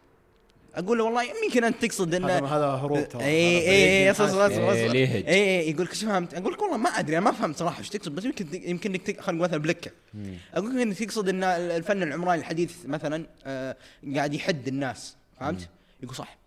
أقول 0.75 0.97
له 0.97 1.03
والله 1.03 1.23
يمكن 1.45 1.63
أنت 1.63 1.85
تقصد 1.85 2.13
إنه 2.13 2.27
هذا 2.27 2.65
هروب 2.65 3.09
ترى 3.09 3.23
اي 3.23 3.69
اي 3.69 4.11
اصبر 4.11 4.25
اصبر. 4.25 4.47
اصبر 4.47 4.93
إيه،؟ 4.93 5.27
اي 5.27 5.69
يقول 5.69 5.85
لك 5.85 5.91
إيش 5.91 6.03
فهمت؟ 6.03 6.33
أقول 6.33 6.53
لك 6.53 6.61
والله 6.61 6.77
ما 6.77 6.89
أدري 6.89 7.17
أنا 7.17 7.25
ما 7.25 7.31
فهمت 7.31 7.57
صراحة 7.57 7.79
إيش 7.79 7.89
تقصد 7.89 8.15
بس 8.15 8.25
يمكن 8.25 8.47
يمكن 8.53 8.93
إنك 8.93 9.19
خلينا 9.21 9.37
نقول 9.37 9.49
مثلا 9.49 9.57
بلكة. 9.57 9.91
أقول 10.53 10.75
لك 10.75 10.81
انك 10.81 10.97
تقصد 10.97 11.29
إن 11.29 11.43
الفن 11.43 12.03
العمراني 12.03 12.39
الحديث 12.39 12.73
مثلا 12.85 13.25
آه 13.45 13.75
قاعد 14.15 14.33
يحد 14.33 14.67
الناس 14.67 15.15
فهمت؟ 15.39 15.69
يقول 16.03 16.15
صح. 16.15 16.37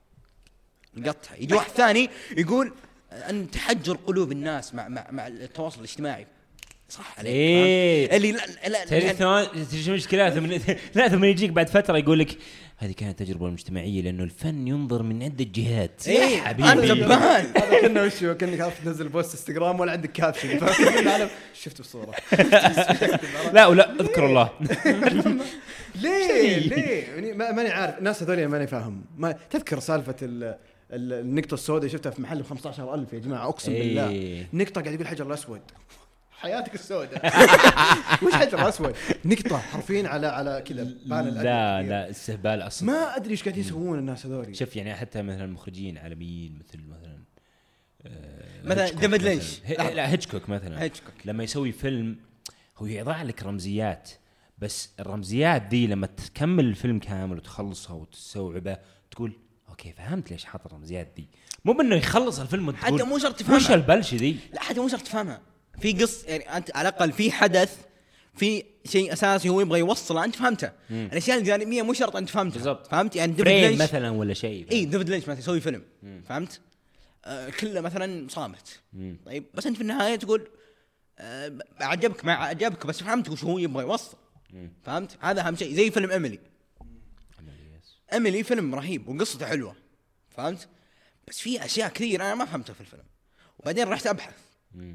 قطع 1.07 1.35
يجي 1.39 1.55
واحد 1.55 1.71
ثاني 1.71 2.11
يقول 2.37 2.73
أن 3.13 3.51
تحجر 3.51 3.97
قلوب 4.07 4.33
الناس 4.33 4.75
مع 4.75 4.89
مع 4.89 5.07
مع 5.11 5.27
التواصل 5.27 5.79
الاجتماعي. 5.79 6.27
صح 6.93 7.19
عليك. 7.19 7.33
إيه. 7.33 8.07
فهمت؟ 8.09 8.15
اللي 8.17 8.33
لا 8.33 8.69
لا 8.69 8.85
تدري 8.85 9.09
ثواني 9.13 9.47
تدري 9.47 9.83
شو 9.83 9.91
المشكلة؟ 9.91 10.31
ثم 10.31 10.47
لا 10.95 11.09
ثم 11.09 11.25
يجيك 11.25 11.51
بعد 11.51 11.69
فترة 11.69 11.99
يقول 11.99 12.19
لك 12.19 12.39
هذه 12.79 12.93
كانت 12.93 13.19
تجربة 13.19 13.51
مجتمعية 13.51 14.03
لأنه 14.03 14.25
الفن 14.25 14.69
ينظر 14.69 15.03
من 15.03 15.23
عده 15.23 15.45
جهات 15.55 16.07
يا 16.07 16.25
أنا 16.25 16.45
حبيبي. 16.71 16.89
جبان. 16.95 17.47
هذا 17.57 17.81
كنا 17.81 18.03
وش؟ 18.03 18.25
كأنك 18.25 18.61
عارف 18.61 18.85
تنزل 18.85 19.09
post 19.09 19.31
إنستغرام 19.35 19.81
ولا 19.81 19.93
عندك 19.93 20.13
caption 20.13 20.59
فاهم؟ 20.59 21.29
شفت 21.55 21.81
الصورة 21.81 22.15
لا 23.55 23.67
ولا 23.67 23.93
اذكر 24.01 24.27
الله. 24.27 24.51
ليه؟ 26.03 26.59
ليه؟ 26.59 27.03
يعني 27.15 27.33
ما- 27.33 27.53
ماني 27.53 27.69
عارف. 27.69 27.99
الناس 27.99 28.23
هذول 28.23 28.47
ماني 28.47 28.67
فاهم. 28.67 29.05
ما 29.19 29.33
تذكر 29.51 29.81
سالفة 29.81 30.17
ال 30.23 30.45
ال- 30.93 31.13
النقطة 31.13 31.55
السوداء 31.55 31.91
شفتها 31.91 32.11
في 32.11 32.23
محل 32.23 32.43
ب 32.43 32.47
15000 32.47 33.13
يا 33.13 33.19
جماعة 33.19 33.49
أقسم 33.49 33.73
إيه. 33.73 33.81
بالله. 33.83 34.47
نقطة 34.53 34.81
قاعد 34.81 34.95
يقول 34.95 35.07
حجر 35.07 35.27
الأسود. 35.27 35.61
حياتك 36.43 36.75
السوداء 36.75 37.27
وش 38.25 38.33
حجر 38.33 38.69
اسود 38.69 38.95
نقطة 39.25 39.59
حرفيا 39.59 40.09
على 40.09 40.27
على 40.27 40.63
كذا 40.67 40.85
لا. 40.85 41.83
لا 41.83 42.11
استهبال 42.11 42.63
أصلا 42.63 42.93
ما 42.93 43.17
أدري 43.17 43.31
إيش 43.31 43.43
قاعدين 43.43 43.65
يسوون 43.65 43.99
الناس 43.99 44.27
هذول 44.27 44.57
شوف 44.57 44.77
يعني 44.77 44.95
حتى 44.95 45.23
مثلا 45.23 45.47
مخرجين 45.47 45.99
عالميين 45.99 46.59
مثل 46.59 46.85
مثلا 46.89 47.23
آه، 48.07 48.63
مثلا 48.65 48.91
ديفيد. 48.91 49.23
لينش. 49.23 49.61
لا 49.95 50.11
هيتشكوك 50.11 50.49
مثلا 50.49 50.83
هيتشكوك. 50.83 51.15
لما 51.25 51.45
يسوي 51.45 51.73
فيلم 51.73 52.17
هو 52.77 52.87
يضع 52.87 53.23
لك 53.23 53.43
رمزيات 53.43 54.11
بس 54.59 54.91
الرمزيات 55.01 55.63
دي 55.63 55.87
لما 55.87 56.07
تكمل 56.07 56.65
الفيلم 56.65 56.99
كامل 56.99 57.37
وتخلصه 57.37 57.95
وتستوعبه 57.95 58.79
تقول 59.11 59.33
okay 59.69 59.93
فهمت 59.93 60.31
ليش 60.31 60.45
حاط 60.45 60.67
الرمزيات 60.67 61.13
دي 61.17 61.29
مو 61.65 61.73
بإنه 61.73 61.97
يخلص 61.97 62.41
الفيلم 62.41 62.69
وتقول 62.69 63.01
حتى 63.01 63.09
مو 63.09 63.19
شرط 63.19 63.37
تفهمها. 63.39 63.57
وش 63.57 63.71
البلش 63.71 64.15
ذي 64.15 64.37
لا 64.53 64.61
حتى 64.61 64.81
مو 64.81 64.89
شرط 64.89 65.03
تفهمها 65.03 65.41
في 65.83 65.93
قص 65.93 66.25
يعني 66.25 66.57
أنت 66.57 66.77
على 66.77 66.89
الأقل 66.89 67.13
في 67.13 67.33
حدث 67.33 67.79
في 68.35 68.65
شيء 68.85 69.13
أساسي 69.13 69.49
هو 69.49 69.61
يبغى 69.61 69.79
يوصله 69.79 70.25
أنت 70.25 70.37
فهمته. 70.37 70.73
الأشياء 70.91 71.39
الجانبية 71.39 71.83
مو 71.83 71.93
شرط 71.93 72.17
أنت 72.17 72.29
فهمتها. 72.29 72.55
بالضبط. 72.55 72.87
فهمت؟ 72.87 73.17
يعني 73.17 73.33
ديفيد 73.33 73.49
لينش 73.49 73.81
مثلا 73.81 74.11
ولا 74.11 74.35
شيء. 74.35 74.73
إي 74.73 74.85
ديفيد 74.85 75.09
لينش 75.09 75.23
مثلا 75.23 75.39
يسوي 75.39 75.61
فيلم. 75.61 75.85
فهمت؟ 76.29 76.61
آه 77.25 77.51
كله 77.51 77.81
مثلا 77.81 78.29
صامت. 78.29 78.81
مم. 78.93 79.19
طيب 79.27 79.45
بس 79.55 79.67
أنت 79.67 79.77
في 79.77 79.83
النهاية 79.83 80.17
تقول 80.17 80.49
آه 81.19 81.59
عجبك 81.81 82.25
ما 82.25 82.33
عجبك 82.33 82.87
بس 82.87 83.03
فهمت 83.03 83.29
وش 83.29 83.45
هو 83.45 83.59
يبغى 83.59 83.83
يوصل. 83.83 84.17
مم. 84.53 84.73
فهمت؟ 84.85 85.17
هذا 85.21 85.41
أهم 85.41 85.57
شيء. 85.57 85.75
زي 85.75 85.91
فيلم 85.91 86.11
ايميلي 86.11 86.39
ايميلي 88.13 88.43
فيلم 88.43 88.75
رهيب 88.75 89.09
وقصته 89.09 89.47
حلوة. 89.47 89.77
فهمت؟ 90.31 90.69
بس 91.29 91.39
في 91.39 91.65
أشياء 91.65 91.89
كثير 91.89 92.23
أنا 92.23 92.35
ما 92.35 92.45
فهمتها 92.45 92.73
في 92.73 92.81
الفيلم. 92.81 93.05
وبعدين 93.59 93.89
رحت 93.89 94.07
أبحث. 94.07 94.35
مم. 94.35 94.43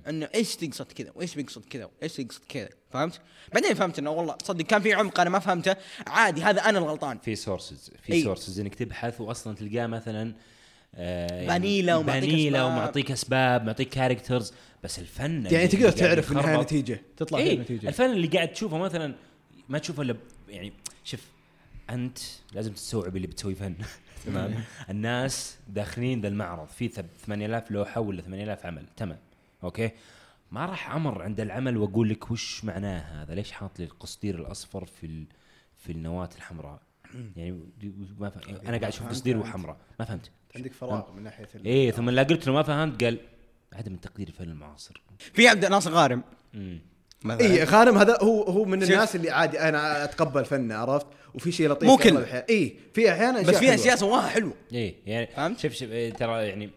إنه 0.10 0.30
إيش 0.36 0.56
تقصد 0.56 0.92
كذا؟ 0.92 1.12
وإيش 1.16 1.36
بيقصد 1.36 1.66
كذا؟ 1.66 1.90
وإيش 2.02 2.20
يقصد 2.20 2.42
كذا؟ 2.50 2.70
فهمت؟ 2.92 3.22
بعدين 3.54 3.74
فهمت 3.74 4.00
إنه 4.00 4.10
والله 4.12 4.38
صدق 4.44 4.66
كان 4.66 4.82
في 4.82 4.94
عمق 4.94 5.20
أنا 5.20 5.30
ما 5.30 5.40
فهمته. 5.40 5.76
عادي 6.08 6.42
هذا 6.44 6.62
أنا 6.62 6.80
الغلطان. 6.80 7.18
في 7.18 7.36
sources 7.36 7.91
في 8.04 8.13
إي. 8.13 8.24
sources 8.23 8.60
إنك 8.60 8.76
تبحث 8.76 9.22
واصلا 9.22 9.56
تلقاه 9.56 9.88
مثلا 9.88 10.34
آه 10.96 11.48
بانيلة 11.48 11.98
ومعطيك 11.98 12.22
بانيلة 12.22 12.60
أسباب. 12.60 12.72
ومعطيك 12.72 13.12
أسباب 13.12 13.66
معطيك 13.66 13.90
characters 13.89 14.54
بس 14.84 15.00
الفن 15.00 15.32
يعني 15.46 15.56
اللي 15.58 15.68
تقدر 15.68 15.92
تعرف 15.92 16.28
بالنهايه 16.30 16.54
يخربط- 16.56 16.63
نتيجه 16.66 17.02
تطلع 17.18 17.40
إي 17.40 17.46
فيها 17.50 17.63
نتيجه 17.63 17.88
الفن 17.88 18.06
اللي 18.12 18.28
قاعد 18.28 18.48
تشوفه 18.54 18.78
مثلا 18.78 19.16
ما 19.70 19.80
تشوفه 19.80 20.02
إلا 20.02 20.16
يعني 20.50 20.74
شوف 21.04 21.22
أنت 21.90 22.18
لازم 22.54 22.74
تستوعب 22.74 23.16
اللي 23.16 23.28
بتسوي 23.28 23.56
فن. 23.56 23.76
تمام؟ 24.26 24.63
الناس 24.90 25.56
داخلين 25.68 26.22
ذا 26.22 26.28
المعرض 26.28 26.68
في 26.68 26.88
ثب- 26.88 27.06
8000 27.26 27.72
لوحة 27.72 28.02
ولا 28.02 28.22
8000 28.22 28.66
عمل 28.66 28.86
تمام. 28.98 29.18
أوكي؟ 29.63 29.91
ما 30.52 30.65
راح 30.65 30.96
أمر 30.96 31.22
عند 31.22 31.39
العمل 31.39 31.78
وأقول 31.78 32.10
لك 32.10 32.32
وش 32.32 32.63
معناه 32.65 33.24
هذا؟ 33.24 33.36
ليش 33.36 33.52
حاط 33.52 33.80
لي 33.80 33.86
القصدير 33.86 34.36
الأصفر 34.39 34.86
في 34.86 35.06
ال... 35.06 35.26
في 35.78 35.91
النواة 35.91 36.30
الحمراء؟ 36.36 36.80
يعني 37.36 37.60
ما 38.20 38.30
ف... 38.30 38.38
أنا 38.50 38.78
قاعد 38.78 38.84
أشوف 38.84 39.08
قصدير. 39.08 39.38
وحمراء. 39.38 39.78
ما 40.00 40.06
فهمت. 40.06 40.32
عندك 40.56 40.74
فراغ 40.74 41.12
من 41.12 41.24
ناحية 41.24 41.48
ال- 41.56 41.65
إيه 41.65 41.91
ثم 41.91 42.10
لا 42.10 42.24
قلت 42.24 42.48
له 42.48 42.54
ما 42.54 42.63
فهمت 42.63 43.04
قال 43.04 43.20
عدم 43.74 43.93
التقدير 43.93 44.28
الفن 44.28 44.50
المعاصر. 44.50 45.02
في 45.34 45.48
عبد 45.48 45.65
الناصر 45.65 45.91
غارم. 45.91 46.24
مثلا. 47.24 47.41
اي 47.41 47.63
غانم 47.63 47.98
هذا 47.98 48.17
هو 48.22 48.43
هو 48.43 48.65
من. 48.65 48.84
الناس 48.84 49.15
اللي 49.15 49.30
عادي 49.30 49.60
أنا 49.60 50.04
أتقبل 50.04 50.46
فنه 50.46 50.76
عرفت؟ 50.76 51.08
وفي 51.34 51.52
شيء 51.52 51.70
لطيف 51.70 52.08
الأحيان. 52.08 52.43
اي 52.50 52.78
في 52.93 53.12
أحيانا 53.12 53.41
بس 53.41 53.50
في 53.50 53.58
حلوة. 53.58 53.76
اشياء 53.76 53.96
سواها 53.96 54.28
حلوة. 54.28 54.54
إيه 54.74 54.96
يعني 55.06 55.28
فهمت؟ 55.28 55.60
شوف 55.60 55.72
شوف 55.74 55.89
إيه، 55.91 56.13
ترى 56.13 56.48
يعني 56.48 56.70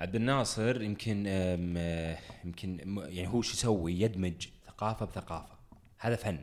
عبد 0.00 0.14
الناصر 0.14 0.82
يمكن 0.82 1.24
آه، 1.26 2.18
يمكن 2.44 2.98
يعني 3.08 3.28
هو 3.28 3.42
شو 3.42 3.52
يسوي 3.52 4.00
يدمج 4.00 4.48
ثقافة 4.66 5.06
بثقافة 5.06 5.54
هذا 5.98 6.16
فن 6.16 6.38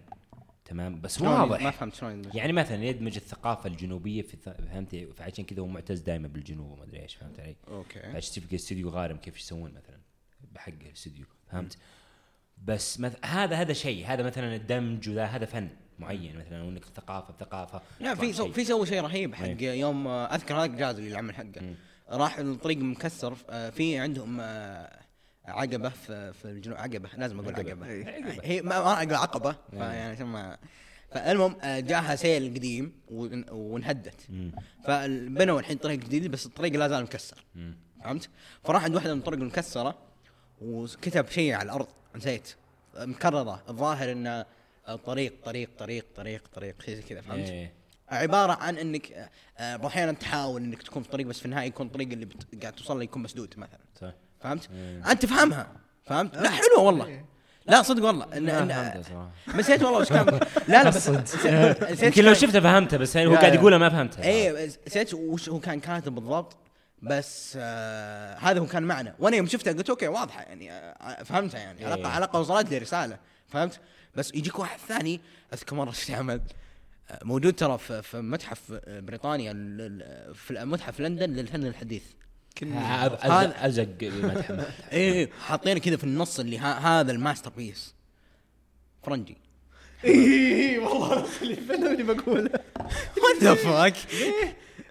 تمام 0.65 1.01
بس 1.01 1.17
شلون- 1.19 1.29
ما 1.29 1.43
واضح 1.43 1.69
فهمت 1.69 1.95
شلون 1.95 2.11
يدمج. 2.19 2.35
يعني 2.35 2.53
مثلا 2.53 2.83
يدمج 2.83 3.15
الثقافة 3.15 3.67
الجنوبية 3.67 4.21
في 4.21 4.37
فهمت 4.37 4.95
فعشان 5.17 5.45
كذا 5.45 5.61
هو 5.61 5.67
معتز 5.67 5.99
دائما 5.99 6.27
بالجنوب 6.27 6.71
وما 6.71 6.83
أدري 6.83 7.01
إيش 7.01 7.15
فهمت 7.15 7.39
علي؟ 7.39 7.55
أوكي 7.67 7.99
عشان 7.99 8.31
تشوف 8.31 8.53
استوديو 8.53 8.89
غارم 8.89 9.17
كيف 9.17 9.37
يسوون 9.37 9.71
مثلا 9.71 9.97
بحق 10.51 10.73
الاستوديو 10.81 11.25
فهمت؟ 11.51 11.77
بس 12.65 12.99
مث... 12.99 13.25
هذا 13.25 13.55
هذا 13.55 13.73
شيء 13.73 14.05
هذا 14.07 14.23
مثلا 14.23 14.55
الدمج 14.55 15.09
وذا 15.09 15.25
هذا 15.25 15.45
فن 15.45 15.69
معين 15.99 16.37
مثلا 16.37 16.63
وإنك 16.63 16.85
ثقافة 16.85 17.33
بثقافة 17.33 17.81
لا 17.99 18.15
في 18.15 18.33
سو. 18.33 18.51
في 18.51 18.65
سوى 18.65 18.85
شيء 18.85 19.01
رهيب 19.01 19.35
حق 19.35 19.45
إيه. 19.45 19.79
يوم 19.79 20.07
آه، 20.07 20.35
أذكر 20.35 20.55
هذاك 20.57 20.69
جاز 20.69 20.97
اللي 20.97 21.11
العمل 21.11 21.35
حقه. 21.35 21.75
راح 22.09 22.37
الطريق 22.39 22.77
مكسر 22.77 23.37
آه، 23.49 23.69
في 23.69 23.97
عندهم 23.97 24.37
آه، 24.41 24.99
عقبة 25.45 25.89
في 25.89 26.33
في 26.33 26.45
الجنوب 26.45 26.77
عقبة 26.77 27.09
لازم 27.17 27.39
أقول 27.39 27.55
عقبة. 27.55 27.69
عقبة 27.71 27.85
إيه. 27.89 28.39
هي 28.43 28.61
ما 28.61 28.79
ما 28.83 28.93
أقول 29.03 29.13
عقبة 29.15 29.55
فيعني 29.71 30.01
عشان 30.11 30.25
ما 30.25 30.57
فالمهم 31.11 31.55
آه، 31.61 31.79
جاها 31.79 32.15
سيل 32.15 32.53
قديم 32.53 32.93
ون- 33.11 33.49
وانهدت. 33.49 34.27
فبنوا 34.83 35.59
الحين 35.59 35.77
طريق 35.77 35.99
جديد 35.99 36.27
بس 36.31 36.45
الطريق 36.45 36.73
لا 36.75 36.87
زال 36.87 37.03
مكسر. 37.03 37.43
فهمت؟ 38.03 38.29
فراح 38.63 38.83
عند 38.83 38.95
واحدة 38.95 39.13
من 39.13 39.19
الطرق 39.19 39.37
المكسرة 39.37 39.97
وكتب 40.61 41.27
شيء 41.27 41.53
على 41.53 41.65
الأرض 41.65 41.87
نسيت 42.15 42.55
مكررة 42.97 43.63
الظاهر 43.69 44.11
انه 44.11 44.45
طريق 45.05 45.33
طريق 45.45 45.69
طريق 45.77 46.05
طريق 46.15 46.41
طريق 46.53 46.81
شيء 46.81 46.95
زي 46.95 47.01
كذا 47.01 47.21
فهمت؟ 47.21 47.69
إيه. 48.11 48.17
عبارة 48.17 48.53
عن 48.53 48.77
إنك 48.77 49.11
آه، 49.11 49.29
آه، 49.57 49.87
أحيانا 49.87 50.11
تحاول 50.11 50.63
إنك 50.63 50.83
تكون 50.83 51.03
في 51.03 51.09
طريق 51.09 51.27
بس 51.27 51.39
في 51.39 51.45
النهاية 51.45 51.67
يكون 51.67 51.87
الطريق 51.87 52.11
اللي 52.11 52.25
بت- 52.25 52.61
قاعد 52.61 52.73
توصل 52.73 52.97
له 52.97 53.03
يكون 53.03 53.21
مسدود 53.23 53.53
مثلا. 53.57 53.79
صح. 54.01 54.11
فهمت؟ 54.41 54.69
إيه. 54.75 55.11
أنت 55.11 55.21
تفهمها. 55.21 55.67
فهمت؟ 56.05 56.35
لا 56.37 56.49
حلوة 56.49 56.79
والله. 56.79 57.25
لا 57.65 57.81
صدق 57.81 58.05
والله. 58.05 58.25
إن 58.37 58.49
إن 58.49 59.03
نسيت 59.55 59.83
والله 59.83 59.99
وش 59.99 60.09
كان. 60.09 60.25
لا 60.67 60.83
لا 60.83 60.89
بس 60.89 61.07
يمكن 62.03 62.23
لو 62.23 62.33
شفتها 62.33 62.61
فهمتها 62.61 62.97
بس 62.97 63.17
هو 63.17 63.35
قاعد 63.35 63.53
لا. 63.53 63.59
يقولها 63.59 63.77
ما 63.77 63.89
فهمتها 63.89 64.23
إيه 64.23 64.69
نسيت 64.87 65.13
وش 65.13 65.49
هو 65.49 65.59
كان 65.59 65.79
كاتب 65.79 66.15
بالضبط 66.15 66.57
بس 67.01 67.57
آه 67.61 68.35
هذا 68.37 68.59
هو 68.59 68.65
كان 68.65 68.83
معنى. 68.83 69.13
وأنا 69.19 69.35
يوم 69.37 69.45
شفتها 69.47 69.73
قلت 69.73 69.89
أوكي 69.89 70.07
واضحة 70.07 70.41
يعني 70.41 70.71
آه 70.71 71.23
فهمتها 71.23 71.59
يعني. 71.59 71.79
إيه. 71.79 71.85
علاقه 71.87 72.07
علاقه 72.09 72.39
وصلت 72.39 72.69
لي 72.69 72.77
رساله 72.77 73.17
فهمت؟ 73.47 73.79
بس 74.15 74.31
يجيك 74.35 74.59
واحد 74.59 74.79
ثاني 74.87 75.21
أذكر 75.53 75.75
مرة 75.75 75.91
شفت 75.91 76.11
عمل. 76.11 76.33
آه، 76.35 76.41
موجود 77.23 77.53
ترى 77.53 77.77
في, 77.77 78.01
في 78.01 78.21
متحف 78.21 78.59
بريطانيا 78.87 79.51
ال- 79.51 79.81
ال- 79.81 80.35
في 80.35 80.65
متحف 80.65 80.99
لندن 80.99 81.29
للفن 81.29 81.65
الحديث. 81.65 82.03
هذا 82.63 83.65
أزق 83.67 83.87
المدح 84.01 84.51
إيه 84.91 85.29
حاطينه 85.47 85.79
كذا 85.79 85.97
في 85.97 86.03
النص 86.03 86.39
اللي 86.39 86.59
هذا 86.59 87.11
ال 87.11 87.51
masterpiece 87.57 87.93
فرنجي. 89.03 89.37
اي 90.05 90.77
والله 90.77 91.25
اللي 91.41 91.55
فيلم 91.55 91.87
اللي 91.87 92.03
بقوله 92.13 92.49
what 93.17 93.43
the 93.43 93.53
fuck 93.53 93.93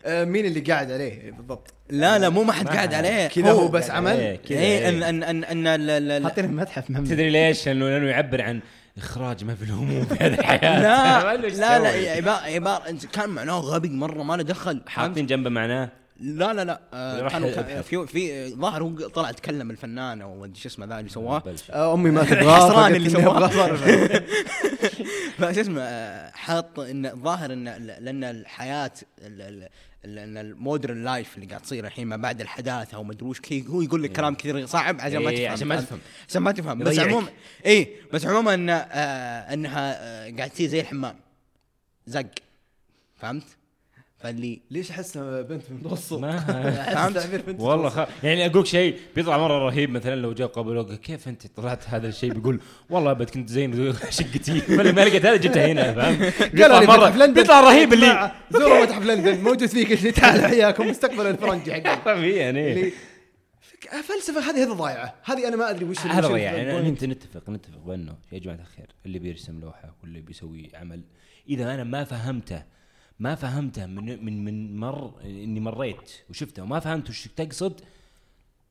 مين 0.06 0.46
اللي 0.46 0.60
قاعد 0.60 0.92
عليه 0.92 1.30
بالضبط؟ 1.30 1.74
لا 1.90 2.18
لا 2.18 2.28
مو 2.28 2.42
ما 2.44 2.52
حد 2.52 2.68
قاعد. 2.68 2.94
عليه. 2.94 3.26
كذا 3.26 3.50
هو 3.52 3.68
بس 3.68 3.84
إيه، 3.84 3.92
عمل؟ 3.92 4.10
إيه 4.16 4.40
إيه. 4.50 4.88
ان 4.88 5.02
ان 5.02 5.22
ان 5.22 5.44
إن 5.44 5.66
ال- 5.66 5.90
ال- 5.90 6.10
ال- 6.10 6.24
حاطين 6.24 6.44
المتحف 6.44 6.90
محمد 6.90 7.06
تدري 7.08 7.30
ليش؟ 7.30 7.66
لأنه 7.68 7.88
لأنه 7.88 8.06
يعبر 8.10 8.42
عن 8.42 8.60
إخراج 8.98 9.44
ما 9.44 9.54
في 9.54 9.62
الهموم 9.62 10.04
في 10.04 10.14
هذه 10.24 10.34
الحياة 10.38 10.80
لا 10.82 11.78
لا 11.78 12.20
لا 12.20 12.32
عبارة 12.32 12.88
انت 12.88 13.06
كان 13.06 13.30
معناه 13.30 13.58
غبي 13.60 13.88
مرة 13.88 14.22
ما 14.22 14.34
له 14.36 14.42
دخل؟ 14.42 14.80
حاطين 14.86 15.26
جنبه 15.26 15.50
معناه 15.50 15.88
لا 16.20 16.52
لا 16.54 16.64
لا 16.64 16.80
آه 16.94 17.28
كانوا. 17.28 17.82
في 17.82 18.06
في 18.06 18.48
ظاهر 18.54 18.82
هو 18.82 19.08
طلع 19.08 19.30
تكلم 19.32 19.70
الفنان 19.70 20.20
أو 20.22 20.48
شو 20.54 20.68
اسمه 20.68 20.86
ذا 20.86 20.98
اللي 20.98 21.10
سواه. 21.10 21.42
آه، 21.70 21.94
أمي 21.94 22.10
ما 22.10 22.24
تبغاه 22.30 22.56
حسران 22.56 22.72
فقلت 22.82 22.96
اللي 22.96 23.10
سواه. 23.10 23.48
فشو 25.38 25.60
اسمه 25.60 25.80
آه، 25.82 26.30
حاط 26.34 26.78
ان 26.80 27.06
الظاهر 27.06 27.52
ان 27.52 27.64
لأن 28.00 28.24
الحياة 28.24 28.90
ال- 29.18 29.42
ال- 29.42 29.68
لأن 30.06 30.38
ال 30.38 30.48
modern 30.48 31.04
life 31.04 31.34
اللي 31.36 31.46
قاعد 31.46 31.60
تصير 31.60 31.86
الحين 31.86 32.06
ما 32.06 32.16
بعد 32.16 32.40
الحداثة 32.40 32.98
وما 32.98 33.16
وش 33.22 33.40
هو 33.52 33.82
يقول 33.82 34.02
لك 34.02 34.12
كلام 34.12 34.34
كثير 34.34 34.66
صعب 34.66 35.00
عشان 35.00 35.18
ما 35.22 35.30
إيه، 35.30 35.36
تفهم 35.36 35.52
عشان 35.52 35.68
ما 35.68 35.76
تفهم. 35.80 35.98
عشان 36.28 36.42
ما 36.42 36.52
تفهم 36.52 36.78
بس. 36.78 36.98
عموما 36.98 37.28
اي 37.66 37.96
بس 38.12 38.26
عموما 38.26 38.54
ان 38.54 38.70
آه 38.70 39.54
إنها 39.54 39.96
آه 40.00 40.36
قاعد 40.36 40.50
تصير 40.50 40.68
زي 40.68 40.80
الحمام 40.80 41.16
زق 42.06 42.26
فهمت؟ 43.16 43.55
فاللي 44.26 44.60
ليش 44.70 44.90
أحس 44.90 45.18
بنت 45.18 45.62
في 45.62 45.70
المتوسط 45.70 46.18
ما- 46.18 46.38
فهمت 47.10 47.60
والله 47.60 47.88
في 47.88 48.06
خ... 48.06 48.24
يعني 48.24 48.46
أقولك 48.46 48.66
شيء 48.66 48.98
بيطلع 49.16 49.38
مرة 49.38 49.58
رهيب 49.58 49.90
مثلا 49.90 50.14
لو 50.16 50.32
جاء 50.32 50.46
قبل 50.48 50.96
كيف 51.02 51.28
أنت 51.28 51.46
طلعت 51.46 51.88
هذا 51.88 52.08
الشيء؟ 52.08 52.32
بيقول 52.32 52.60
والله 52.90 53.10
أبد 53.10 53.30
كنت 53.30 53.48
زين 53.48 53.92
شقتي. 54.10 54.62
ما 54.68 54.82
لقيت 54.82 55.26
هذا 55.26 55.36
جبتها 55.36 55.66
هنا 55.66 55.92
فاهم؟ 55.92 56.32
قالوا 56.62 56.80
لي 56.80 56.86
بيطلع 56.86 56.96
متحف 57.08 57.16
لندن. 57.16 57.34
بيطلع 57.34 57.60
رهيب 57.60 57.92
اللي 57.92 58.30
زوروا 58.50 58.82
متحف 58.82 59.02
لندن 59.06 59.40
موجود 59.40 59.66
فيه 59.66 59.86
كل 59.86 59.98
شيء 59.98 60.12
تعالوا 60.12 60.46
حياكم 60.48 60.88
مستقبل 60.88 61.26
الفرنجي 61.26 61.74
حقنا 61.74 61.94
طبيعي 61.94 62.36
يعني. 62.36 62.72
اللي 62.72 62.92
فك- 63.60 63.90
فلسفة 64.00 64.50
هذه 64.50 64.62
هذه 64.64 64.72
ضايعة. 64.72 65.14
هذه 65.24 65.48
أنا 65.48 65.56
ما 65.56 65.70
أدري 65.70 65.84
وش 65.84 65.98
هذا 66.00 66.26
ال- 66.28 66.36
يعني. 66.40 66.88
أنت 66.88 67.04
نتفق 67.04 67.50
نتفق 67.50 67.78
بأنه 67.86 68.14
يا 68.32 68.38
جماعة 68.38 68.56
الخير 68.60 68.86
اللي 69.06 69.18
بيرسم 69.18 69.60
لوحة 69.60 69.96
واللي 70.02 70.20
بيسوي 70.20 70.70
عمل 70.74 71.04
إذا 71.48 71.74
أنا 71.74 71.84
ما 71.84 72.04
فهمته 72.04 72.62
ما 73.18 73.34
فهمته 73.34 73.86
من 73.86 74.24
من 74.24 74.44
من 74.44 74.76
مر 74.76 75.20
إني 75.24 75.60
مريت 75.60 76.12
وشفته 76.30 76.62
وما 76.62 76.80
فهمت 76.80 77.10
وش 77.10 77.28
تقصد 77.28 77.80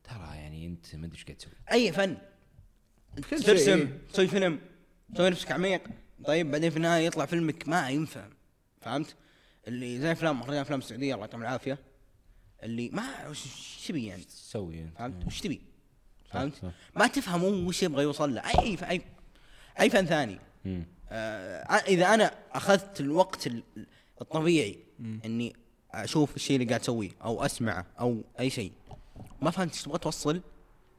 ترى 0.04 0.36
يعني 0.36 0.66
أنت 0.66 0.96
ما 0.96 1.06
أدري 1.06 1.18
إيش 1.18 1.26
قاعد 1.26 1.38
تسوي 1.38 1.54
أي 1.72 1.92
فن 1.92 2.18
ترسم. 3.30 3.98
تسوي 4.14 4.28
فيلم 4.28 4.60
تسوي 5.14 5.30
نفسك 5.30 5.52
عميق 5.52 5.82
طيب 6.26 6.52
بعدين 6.52 6.70
في 6.70 6.78
النهاية 6.78 7.06
يطلع 7.06 7.26
فيلمك 7.26 7.68
ما 7.68 7.90
ينفع 7.90 8.28
فهمت؟ 8.82 9.16
اللي 9.68 10.00
زي 10.00 10.12
افلام 10.12 10.40
مهرجان 10.40 10.62
أفلام 10.62 10.80
السعودية 10.80 11.14
الله 11.14 11.26
يعطيهم 11.26 11.42
العافية 11.42 11.80
اللي 12.64 12.90
ما 12.90 13.28
وش 13.28 13.88
تبي 13.88 14.06
يعني 14.06 14.22
إيش 14.22 14.26
تسوي 14.26 14.82
أنت 14.82 14.98
فهمت؟ 14.98 15.26
وش 15.26 15.42
تبي؟ 15.42 15.62
فهمت؟ 16.30 16.56
صح. 16.56 16.72
ما 16.96 17.08
تفهم 17.08 17.42
هو 17.42 17.68
وش 17.68 17.84
يبغى 17.84 18.04
يوصل 18.04 18.36
له 18.36 18.42
أي 18.42 18.78
اي 18.90 19.02
أي 19.80 19.90
فن 19.90 20.06
ثاني. 20.06 20.40
آه 21.10 21.76
إذا 21.88 22.14
أنا 22.14 22.32
أخذت 22.52 23.00
الوقت 23.00 23.50
ال- 24.18 24.22
الطبيعي 24.22 24.80
إني 25.26 25.56
أشوف 25.92 26.36
الشيء 26.36 26.56
اللي 26.56 26.68
قاعد 26.68 26.80
أسويه 26.82 27.12
أو 27.24 27.46
أسمعه 27.46 27.86
أو 28.00 28.22
أي 28.40 28.50
شيء. 28.50 28.72
ما 29.42 29.52
فهمت 29.52 29.72
إيش 29.74 29.84
تبغى 29.84 29.98
توصل 29.98 30.42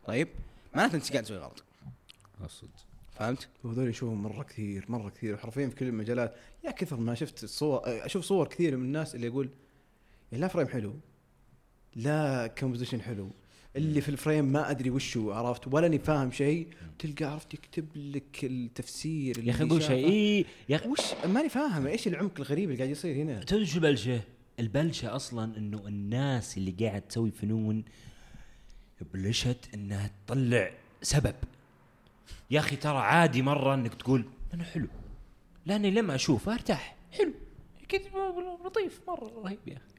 طيب؟ 0.07 0.29
معناته 0.75 0.97
أنت 0.97 1.13
قاعد 1.13 1.25
تسوي 1.25 1.39
غلط. 1.39 1.65
اقصد 2.41 2.69
فهمت؟ 3.13 3.49
وهذول 3.65 3.89
يشوفهم 3.89 4.23
مرة 4.23 4.43
كثير 4.43 4.85
مرة 4.89 5.09
كثير 5.11 5.35
وحرفيا 5.35 5.69
في 5.69 5.75
كل 5.75 5.87
المجالات. 5.87 6.35
يا 6.65 6.71
كثر 6.71 6.97
ما 6.97 7.15
شفت 7.15 7.45
صور 7.45 7.81
أشوف 7.85 8.25
صور 8.25 8.49
كثير 8.49 8.77
من 8.77 8.85
الناس 8.85 9.15
اللي 9.15 9.27
يقول 9.27 9.51
لا 10.33 10.49
frame 10.49 10.69
حلو. 10.69 10.95
لا 11.97 12.47
composition 12.47 13.01
حلو. 13.03 13.31
اللي 13.77 14.01
في 14.01 14.09
ال 14.09 14.15
frame 14.15 14.45
ما 14.45 14.71
أدري 14.71 14.91
وشو 14.91 15.33
عرفت؟ 15.33 15.75
ولا 15.75 15.87
أني 15.87 15.99
فاهم 15.99 16.31
شيء. 16.31 16.69
تلقى 16.99 17.25
عرفت؟ 17.25 17.55
يكتب 17.55 17.87
لك 17.97 18.45
التفسير 18.45 19.45
يا 19.45 19.51
أخي 19.51 19.65
أقول 19.65 19.83
شيء. 19.83 20.09
إي 20.09 20.45
يا 20.69 20.77
أخي 20.77 20.89
وش؟ 20.89 21.27
ماني 21.27 21.49
فاهم. 21.49 21.87
إيش 21.87 22.09
العمق 22.09 22.33
الغريب 22.39 22.65
اللي 22.65 22.79
قاعد 22.79 22.91
يصير 22.91 23.17
هنا؟ 23.17 23.41
تدري 23.45 23.67
شو 23.67 23.77
البلشه؟ 23.77 24.21
البلشة 24.61 25.17
أصلا 25.17 25.57
إنه 25.57 25.87
الناس 25.87 26.57
اللي 26.59 26.71
قاعد 26.71 27.03
تسوي 27.03 27.31
فنون 27.31 27.85
بلشت 29.15 29.69
إنها 29.75 30.11
تطلع 30.27 30.71
سبب. 31.03 31.35
يا 32.51 32.61
أخي 32.61 32.77
ترى 32.77 32.99
عادي 32.99 33.43
مرة 33.43 33.75
إنك 33.75 33.95
تقول 33.95 34.25
أنا 34.55 34.65
حلو. 34.65 34.89
لأني 35.67 35.91
لما 35.91 36.15
اشوفه 36.15 36.55
أرتاح. 36.55 36.97
حلو. 37.13 37.33
كذا 37.89 38.01
لطيف 38.67 39.01
مرة 39.09 39.43
رهيب 39.45 39.59
يا 39.67 39.77
أخي. 39.77 39.96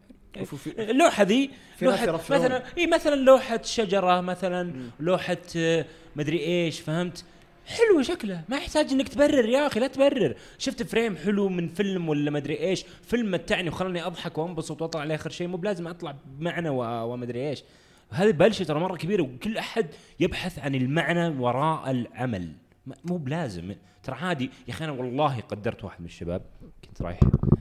اللوحه 0.79 1.23
ذي 1.23 1.51
في 1.77 1.85
ناس 1.85 2.03
لوحه. 2.03 2.23
مثلا 2.35 2.63
اي 2.77 2.87
مثلا 2.87 3.15
لوحة 3.15 3.61
شجرة 3.63 4.21
مثلا 4.21 4.73
لوحة 4.99 5.37
آه، 5.57 5.85
مدري 6.15 6.39
إيش 6.39 6.79
فهمت؟ 6.79 7.25
حلو 7.65 8.01
شكله 8.01 8.41
ما 8.49 8.57
يحتاج 8.57 8.91
إنك 8.91 9.07
تبرر 9.07 9.49
يا 9.49 9.67
أخي 9.67 9.79
لا 9.79 9.87
تبرر. 9.87 10.35
شفت 10.57 10.83
فريم 10.83 11.17
حلو 11.17 11.49
من 11.49 11.67
فيلم 11.67 12.09
ولا 12.09 12.31
مدري 12.31 12.59
إيش؟ 12.59 12.85
فيلم 13.03 13.31
متعني 13.31 13.69
وخلاني 13.69 14.05
أضحك 14.05 14.37
وأنبسط 14.37 14.81
وأطلع 14.81 15.01
على 15.01 15.15
آخر 15.15 15.29
شيء 15.29 15.47
مو 15.47 15.57
بلازم 15.57 15.87
أطلع 15.87 16.15
بمعنى 16.25 16.69
ومدري 16.69 17.49
إيش. 17.49 17.63
هذه 18.09 18.31
بلشه 18.31 18.63
ترى 18.63 18.79
مرة 18.79 18.97
كبيرة 18.97 19.23
وكل 19.23 19.57
أحد 19.57 19.87
يبحث 20.19 20.59
عن 20.59 20.75
المعنى 20.75 21.27
وراء 21.27 21.91
العمل. 21.91 22.51
مو 23.05 23.17
بلازم. 23.17 23.75
ترى 24.03 24.15
عادي 24.15 24.51
يا 24.67 24.73
أخي 24.73 24.85
أنا 24.85 24.91
والله 24.91 25.39
قدرت 25.39 25.83
واحد 25.83 25.99
من 25.99 26.05
الشباب 26.05 26.41
كنت 26.85 27.01
رايح 27.01 27.19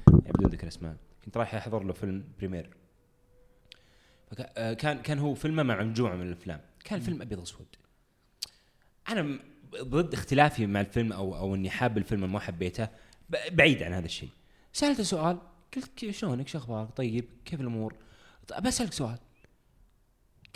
بدون 0.09 0.51
ذكر 0.51 0.69
أسماء. 0.69 0.97
كنت 1.27 1.37
رايح 1.37 1.55
أحضر 1.55 1.83
له 1.83 1.93
فيلم 1.93 2.25
بريمير. 2.39 2.71
آه، 4.39 4.73
كان 4.73 5.03
كان 5.03 5.19
هو 5.19 5.35
فيلمه 5.35 5.63
مع 5.63 5.83
مجموعة 5.83 6.17
من 6.17 6.27
الأفلام. 6.27 6.61
كان 6.85 6.99
الفيلم 6.99 7.23
أبيض 7.23 7.41
اسود 7.41 7.67
أنا 9.09 9.39
ضد 9.83 10.15
اختلافي 10.15 10.67
مع 10.67 10.81
الفيلم 10.81 11.13
أو 11.13 11.37
أو 11.37 11.55
إني 11.55 11.71
حاب 11.71 11.99
الفيلم 11.99 12.33
ما 12.33 12.41
حبيته. 12.41 12.89
بعيد 13.51 13.83
عن 13.83 13.93
هذا 13.93 14.05
الشيء. 14.05 14.29
سألته 14.73 15.03
سؤال. 15.03 15.39
قلت 15.77 16.11
شلونك؟ 16.11 16.49
شو 16.49 16.59
أخبارك؟ 16.59 16.97
طيب 16.97 17.25
كيف 17.45 17.61
الأمور؟ 17.61 17.95
بسالك 18.63 18.93
سؤال. 18.93 19.19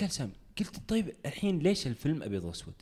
قال 0.00 0.10
سام 0.10 0.32
قلت 0.58 0.88
طيب 0.88 1.14
الحين 1.26 1.58
ليش 1.58 1.86
الفيلم 1.86 2.22
أبيض 2.22 2.44
وأسود؟ 2.44 2.74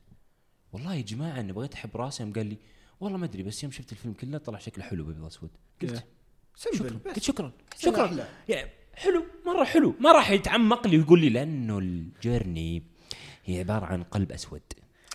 والله 0.72 0.94
يا 0.94 1.02
جماعة 1.02 1.40
اني 1.40 1.52
بغيت 1.52 1.74
أحب 1.74 1.96
راسي. 1.96 2.22
يوم 2.22 2.32
قال 2.32 2.46
لي 2.46 2.56
والله 3.00 3.18
ما 3.18 3.24
أدري 3.24 3.42
بس 3.42 3.62
يوم 3.62 3.72
شفت 3.72 3.92
الفيلم 3.92 4.14
كله 4.14 4.38
طلع 4.38 4.58
شكله 4.58 4.84
حلو 4.84 5.04
بأبيض 5.04 5.22
وأسود. 5.22 5.50
قلت 5.82 6.04
شكرا 6.58 6.98
قلت 7.06 7.22
شكرا. 7.22 7.52
شكرا. 7.78 8.26
يعني 8.48 8.70
حلو 8.94 9.24
مرة 9.46 9.64
حلو. 9.64 9.94
ما 10.00 10.12
راح 10.12 10.30
يتعمق 10.30 10.86
لي 10.86 10.98
ويقول 10.98 11.20
لي 11.20 11.28
لأنه 11.28 11.78
الجيرني 11.78 12.82
هي 13.44 13.58
عبارة 13.58 13.86
عن 13.86 14.02
قلب 14.02 14.32
أسود. 14.32 14.60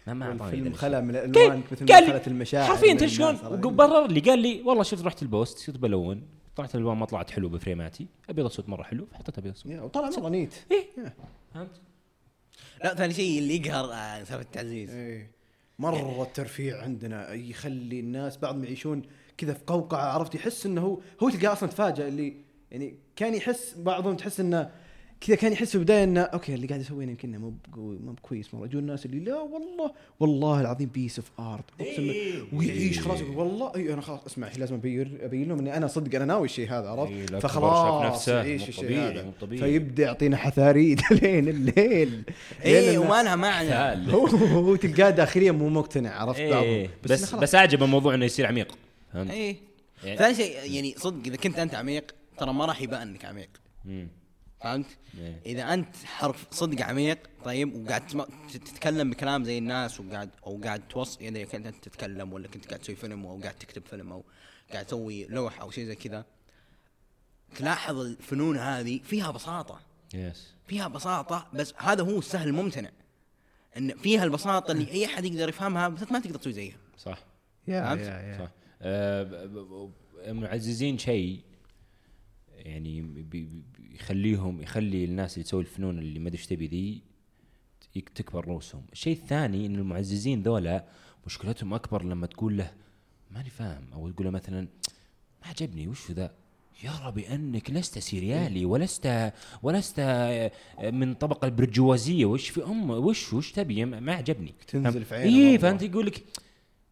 ما 0.08 0.14
ما 0.14 0.36
ذا 0.36 0.46
الفيلم. 0.46 0.74
خلى 0.74 1.02
من 1.02 1.10
الألوان 1.10 1.64
مثل 1.72 1.86
ما 1.86 1.96
قال 1.96 2.06
خلت 2.06 2.28
لي 2.28 2.34
المشاعر 2.34 2.68
حرفيا 2.68 2.94
تدري 2.94 3.10
شلون؟ 3.10 3.36
برر 3.62 4.08
لي 4.08 4.20
قال 4.20 4.40
لي 4.40 4.62
والله 4.62 4.84
شفت 4.84 5.04
رحت 5.04 5.22
ال 5.22 5.31
post 5.31 5.68
كنت 5.68 5.78
بلون. 5.78 6.28
طلعت 6.56 6.76
الألوان 6.76 6.98
ما 6.98 7.06
طلعت 7.06 7.32
حلو 7.32 7.50
ب 7.50 7.56
frame 7.56 7.88
اتي. 7.88 8.08
أبيض 8.30 8.46
أسود 8.46 8.70
مرة 8.70 8.84
حلو 8.84 9.06
فحطيت 9.06 9.38
أبيض 9.38 9.54
أسود. 9.54 9.80
وطلع 9.80 10.10
مرة 10.18 10.30
neat. 10.30 10.54
إيه. 10.72 11.14
فهمت؟ 11.54 11.82
لا 12.84 12.96
ثاني 12.96 13.14
شيء 13.14 13.40
اللي 13.40 13.56
يقهر 13.56 13.94
آه، 13.94 14.24
سالفة 14.24 14.42
التعزيز. 14.42 14.90
إيه. 14.90 15.32
مرة 15.80 16.24
الترفيع 16.24 16.82
عندنا 16.82 17.34
يخلي 17.34 18.00
الناس 18.00 18.38
بعضهم 18.38 18.64
يعيشون 18.64 19.02
كذا 19.38 19.54
في 19.54 19.60
قوقعة 19.68 20.14
عرفت؟ 20.14 20.36
يحس 20.36 20.66
إنه 20.66 20.82
هو 20.82 21.00
هو 21.24 21.30
تلقاه 21.30 21.54
أصلا 21.54 21.70
تفاجئ 21.70 22.08
اللي 22.08 22.34
يعني 22.72 22.96
كان 23.16 23.36
يحس 23.36 23.76
بعضهم 23.78 24.16
تحس 24.16 24.40
إنه 24.40 24.70
كذا 25.28 25.36
كان 25.36 25.52
يحس 25.52 25.70
في 25.70 25.76
البداية 25.76 26.04
إنه 26.04 26.22
أوكي 26.22 26.54
اللي 26.54 26.68
قاعد 26.68 26.82
يسويه 26.82 27.08
يمكن 27.08 27.38
مو 27.38 27.54
بقوي 27.68 27.98
مو 27.98 28.12
بكويس 28.12 28.54
مرة. 28.54 28.66
يجون 28.66 28.82
الناس 28.82 29.06
اللي 29.06 29.20
لا 29.20 29.40
والله 29.40 29.92
والله 30.20 30.62
العظيم 30.62 30.90
piece 30.94 31.20
of 31.20 31.32
art 31.40 31.64
أقسم 31.80 32.08
بالله. 32.08 32.46
ويعيش 32.54 33.00
خلاص 33.00 33.22
يقول 33.22 33.36
والله 33.38 33.76
اي 33.76 33.94
أنا 33.94 34.02
خلاص 34.02 34.26
اسمع 34.26 34.50
لازم 34.58 34.76
أبين 34.76 35.18
أبين 35.22 35.50
لهم 35.50 35.60
إني 35.60 35.78
أنا 35.78 35.88
صدق 35.88 36.16
أنا 36.16 36.26
ناوي 36.26 36.46
الشيء 36.46 36.70
هذا 36.70 36.84
إيه، 36.84 36.90
عرفت 36.90 37.30
شاف 37.30 37.42
فخلاص 37.46 38.28
يعيش 38.28 38.70
الشيء 38.70 38.84
طبيعي، 38.84 39.12
هذا. 39.12 39.24
مو 39.24 39.32
طبيعي. 39.42 39.62
فيبدأ 39.62 40.04
يعطينا 40.04 40.38
حثاريد. 40.38 41.02
لين 41.22 41.48
الليل 41.50 42.24
اي 42.66 42.98
وما 42.98 43.24
لها 43.24 43.36
معنى. 43.36 44.14
هو 44.14 44.26
هو 44.26 44.76
تلقاه 44.76 45.10
داخليا 45.10 45.52
مو 45.52 45.70
مقتنع 45.70 46.22
عرفت؟ 46.22 46.40
إيه. 46.40 46.90
بس 47.04 47.12
بس, 47.12 47.26
خلاص. 47.26 47.42
بس 47.42 47.56
اعجب 47.56 47.84
الموضوع 47.84 48.14
إنه 48.14 48.26
يصير 48.26 48.46
عميق. 48.46 48.78
فهمت؟ 49.14 49.32
اي 49.32 49.58
يعني- 50.04 50.18
ثاني 50.18 50.36
شيء 50.36 50.72
يعني 50.74 50.96
صدق 50.98 51.28
إذا 51.28 51.36
كنت 51.36 51.60
أنت 51.60 51.76
عميق 51.76 52.16
ترى 52.38 52.54
ما 52.54 52.66
راح 52.66 52.82
يبان 52.82 53.02
إنك 53.02 53.26
عميق 53.26 53.50
مم. 53.86 54.08
فهمت؟ 54.62 54.86
إيه. 55.18 55.42
إذا 55.46 55.74
أنت 55.74 55.96
حرف 56.06 56.48
صدق 56.52 56.86
عميق 56.86 57.20
طيب 57.46 57.76
وقاعد 57.76 58.26
تتكلم 58.54 59.10
بكلام 59.10 59.44
زي 59.44 59.58
الناس 59.58 60.00
وقاعد 60.00 60.30
أو 60.48 60.62
قاعد 60.64 60.88
توصل 60.88 61.22
يعني 61.22 61.46
كنت 61.46 61.66
أنت 61.66 61.84
تتكلم 61.84 62.34
ولا 62.34 62.48
كنت 62.48 62.66
قاعد 62.68 62.80
تسوي 62.80 62.96
فيلم 62.96 63.26
أو 63.26 63.42
قاعد 63.42 63.54
تكتب 63.54 63.84
فيلم 63.86 64.12
أو 64.12 64.24
قاعد 64.74 64.86
تسوي 64.86 65.26
لوحه 65.26 65.62
أو 65.62 65.72
شيء 65.72 65.86
زي 65.86 65.96
كذا 65.96 66.26
تلاحظ 67.56 68.00
الفنون 68.00 68.58
هذه 68.58 69.00
فيها 69.04 69.32
بساطة 69.32 69.80
يس 70.14 70.54
فيها 70.68 70.88
بساطة 70.88 71.48
بس 71.54 71.74
هذا 71.78 72.04
هو 72.04 72.20
السهل 72.20 72.48
الممتنع 72.48 72.90
إن 73.78 73.98
فيها 73.98 74.24
البساطة 74.24 74.72
اللي 74.72 74.92
أي 74.92 75.06
أحد 75.06 75.26
يقدر 75.26 75.50
يفهمها 75.50 75.88
بس 75.88 76.12
ما 76.12 76.20
تقدر 76.20 76.40
تسوي 76.40 76.54
زيها 76.54 76.78
صح 76.98 77.20
يا 77.68 77.82
فهمت؟ 77.82 78.00
يا 78.02 78.06
يا 78.06 78.38
صح 78.40 78.63
معززين 80.28 80.98
شيء 80.98 81.40
يعني 82.56 83.26
يخليهم 83.80 84.62
يخلي 84.62 85.06
الناس 85.06 85.34
اللي 85.34 85.44
تسوي 85.44 85.62
الفنون 85.62 86.00
اللي 86.00 86.20
ما 86.20 86.28
أدري 86.28 86.38
إيش 86.38 86.48
تبي 86.48 86.68
ذي 86.68 87.02
تكبر 88.16 88.48
رؤوسهم، 88.48 88.86
الشيء 88.92 89.14
الثاني 89.14 89.66
إن 89.66 89.76
المعززين 89.76 90.42
ذولا 90.42 90.86
مشكلتهم 91.26 91.74
أكبر 91.74 92.04
لما 92.04 92.28
تقول 92.28 92.58
له 92.58 92.72
ماني 93.32 93.50
فاهم. 93.50 93.84
أو 93.94 94.10
تقول 94.10 94.26
له 94.26 94.32
مثلا 94.32 94.62
ما 95.42 95.48
عجبني 95.48 95.88
وش 95.88 96.12
ذا؟ 96.12 96.32
يرى 96.84 97.12
بانك 97.12 97.72
لست 97.72 98.00
سيريالي 98.00 98.66
ولست 98.66 99.32
ولست 99.64 99.96
آه، 100.00 100.52
من 100.82 101.14
طبقة 101.14 101.46
البرجوازية. 101.46 102.26
وش 102.26 102.50
في 102.50 102.64
ام 102.64 102.90
وش 102.90 103.34
وش 103.34 103.52
تبي؟ 103.52 103.86
ما 103.86 104.14
عجبني. 104.14 104.54
تنزل 104.68 105.06
في 105.06 105.16
عينه 105.16 105.52
اي. 105.52 105.60
فأنت 105.60 105.82
يقول 105.82 106.06
لك 106.06 106.24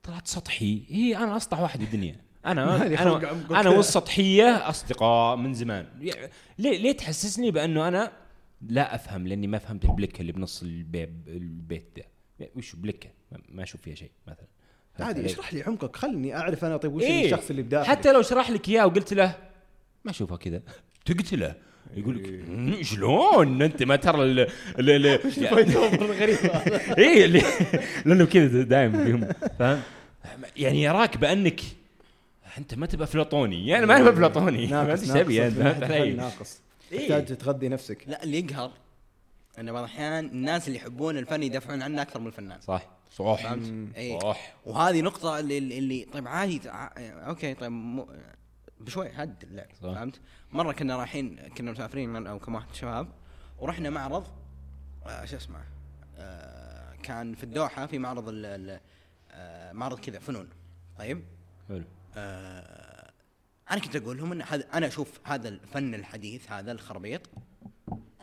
طلعت 0.04 0.28
سطحي. 0.28 0.86
اي 0.92 1.18
أنا 1.18 1.38
أسطح 1.38 1.60
واحد 1.60 1.80
في 1.80 1.86
الدنيا. 1.86 2.16
أنا 2.46 2.76
أنا. 2.86 3.32
أنا 3.62 3.70
والسطحية 3.70 4.70
أصدقاء 4.70 5.36
من 5.38 5.54
زمان. 5.54 5.88
ليه 6.60 6.78
ليه 6.78 6.92
تحسسني 6.92 7.52
بأنه 7.52 7.88
أنا 7.88 8.12
لا 8.62 8.96
أفهم؟ 8.96 9.28
لأني 9.28 9.48
ما 9.48 9.58
فهمت 9.58 9.86
البلكة 9.86 10.22
اللي 10.22 10.32
بنص 10.32 10.62
البيت 10.64 11.10
البيت 11.28 11.88
ده. 11.98 12.50
وش 12.56 12.76
بلكة؟ 12.76 13.10
ما- 13.32 13.40
ما 13.50 13.64
أشوف 13.64 13.82
فيها 13.82 13.96
شيء 13.96 14.12
مثلا. 14.28 14.48
عادي؟ 15.00 15.26
اشرح 15.26 15.54
لي 15.54 15.64
عمقك. 15.64 15.96
خلني 15.96 16.36
أعرف 16.36 16.66
أنا 16.66 16.78
طيب 16.78 16.94
وش 16.94 17.04
إيه؟ 17.04 17.26
الشخص 17.26 17.50
اللي 17.50 17.62
بداخلي. 17.62 17.90
حتى 17.96 18.14
لو 18.14 18.22
شرح 18.22 18.50
لك 18.50 18.70
إياه 18.70 18.86
وقلت 18.86 19.14
له 19.14 19.36
ما 20.06 20.12
أشوفها 20.12 20.38
كذا. 20.38 20.62
تقتله. 21.06 21.56
يقول 21.96 22.16
لك 22.18 22.26
إيه. 22.30 22.44
"مم، 22.44 22.84
شلون؟ 22.84 23.62
أنت 23.62 23.84
ما 23.84 23.96
ترى 23.96 24.24
ال 24.24 24.40
ال 24.80 24.90
ال 24.90 25.20
غريبه 26.22 26.50
اي 26.98 27.26
اللي 27.26 27.42
لأنه 28.06 28.26
كذا 28.26 28.62
دائما 28.64 29.04
فيهم 29.06 29.28
فاهم؟ 29.60 29.82
يعني 30.58 30.84
يراك 30.84 31.18
بأنك 31.18 31.62
أنت 32.58 32.76
ما 32.76 32.86
تبقى 32.86 33.04
أفلاطوني 33.06 33.68
يعني 33.68 33.86
ما 33.86 34.00
تبقى 34.00 34.14
أفلاطوني. 34.14 34.68
ما 34.68 34.84
ناقص. 34.84 35.02
إيش 35.02 35.10
تبي 35.10 35.48
انت 35.48 35.58
ناقص؟ 35.58 35.92
ناقص. 35.92 36.62
إيه. 36.92 37.00
تحتاج 37.00 37.38
تغذي 37.38 37.68
نفسك. 37.70 38.04
لا 38.08 38.24
اللي 38.24 38.40
يقهر 38.40 38.72
أن 39.60 39.72
بعض 39.72 39.84
الأحيان 39.84 40.26
الناس 40.26 40.68
اللي 40.68 40.80
يحبون 40.80 41.18
الفن 41.18 41.44
يدافعون 41.44 41.82
عنه 41.82 42.02
أكثر 42.02 42.20
من 42.20 42.28
الفنان. 42.28 42.62
صح 42.62 42.88
صح؟ 43.18 43.56
اي 43.98 44.20
صح. 44.22 44.54
وهذه 44.66 45.02
نقطة 45.02 45.40
اللي, 45.40 45.58
اللي 45.58 46.08
طيب 46.14 46.28
عادي 46.28 46.62
أوكي 46.68 47.54
طيب 47.54 47.72
مو 47.72 48.08
بشوي 48.86 49.10
هد 49.10 49.44
اللعب 49.44 49.68
صح. 49.74 49.82
فهمت؟ 49.82 50.22
مرة 50.52 50.72
كنا 50.72 50.98
رايحين 50.98 51.48
كنا 51.48 51.72
مسافرين 51.72 52.10
من 52.10 52.28
أو 52.28 52.40
كم 52.40 52.56
واحد 52.56 52.74
شباب 52.74 53.08
ورحنا 53.60 53.90
معرض 53.90 54.28
آه 55.06 55.26
شو 55.26 55.36
اسمه 55.38 55.64
آه 56.16 56.96
كان 56.96 57.34
في 57.36 57.44
الدوحة 57.44 57.86
في 57.86 58.00
معرض 58.00 58.30
ال 58.30 58.46
ال 58.46 58.80
آه 59.32 59.72
معرض 59.72 60.00
كذا 60.00 60.20
فنون 60.20 60.50
طيب 60.98 61.24
حلو 61.70 61.84
آه 62.16 63.12
أنا 63.72 63.80
كنت 63.80 63.96
أقول 63.96 64.18
لهم 64.18 64.32
إن 64.32 64.42
هذا 64.42 64.66
أنا 64.74 64.88
أشوف 64.88 65.20
هذا 65.24 65.50
الفن 65.50 65.96
الحديث 65.96 66.52
هذا 66.52 66.72
الخربيط 66.72 67.22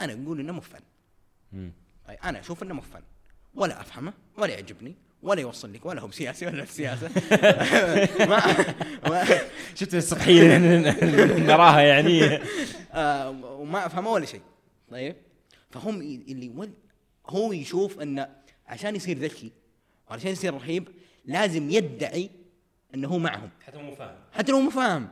أنا 0.01 0.13
أقول 0.13 0.41
إنه 0.41 0.53
مو 0.53 0.61
فن. 0.61 0.81
طيب 2.07 2.19
أنا 2.25 2.41
أشوف 2.41 2.63
إنه 2.63 2.75
مو 2.75 2.81
فن 2.81 3.03
ولا 3.55 3.81
أفهمه 3.81 4.13
ولا 4.39 4.53
يعجبني 4.55 4.97
ولا 5.23 5.41
يوصل 5.41 5.73
لك 5.73 5.87
ولا 5.87 6.01
هو 6.01 6.07
بسياسي 6.07 6.47
ولا 6.47 6.64
في 6.64 6.73
سياسة. 6.73 7.09
ما, 8.31 8.41
ما 9.09 9.25
شفت 9.75 9.95
السطحيه 9.95 10.57
اللي 10.57 10.95
نراها 11.53 11.81
يعني. 11.81 12.39
آه 12.93 13.31
وما 13.31 13.87
افهمه 13.87 14.11
ولا 14.12 14.27
شيء. 14.27 14.41
طيب؟ 14.91 15.16
فهم 15.71 16.01
اللي 16.01 16.49
ول 16.49 16.71
هو 17.27 17.53
يشوف 17.53 18.01
انه 18.01 18.29
عشان 18.66 18.97
يصير 18.97 19.19
ذكي 19.19 19.53
وعشان 20.11 20.31
يصير 20.31 20.55
رهيب 20.55 20.89
لازم 21.25 21.71
يدعي 21.71 22.31
إنه 22.95 23.09
هو 23.09 23.19
معهم. 23.19 23.51
حتى 23.66 23.79
مو 23.79 23.95
فاهم. 23.95 24.16
حتى 24.33 24.53
لو 24.53 24.61
مو 24.61 24.71
فاهم؟ 24.71 25.09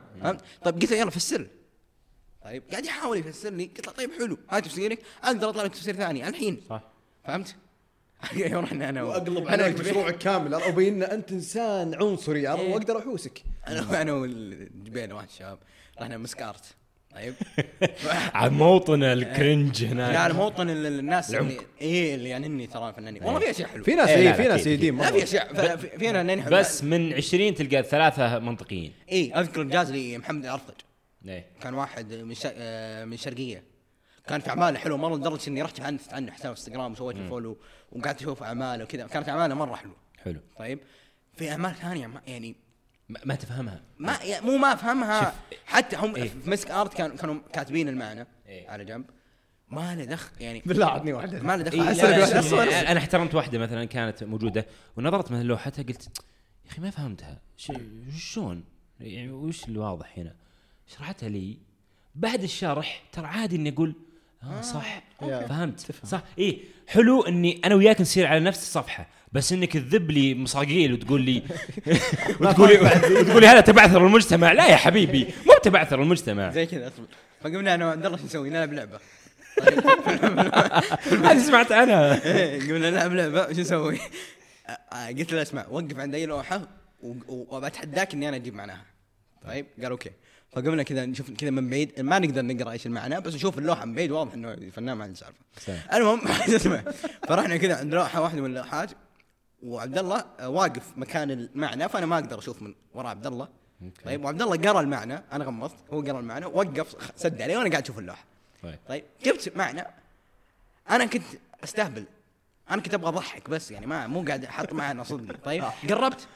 طيب 0.63 0.75
قلت 0.81 0.91
له 0.91 0.97
يلا 0.97 1.09
فسر. 1.11 1.47
طيب 2.43 2.63
قاعد 2.71 2.85
يحاول 2.85 3.17
يفسر 3.17 3.49
لي. 3.49 3.65
قلت 3.65 3.87
له 3.87 3.93
طيب 3.93 4.11
حلو. 4.19 4.37
هات 4.49 4.65
تفسيرك. 4.65 4.99
أقدر 5.23 5.49
أطلع 5.49 5.63
لك 5.63 5.71
تفسير 5.73 5.95
ثاني. 5.95 6.27
الحين. 6.27 6.61
صح. 6.69 6.81
فهمت؟ 7.25 7.55
رحنا 8.37 8.89
أنا 8.89 9.03
وأقلب 9.03 9.47
أنا 9.47 9.67
مشروعك 9.69 10.17
كامل. 10.17 10.53
ابين 10.53 11.03
إن 11.03 11.11
أنت 11.11 11.31
إنسان 11.31 11.93
عنصري؟ 11.93 12.39
إيه. 12.53 12.73
وأقدر 12.73 12.99
أحوسك. 12.99 13.41
أنا 13.67 14.01
أنا 14.01 14.13
والجبيل 14.13 15.13
واحد 15.13 15.29
شباب. 15.29 15.57
رحنا 16.01 16.17
مسكارت. 16.17 16.65
طيب. 17.15 17.33
على 18.33 18.49
موطن 18.51 19.03
ال 19.03 19.14
cringe 19.14 19.83
هناك. 19.91 20.13
لا 20.13 20.33
موطن 20.33 20.69
ال- 20.69 20.85
ال- 20.85 20.99
الناس 20.99 21.29
العمق. 21.31 21.47
اللي 21.49 21.61
إيه 21.81 22.15
اللي 22.15 22.29
يعني 22.29 22.47
إني 22.47 22.67
ترى 22.67 22.93
فنانين 22.93 23.23
والله 23.23 23.39
في 23.39 23.49
أشياء 23.51 23.69
حلوة. 23.69 23.83
في 23.83 23.95
ناس 23.95 24.09
إيه، 24.09 24.27
اي 24.29 24.33
في 24.33 24.47
ناس 24.47 24.67
لا 24.67 25.11
في. 25.11 25.23
أشياء 25.23 25.53
ف- 25.53 25.59
في- 25.81 25.87
في 25.99 26.09
فنانين. 26.09 26.43
بس 26.51 26.83
من 26.83 27.13
20 27.13 27.55
تلقى 27.55 27.83
ثلاثة 27.83 28.39
منطقيين. 28.39 28.93
اي 29.11 29.31
أذكر 29.35 29.63
جاز 29.63 29.91
لي 29.91 30.17
محمد 30.17 30.45
الارفج 30.45 30.73
إيه. 31.27 31.45
كان 31.61 31.73
واحد 31.73 32.13
من. 32.13 32.35
آه، 32.45 33.05
من 33.05 33.13
الشرقيه 33.13 33.63
كان 34.27 34.41
في 34.41 34.49
أعماله 34.49 34.79
حلوة 34.79 34.97
مرة 34.97 35.15
لدرجة 35.15 35.49
إني 35.49 35.61
رحت 35.61 35.81
عنه 35.81 35.99
عنه 36.11 36.31
حساب 36.31 36.51
إنستغرام 36.51 36.91
وسويت 36.91 37.17
له 37.17 37.29
follow 37.29 37.57
وقعدت 37.91 38.21
أشوف 38.21 38.43
أعماله 38.43 38.83
وكذا. 38.83 39.07
كانت 39.07 39.29
أعماله 39.29 39.55
مرة 39.55 39.75
حلوة. 39.75 39.95
حلو. 40.23 40.39
طيب. 40.59 40.79
في 41.37 41.51
أعمال 41.51 41.75
ثانية 41.75 42.21
يعني 42.27 42.55
ما, 43.09 43.19
ما 43.25 43.35
تفهمها. 43.35 43.81
ما 43.99 44.17
يعني 44.23 44.45
مو 44.45 44.57
ما 44.57 44.73
أفهمها. 44.73 45.33
حتى 45.65 45.95
هم 45.95 46.15
إيه. 46.15 46.29
في 46.29 46.49
مسك 46.49 46.71
آرت 46.71 46.93
كانوا 46.93 47.17
كانوا 47.17 47.39
كاتبين 47.53 47.89
المعنى 47.89 48.27
إيه. 48.47 48.69
على 48.69 48.85
جنب. 48.85 49.05
ما 49.69 49.95
له 49.95 50.05
دخل 50.05 50.31
يعني 50.39 50.63
بالله 50.65 50.85
عطني 50.85 51.13
واحدة. 51.13 51.41
ما 51.41 51.57
له 51.57 51.63
دخل. 51.63 51.81
إيه 52.59 52.91
أنا 52.91 52.99
احترمت 52.99 53.35
واحدة 53.35 53.59
مثلا 53.59 53.85
كانت 53.85 54.23
موجودة 54.23 54.65
ونظرت 54.97 55.31
مثلا 55.31 55.43
لوحتها 55.43 55.83
قلت 55.83 56.07
يا 56.65 56.71
أخي 56.71 56.81
ما 56.81 56.89
فهمتها. 56.89 57.41
شلون؟ 58.17 58.63
يعني 58.99 59.31
وش 59.31 59.67
الواضح 59.67 60.13
هنا؟ 60.17 60.35
شرحتها 60.87 61.29
لي. 61.29 61.57
بعد 62.15 62.43
الشرح 62.43 63.03
ترى 63.11 63.25
عادي 63.25 63.55
إني 63.55 63.69
أقول 63.69 63.95
آه 64.43 64.61
صح. 64.61 65.03
فهمت. 65.19 65.79
تفهم. 65.79 66.09
صح. 66.09 66.21
إيه 66.39 66.59
حلو 66.87 67.21
إني 67.21 67.61
أنا 67.65 67.75
وياك 67.75 68.01
نصير 68.01 68.27
على 68.27 68.39
نفس 68.39 68.61
الصفحة 68.61 69.07
بس 69.31 69.53
إنك 69.53 69.73
تذب 69.73 70.11
لي 70.11 70.35
مصاقيل 70.35 70.93
وتقول 70.93 71.21
لي 71.21 71.43
وتقول 72.41 72.69
لي 72.69 72.77
وتقول 73.21 73.41
لي 73.41 73.47
هذا 73.47 73.61
تبعثر 73.61 74.05
المجتمع. 74.07 74.51
لا 74.51 74.67
يا 74.67 74.75
حبيبي 74.75 75.27
مو 75.45 75.53
تبعثر 75.63 76.01
المجتمع. 76.01 76.51
زي 76.51 76.65
كذا 76.65 76.87
اصبر. 76.87 77.05
فقمنا 77.41 77.75
أنا 77.75 77.87
وعبد 77.87 78.05
الله 78.05 78.17
شو 78.17 78.23
نسوي؟ 78.25 78.49
نلعب 78.49 78.73
لعبة. 78.73 78.99
هذه 81.11 81.39
سمعت 81.39 81.71
أنا. 81.71 82.25
إيه، 82.25 82.59
قمنا 82.59 82.89
نلعب 82.89 83.13
لعبة. 83.13 83.53
شو 83.53 83.61
نسوي؟ 83.61 83.99
آه، 84.67 84.77
آه، 84.95 85.07
قلت 85.07 85.33
له 85.33 85.41
اسمع 85.41 85.65
وقف 85.69 85.99
عند 85.99 86.15
أي 86.15 86.25
لوحة 86.25 86.61
وبتحداك 87.27 88.13
إني 88.13 88.29
أنا 88.29 88.35
أجيب 88.37 88.53
معناها. 88.53 88.85
طيب 89.47 89.65
قال 89.81 89.91
أوكي. 89.91 90.11
فقمنا 90.57 90.83
كذا 90.83 91.05
نشوف 91.05 91.31
كذا 91.31 91.49
من 91.49 91.69
بعيد. 91.69 92.01
ما 92.01 92.19
نقدر 92.19 92.41
نقرأ 92.41 92.71
إيش 92.71 92.85
المعنى 92.85 93.21
بس 93.21 93.35
نشوف 93.35 93.57
اللوحة 93.57 93.85
من 93.85 93.95
بعيد 93.95 94.11
واضح 94.11 94.33
إنه 94.33 94.69
فنان 94.69 94.97
ما 94.97 95.03
عنده 95.03 95.15
سالفة. 95.15 95.97
المهم 95.97 96.21
فرحنا 97.27 97.57
كذا 97.57 97.75
عند 97.75 97.93
لوحة 97.93 98.21
واحدة 98.21 98.41
من 98.41 98.45
اللوحات 98.45 98.91
وعبد 99.63 99.97
الله 99.97 100.25
آه، 100.39 100.49
واقف 100.49 100.97
مكان 100.97 101.31
المعنى 101.31 101.89
فأنا 101.89 102.05
ما 102.05 102.15
أقدر 102.15 102.39
أشوف 102.39 102.61
من 102.61 102.75
وراء 102.93 103.07
عبد 103.07 103.27
الله. 103.27 103.47
طيب 104.05 104.25
وعبد 104.25 104.41
الله 104.41 104.57
قرأ 104.57 104.81
المعنى 104.81 105.23
أنا 105.31 105.45
غمضت 105.45 105.75
هو 105.93 106.01
قرأ 106.01 106.19
المعنى 106.19 106.45
وقف 106.45 106.95
سد 107.15 107.41
عليه 107.41 107.57
وأنا 107.57 107.69
قاعد 107.69 107.83
أشوف 107.83 107.99
اللوحة. 107.99 108.25
طيب. 108.63 108.79
طيب 108.87 109.03
جبت 109.25 109.51
معنى 109.55 109.83
أنا 110.89 111.05
كنت 111.05 111.23
أستهبل. 111.63 112.03
أنا 112.71 112.81
كنت 112.81 112.93
أبغى 112.93 113.09
أضحك 113.09 113.49
بس 113.49 113.71
يعني 113.71 113.85
ما 113.85 114.07
مو 114.07 114.21
قاعد 114.23 114.45
أحط 114.45 114.73
معنى 114.73 115.03
صدق. 115.03 115.35
طيب 115.45 115.63
قربت 115.89 116.27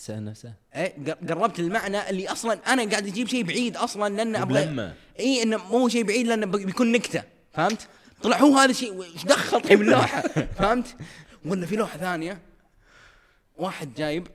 سنه 0.00 0.18
نفسه. 0.30 0.52
إيه 0.74 0.94
قر- 1.06 1.34
قربت 1.34 1.58
المعنى 1.60 2.10
اللي 2.10 2.28
أصلا 2.28 2.72
أنا 2.72 2.90
قاعد 2.90 3.06
أجيب 3.06 3.28
شيء 3.28 3.42
بعيد 3.44 3.76
أصلا 3.76 4.14
لأن 4.16 4.36
أبغى 4.36 4.66
ملمة. 4.66 4.94
اي 5.18 5.42
إنه 5.42 5.56
مو 5.56 5.88
شيء 5.88 6.02
بعيد 6.04 6.26
لأنه 6.26 6.46
بي- 6.46 6.64
بيكون 6.64 6.92
نكتة. 6.92 7.22
فهمت؟ 7.52 7.88
طلع 8.22 8.36
هو 8.38 8.56
هذا 8.58 8.70
الشيء 8.70 9.02
إيش 9.02 9.24
دخل 9.24 9.60
طيب 9.60 9.80
اللوحة؟ 9.82 10.20
فهمت؟ 10.58 10.96
ولا 11.44 11.66
في 11.66 11.76
لوحة 11.76 11.98
ثانية. 11.98 12.40
واحد 13.56 13.94
جايب 13.94 14.28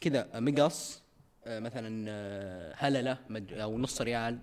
كذا 0.00 0.28
مقص 0.34 1.02
آه، 1.46 1.58
مثلا 1.60 2.06
آه، 2.08 2.74
هللة 2.78 3.18
أو 3.52 3.78
نص 3.78 4.00
ريال 4.00 4.38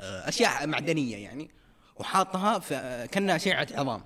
آه، 0.00 0.28
أشياء 0.28 0.66
معدنية 0.66 1.16
يعني 1.16 1.50
وحاطها 1.96 2.58
في 2.58 3.08
كأنها 3.12 3.36
اشعه 3.36 3.66
عظام. 3.74 4.04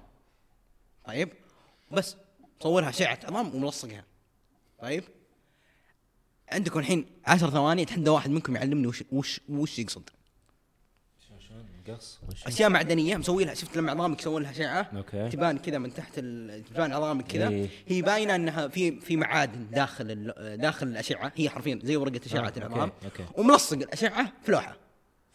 طيب؟ 1.04 1.28
بس 1.90 2.16
صورها 2.62 2.88
اشعه 2.88 3.18
عظام 3.24 3.54
وملصقها. 3.54 4.04
طيب؟ 4.82 5.04
عندكم 6.52 6.78
الحين 6.78 7.06
عشر 7.26 7.50
ثواني 7.50 7.82
اتحدى 7.82 8.10
واحد 8.10 8.30
منكم 8.30 8.56
يعلمني 8.56 8.86
وش 8.86 9.04
وش 9.12 9.40
وش 9.48 9.78
يقصد. 9.78 10.10
شلون 11.48 11.66
قص 11.88 12.20
أشياء 12.46 12.70
معدنية 12.70 13.16
مسوي 13.16 13.44
لها 13.44 13.54
شفت 13.54 13.76
لما 13.76 13.92
عظامك 13.92 14.20
يسوي 14.20 14.42
لها 14.42 14.50
اشعه 14.50 14.90
أوكي. 14.96 15.28
تبان 15.28 15.58
كذا 15.58 15.78
من 15.78 15.94
تحت 15.94 16.12
ال- 16.18 16.64
تبان 16.64 16.92
عظامك 16.92 17.26
كذا. 17.26 17.48
إيه. 17.48 17.68
هي 17.86 18.02
باينة 18.02 18.34
إنها 18.34 18.68
في 18.68 19.00
في 19.00 19.16
معادن 19.16 19.70
داخل 19.70 20.10
ال- 20.10 20.58
داخل 20.60 20.86
الأشعة. 20.86 21.32
هي 21.36 21.50
حرفيا 21.50 21.78
زي 21.82 21.96
ورقة 21.96 22.20
أشعة 22.26 22.40
آه، 22.40 22.46
أوكي، 22.46 22.58
العظام 22.60 22.92
أوكي. 23.04 23.24
وملصق 23.36 23.76
الأشعة 23.76 24.32
في 24.42 24.52
لوحة. 24.52 24.76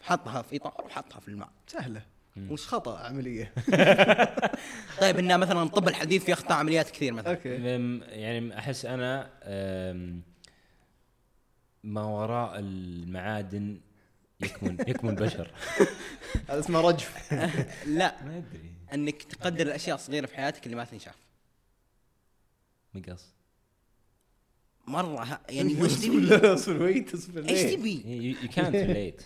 حطها 0.01 0.41
في 0.41 0.55
إطار 0.57 0.85
وحطها 0.85 1.19
في 1.19 1.27
الماء. 1.27 1.49
سهلة. 1.67 2.01
وش 2.49 2.67
خطأ 2.67 2.99
عملية؟ 2.99 3.53
طيب 5.01 5.19
إنه 5.19 5.37
مثلا 5.37 5.63
الطب 5.63 5.87
الحديث 5.87 6.23
في 6.23 6.33
أخطاء 6.33 6.57
عمليات 6.57 6.89
كثير 6.89 7.13
مثلا. 7.13 7.29
أوكي. 7.29 7.49
يعني 8.19 8.59
أحس 8.59 8.85
أنا 8.85 9.29
ما 11.83 12.03
وراء 12.03 12.59
المعادن 12.59 13.79
يكمن 14.41 14.77
يكمن 14.89 15.15
بشر. 15.15 15.51
هذا 16.49 16.59
اسمه 16.59 16.81
رجف. 16.81 17.33
لا 17.85 18.23
ما 18.23 18.37
أدري. 18.37 18.71
إنك 18.93 19.23
تقدر 19.23 19.67
الأشياء 19.67 19.95
الصغيرة 19.95 20.25
في 20.25 20.35
حياتك 20.35 20.65
اللي 20.65 20.75
ما 20.75 20.83
تنشاف. 20.83 21.15
مقص. 22.93 23.36
مرة 24.87 25.39
يعني 25.49 25.81
وش 25.81 25.93
تبي؟ 25.93 26.25
اصبر 26.35 26.53
أصبر 26.53 26.83
ويت 26.83 27.13
أصبر 27.13 27.49
إيش؟ 27.49 27.73
تبي؟ 27.73 28.03
يو 28.43 28.49
كانت 28.49 28.75
ريليت 28.75 29.21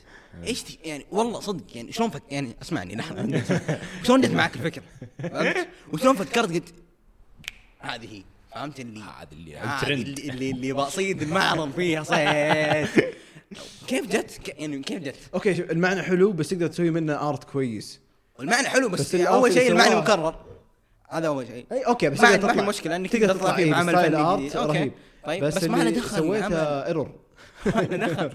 إيش 0.48 0.64
يعني 0.86 1.06
والله 1.12 1.40
صدق 1.40 1.64
يعني 1.76 1.92
شلون 1.92 2.10
فك 2.10 2.24
يعني 2.32 2.56
اسمعني 2.62 2.96
لحظه 2.96 3.44
شلون 4.06 4.22
جت 4.22 4.32
معك 4.32 4.56
الفكرة؟ 4.56 4.84
فهمت؟ 5.20 5.68
وشلون 5.94 6.16
فكرت؟ 6.16 6.52
قلت 6.54 6.74
هذه 7.80 8.14
هي. 8.18 8.24
فهمت 8.56 8.80
اللي 8.80 9.00
هذا 9.04 9.28
اللي. 9.32 9.58
اللي 9.84 10.30
اللي, 10.30 10.52
اللي 10.52 10.74
بصيد 10.74 11.22
المعرض 11.22 11.72
فيها 11.72 12.04
صيد 12.04 13.06
كيف 13.88 14.08
جت؟ 14.08 14.38
ك- 14.44 14.60
يعني 14.60 14.80
كيف 14.82 15.00
جت؟ 15.00 15.16
okay 15.34 15.56
شوف 15.56 15.72
المعنى 15.72 16.02
حلو 16.02 16.32
بس 16.32 16.50
تقدر 16.50 16.68
تسوي 16.68 16.92
منه 16.92 17.30
art 17.30 17.44
كويس 17.44 18.00
والمعنى 18.40 18.68
حلو 18.70 18.90
بس, 18.90 19.02
بس 19.02 19.16
أول 19.16 19.54
شيء 19.54 19.72
المعنى 19.72 19.96
مكرر. 19.96 20.36
هذا 21.10 21.28
أول 21.28 21.48
شيء. 21.48 21.66
إي 21.72 21.82
okay 21.82 22.10
بس 22.10 22.22
ما 22.22 22.54
في 22.54 22.62
مشكلة 22.62 22.96
إنك 22.96 23.10
تقدر 23.12 23.36
تطلع 23.36 23.56
فيه 23.56 23.72
بعمل 23.72 23.96
فني. 23.96 24.50
رهيب. 24.56 24.92
طيب 25.24 25.44
بس, 25.44 25.58
بس 25.58 25.64
ما 25.64 25.84
له 25.84 25.90
دخل 25.90 26.18
سويته 26.18 26.48
بالعمل. 26.48 26.84
error 26.86 27.20
ما 27.66 27.82
له 27.82 27.98
دخل. 28.08 28.32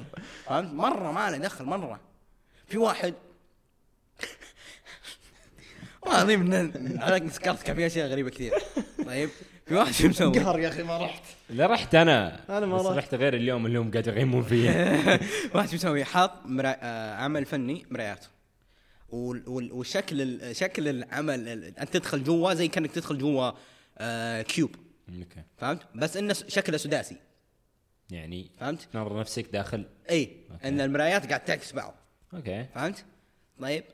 فهمت؟ 0.46 0.72
مرة 0.72 1.12
ما 1.12 1.30
له 1.30 1.36
دخل 1.36 1.64
مرة. 1.64 2.00
في 2.66 2.78
واحد 2.78 3.14
والله 6.02 6.22
العظيم 6.22 6.72
عليك 7.02 7.30
سكرت 7.30 7.62
كان 7.62 7.76
في 7.76 7.86
أشياء 7.86 8.08
غريبة 8.08 8.30
كثير. 8.30 8.52
طيب 9.06 9.30
في 9.66 9.74
واحد 9.74 9.92
شو 9.92 10.08
مسوي؟ 10.08 10.38
قهر 10.38 10.58
يا 10.58 10.68
أخي 10.68 10.82
ما 10.82 10.98
رحت. 10.98 11.22
لا 11.50 11.66
رحت 11.66 11.94
أنا. 11.94 12.40
أنا 12.58 12.66
ما 12.66 12.76
بس 12.76 12.86
رحت. 12.86 12.96
رحت 12.98 13.14
غير 13.14 13.34
اليوم 13.34 13.66
اللي 13.66 13.78
هم 13.78 13.90
قاعد 13.90 14.06
يغيمون 14.06 14.42
فيه 14.42 14.70
واحد 15.54 15.68
شو 15.68 15.74
مسوي؟ 15.74 16.04
حاط 16.04 16.32
مرا... 16.44 16.76
آه 16.80 17.14
عمل 17.14 17.44
فني 17.44 17.86
مرايات 17.90 18.24
ال... 20.20 20.56
شكل 20.56 20.88
العمل 20.88 21.48
ال... 21.48 21.78
أنت 21.78 21.96
تدخل 21.96 22.24
جوا 22.24 22.54
زي 22.54 22.68
كأنك 22.68 22.92
تدخل 22.92 23.18
جوا 23.18 23.50
آه 23.98 24.42
cube. 24.42 24.70
okay 25.08 25.42
فهمت؟ 25.56 25.80
بس 25.94 26.16
إنه 26.16 26.32
شكله 26.32 26.76
سداسي. 26.76 27.16
يعني 28.10 28.50
فهمت؟ 28.60 28.82
تنظر 28.82 29.20
نفسك 29.20 29.46
داخل. 29.52 29.86
إي 30.10 30.36
okay. 30.50 30.68
إن 30.68 30.80
المرايات 30.80 31.26
قاعد 31.26 31.44
تعكس 31.44 31.72
بعض. 31.72 31.94
okay. 32.34 32.66
فهمت؟ 32.74 33.04
طيب. 33.60 33.84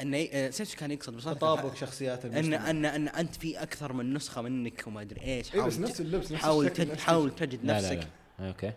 إنه 0.00 0.18
نسيت 0.18 0.60
إيش 0.60 0.74
كان 0.74 0.90
يقصد 0.90 1.16
بس 1.16 1.24
تطابق 1.24 1.74
شخصيات 1.74 2.24
ان 2.24 2.54
ان 2.54 2.84
إن 2.84 3.08
أنت 3.08 3.34
في 3.34 3.62
أكثر 3.62 3.92
من 3.92 4.14
نسخة 4.14 4.42
منك 4.42 4.86
وما 4.86 5.00
أدري 5.00 5.20
إيش. 5.20 5.54
إيه، 5.54 5.62
بس 5.62 5.74
حاول 5.76 5.82
نفس 5.82 6.00
اللبس، 6.00 6.32
نفس 6.32 6.42
حاول 6.42 6.66
الشكل، 6.66 6.84
تج... 6.84 6.90
نفس 6.92 7.02
حاول 7.02 7.34
تجد 7.34 7.64
لا 7.64 7.76
نفسك. 7.76 7.92
لا. 7.92 8.04
لا 8.38 8.48
okay. 8.48 8.72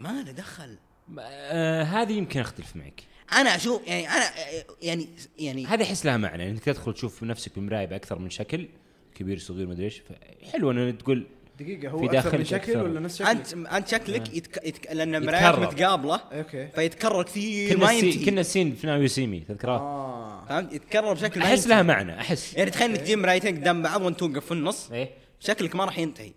ما 0.00 0.22
له 0.22 0.32
دخل. 0.32 0.78
آه 1.18 1.82
هذه 1.82 2.12
يمكن 2.12 2.40
أختلف 2.40 2.76
معك. 2.76 3.02
أنا 3.32 3.56
أشوف 3.56 3.86
يعني 3.86 4.08
أنا 4.08 4.24
آه، 4.24 4.64
يعني 4.82 5.08
يعني 5.38 5.66
هذه 5.66 5.82
احس 5.82 6.06
لها 6.06 6.16
معنى 6.16 6.50
إنك 6.50 6.64
تدخل 6.64 6.94
تشوف 6.94 7.22
نفسك 7.22 7.54
بالمرايه 7.54 7.86
بأكثر 7.86 8.18
من 8.18 8.30
شكل. 8.30 8.68
كبير 9.18 9.38
صغير 9.38 9.66
مدري 9.66 9.84
إيش. 9.84 10.02
حلو 10.52 10.70
ان 10.70 10.98
تقول 10.98 11.26
دقيقة 11.60 11.90
هو 11.90 11.98
في 11.98 12.08
داخلك 12.08 12.34
من 12.34 12.44
شكل 12.44 12.72
أكثر. 12.72 12.84
ولا 12.84 13.00
نفس 13.00 13.18
شكل؟ 13.18 13.28
أنت 13.28 13.52
انت 13.52 13.88
شكلك 13.88 14.34
يتك... 14.36 14.66
يتك... 14.66 14.92
لأن 14.92 15.14
المرايات 15.14 15.54
يتكرر. 15.54 15.66
متقابلة. 15.66 16.20
أوكي. 16.32 16.68
فيتكرر 16.68 17.22
كثير 17.22 17.74
كنا 17.74 17.84
ما 17.84 17.92
ينتهي 17.92 18.24
كنا 18.24 18.40
السين 18.40 18.74
في 18.74 18.86
ناو 18.86 19.00
يوسيمي 19.02 19.40
تذكراه 19.40 19.78
آه. 19.78 20.44
فهمت؟ 20.48 20.72
يتكرر 20.72 21.12
بشكل 21.12 21.42
أحس. 21.42 21.66
لها 21.66 21.82
معنى 21.82 22.20
أحس. 22.20 22.54
يعني 22.56 22.70
تخيل 22.70 22.90
إنك 22.90 23.00
تجيب 23.00 23.18
مرايتين 23.18 23.56
قدام 23.56 23.82
بعض 23.82 24.02
وأنت 24.02 24.18
توقف 24.20 24.44
في 24.44 24.52
النص. 24.52 24.90
إيه. 24.92 25.10
شكلك 25.40 25.76
ما 25.76 25.84
راح 25.84 25.98
ينتهي. 25.98 26.32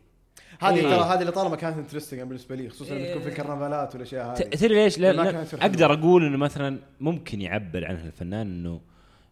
هذه 0.62 0.76
إيه. 0.76 0.82
ترى 0.82 1.04
هذه 1.04 1.22
اللي 1.22 1.32
طالما 1.32 1.56
كانت 1.56 1.78
انترستنج 1.78 2.22
بالنسبة 2.22 2.56
لي 2.56 2.70
خصوصا 2.70 2.94
لما 2.94 3.10
تكون 3.10 3.22
في 3.22 3.30
الكرنفالات 3.30 3.94
والأشياء 3.96 4.36
ت- 4.36 4.42
هذه 4.42 4.50
تدري 4.50 4.84
ليش؟ 4.84 5.00
لا 5.00 5.14
لا. 5.14 5.46
أقدر 5.54 5.94
أقول 5.94 6.26
إنه 6.26 6.38
مثلا 6.38 6.80
ممكن 7.00 7.42
يعبر 7.42 7.86
عنها 7.86 8.06
الفنان 8.06 8.48
إنه 8.48 8.82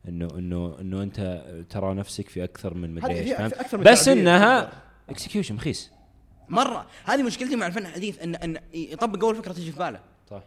إنه 0.08 0.28
إنه 0.38 0.78
إنه 0.82 1.04
أنت 1.04 1.46
ترى 1.70 1.94
نفسك 1.94 2.30
في 2.30 2.44
أكثر 2.44 2.74
من 2.74 2.96
مدري 2.96 3.20
إيش 3.20 3.34
فاهم 3.34 3.52
من 3.74 3.84
بس 3.84 4.08
إنها. 4.08 4.72
execution 5.10 5.56
مخيس 5.56 5.92
مرة. 6.50 6.88
هذه 7.06 7.24
مشكلتي 7.24 7.56
مع 7.56 7.68
الفن 7.68 7.86
الحديث 7.86 8.22
إن 8.22 8.36
إن 8.36 8.58
يطبق 8.74 9.24
أول 9.24 9.36
فكرة 9.36 9.54
تجي 9.54 9.72
في 9.72 9.80
باله. 9.80 10.00
صح. 10.30 10.44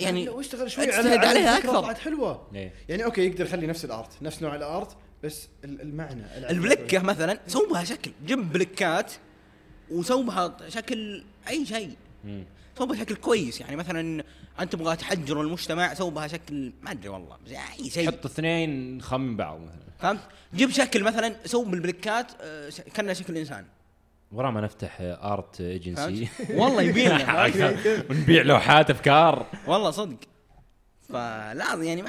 يعني 0.00 0.24
لو 0.24 0.40
اشتغل 0.40 0.70
شوي 0.70 0.92
على 0.92 1.26
عليها 1.26 1.58
أكثر. 1.58 1.80
طلعت 1.80 1.98
حلوة. 1.98 2.48
إيه. 2.54 2.72
يعني 2.88 3.04
okay 3.04 3.26
يقدر 3.26 3.44
يخلي 3.44 3.66
نفس 3.66 3.84
ال 3.84 3.93
art 3.93 4.22
نفس 4.22 4.42
نوع 4.42 4.54
ال 4.54 4.64
art 4.64 4.96
بس 5.24 5.48
ال- 5.64 5.80
المعنى 5.80 6.22
البلكة 6.50 6.98
مثلا 6.98 7.40
سووا 7.46 7.68
بها 7.70 7.84
شكل 7.84 8.10
جيب 8.26 8.52
بلكات 8.52 9.12
وسووا 9.90 10.24
بها 10.24 10.56
شكل 10.68 11.24
أي 11.48 11.66
شيء. 11.66 11.90
سووا 12.78 12.88
بها 12.88 12.96
شكل 12.96 13.14
كويس 13.14 13.60
يعني 13.60 13.76
مثلا 13.76 14.24
أنت 14.60 14.72
تبغى 14.72 14.96
تحجر 14.96 15.40
المجتمع 15.40 15.94
سووا 15.94 16.10
بها 16.10 16.26
شكل 16.28 16.72
ما 16.82 16.90
أدري 16.90 17.08
والله 17.08 17.36
اي 17.80 17.90
شيء 17.90 18.06
حط 18.06 18.26
اثنين 18.26 19.02
خامين 19.02 19.36
بعض 19.36 19.60
مثلا 19.60 19.82
فهمت؟ 19.98 20.20
جيب 20.54 20.70
شكل 20.70 21.02
مثلا 21.02 21.36
سووا 21.44 21.64
بالبلكات 21.64 22.26
آه، 22.40 22.70
كأنه 22.94 23.12
شكل 23.12 23.36
إنسان 23.36 23.64
ورا 24.32 24.50
ما 24.50 24.60
نفتح 24.60 24.96
art 25.00 25.60
agency 25.60 26.26
فهمت؟ 26.26 26.50
والله 26.50 26.82
يبينا 26.82 27.44
ونبيع 28.10 28.42
لوحات 28.42 28.90
أفكار 28.90 29.46
والله 29.66 29.90
صدق 29.90 30.16
فلازم 31.08 31.82
يعني 31.82 32.02
ما 32.02 32.08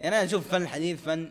يعني 0.00 0.16
أنا 0.16 0.24
أشوف 0.24 0.48
فن 0.48 0.62
الحديث 0.62 1.02
فن 1.02 1.30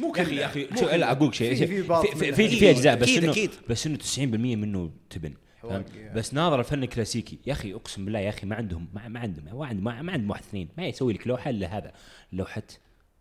مو 0.00 0.12
يا 0.16 0.22
أخي. 0.22 0.36
يا 0.36 0.46
أخي 0.46 0.68
شو. 0.80 0.86
لا 0.88 1.12
أقول 1.12 1.34
شيء 1.34 1.54
في- 1.54 1.66
في 1.66 1.82
في 1.82 2.16
في. 2.18 2.32
في, 2.32 2.48
في 2.58 2.70
أجزاء 2.70 2.96
بس 2.96 3.08
إنه. 3.08 3.48
بس 3.68 3.86
إنه 3.86 3.98
90% 3.98 4.18
منه 4.56 4.90
تبن 5.10 5.34
حواق، 5.70 5.84
بس 6.14 6.34
ناظر 6.34 6.60
الفن 6.60 6.82
الكلاسيكي. 6.82 7.38
يا 7.46 7.52
أخي 7.52 7.74
أقسم 7.74 8.04
بالله 8.04 8.18
يا 8.18 8.28
أخي 8.28 8.46
ما 8.46 8.56
عندهم 8.56 8.88
ما, 8.94 9.08
ما 9.08 9.20
عندهم 9.20 9.44
ما 9.58 9.66
عندهم 9.66 9.84
ما, 9.84 10.02
ما 10.02 10.12
عندهم 10.12 10.30
واحد 10.30 10.42
اثنين 10.42 10.68
ما 10.78 10.86
يسوي 10.86 11.12
لك 11.12 11.26
لوحة 11.26 11.50
إلا 11.50 11.78
هذا 11.78 11.92
لوحة 12.32 12.62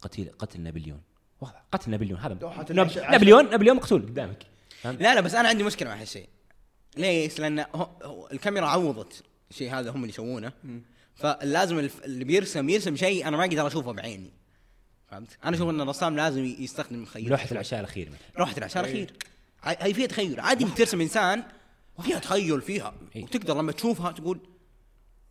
قتيل 0.02 0.30
قتل 0.40 0.62
نابليون. 0.62 1.02
واضح. 1.42 1.64
قتل 1.72 1.92
نابليون. 1.92 2.20
هذا 2.20 2.38
ناب- 2.74 2.98
نابليون 3.12 3.50
نابليون 3.50 3.76
مقتول 3.78 4.02
قدامك. 4.02 4.44
فهمت؟ 4.82 5.02
لا 5.02 5.16
لا 5.16 5.22
بس 5.22 5.36
أنا 5.36 5.50
عندي 5.50 5.64
مشكلة 5.64 5.90
مع 5.90 6.02
هالشيء. 6.02 6.28
ليش؟ 6.98 7.40
لأن 7.40 7.60
هو 7.60 7.90
هو 8.04 8.30
الكاميرا 8.32 8.66
عوضت. 8.68 9.24
الشيء 9.52 9.72
هذا 9.74 9.92
هم 9.92 9.96
اللي 9.96 10.10
يسوونه. 10.10 10.52
فلازم 11.16 11.80
الف- 11.80 12.06
اللي 12.06 12.24
بيرسم 12.26 12.70
يرسم 12.70 12.96
شيء 12.96 13.28
أنا 13.28 13.38
ما 13.38 13.44
أقدر 13.46 13.68
أشوفه 13.68 13.92
بعيني. 13.94 14.32
فهمت؟ 15.12 15.38
أنا 15.46 15.56
أشوف 15.56 15.70
إن 15.70 15.82
الرسام 15.82 16.16
لازم 16.16 16.46
يستخدم 16.46 17.02
الخيال 17.02 17.30
لوحة 17.30 17.48
العشاء 17.52 17.80
الأخير 17.80 18.08
مثلا. 18.10 18.40
لوحة 18.40 18.58
العشاء 18.58 18.84
الأخير. 18.84 19.14
هاي 19.64 19.78
هاي 19.80 19.94
فيها 19.94 20.06
تخيل 20.08 20.40
عادي 20.40 20.64
انك 20.64 20.78
ترسم 20.78 21.02
إنسان 21.02 21.44
فيها 22.04 22.20
تخيل 22.20 22.62
فيها 22.62 22.94
إيه. 23.16 23.24
وتقدر 23.24 23.58
لما 23.58 23.72
تشوفها 23.72 24.12
تقول 24.12 24.40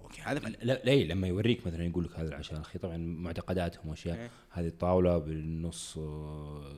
okay 0.00 0.22
هذا 0.22 0.38
فن 0.40 0.50
لا 0.62 0.72
لا 0.84 0.88
إيه، 0.88 1.08
لما 1.08 1.28
يوريك 1.28 1.66
مثلا 1.66 1.84
يقول 1.84 2.04
لك 2.04 2.18
هذا 2.18 2.28
العشاء 2.28 2.54
الأخير 2.56 2.80
طبعا 2.80 2.96
معتقداتهم 2.96 3.88
وأشياء 3.88 4.16
إيه. 4.16 4.30
هذه 4.50 4.66
الطاولة 4.66 5.18
بالنص 5.18 5.98
آه، 5.98 6.72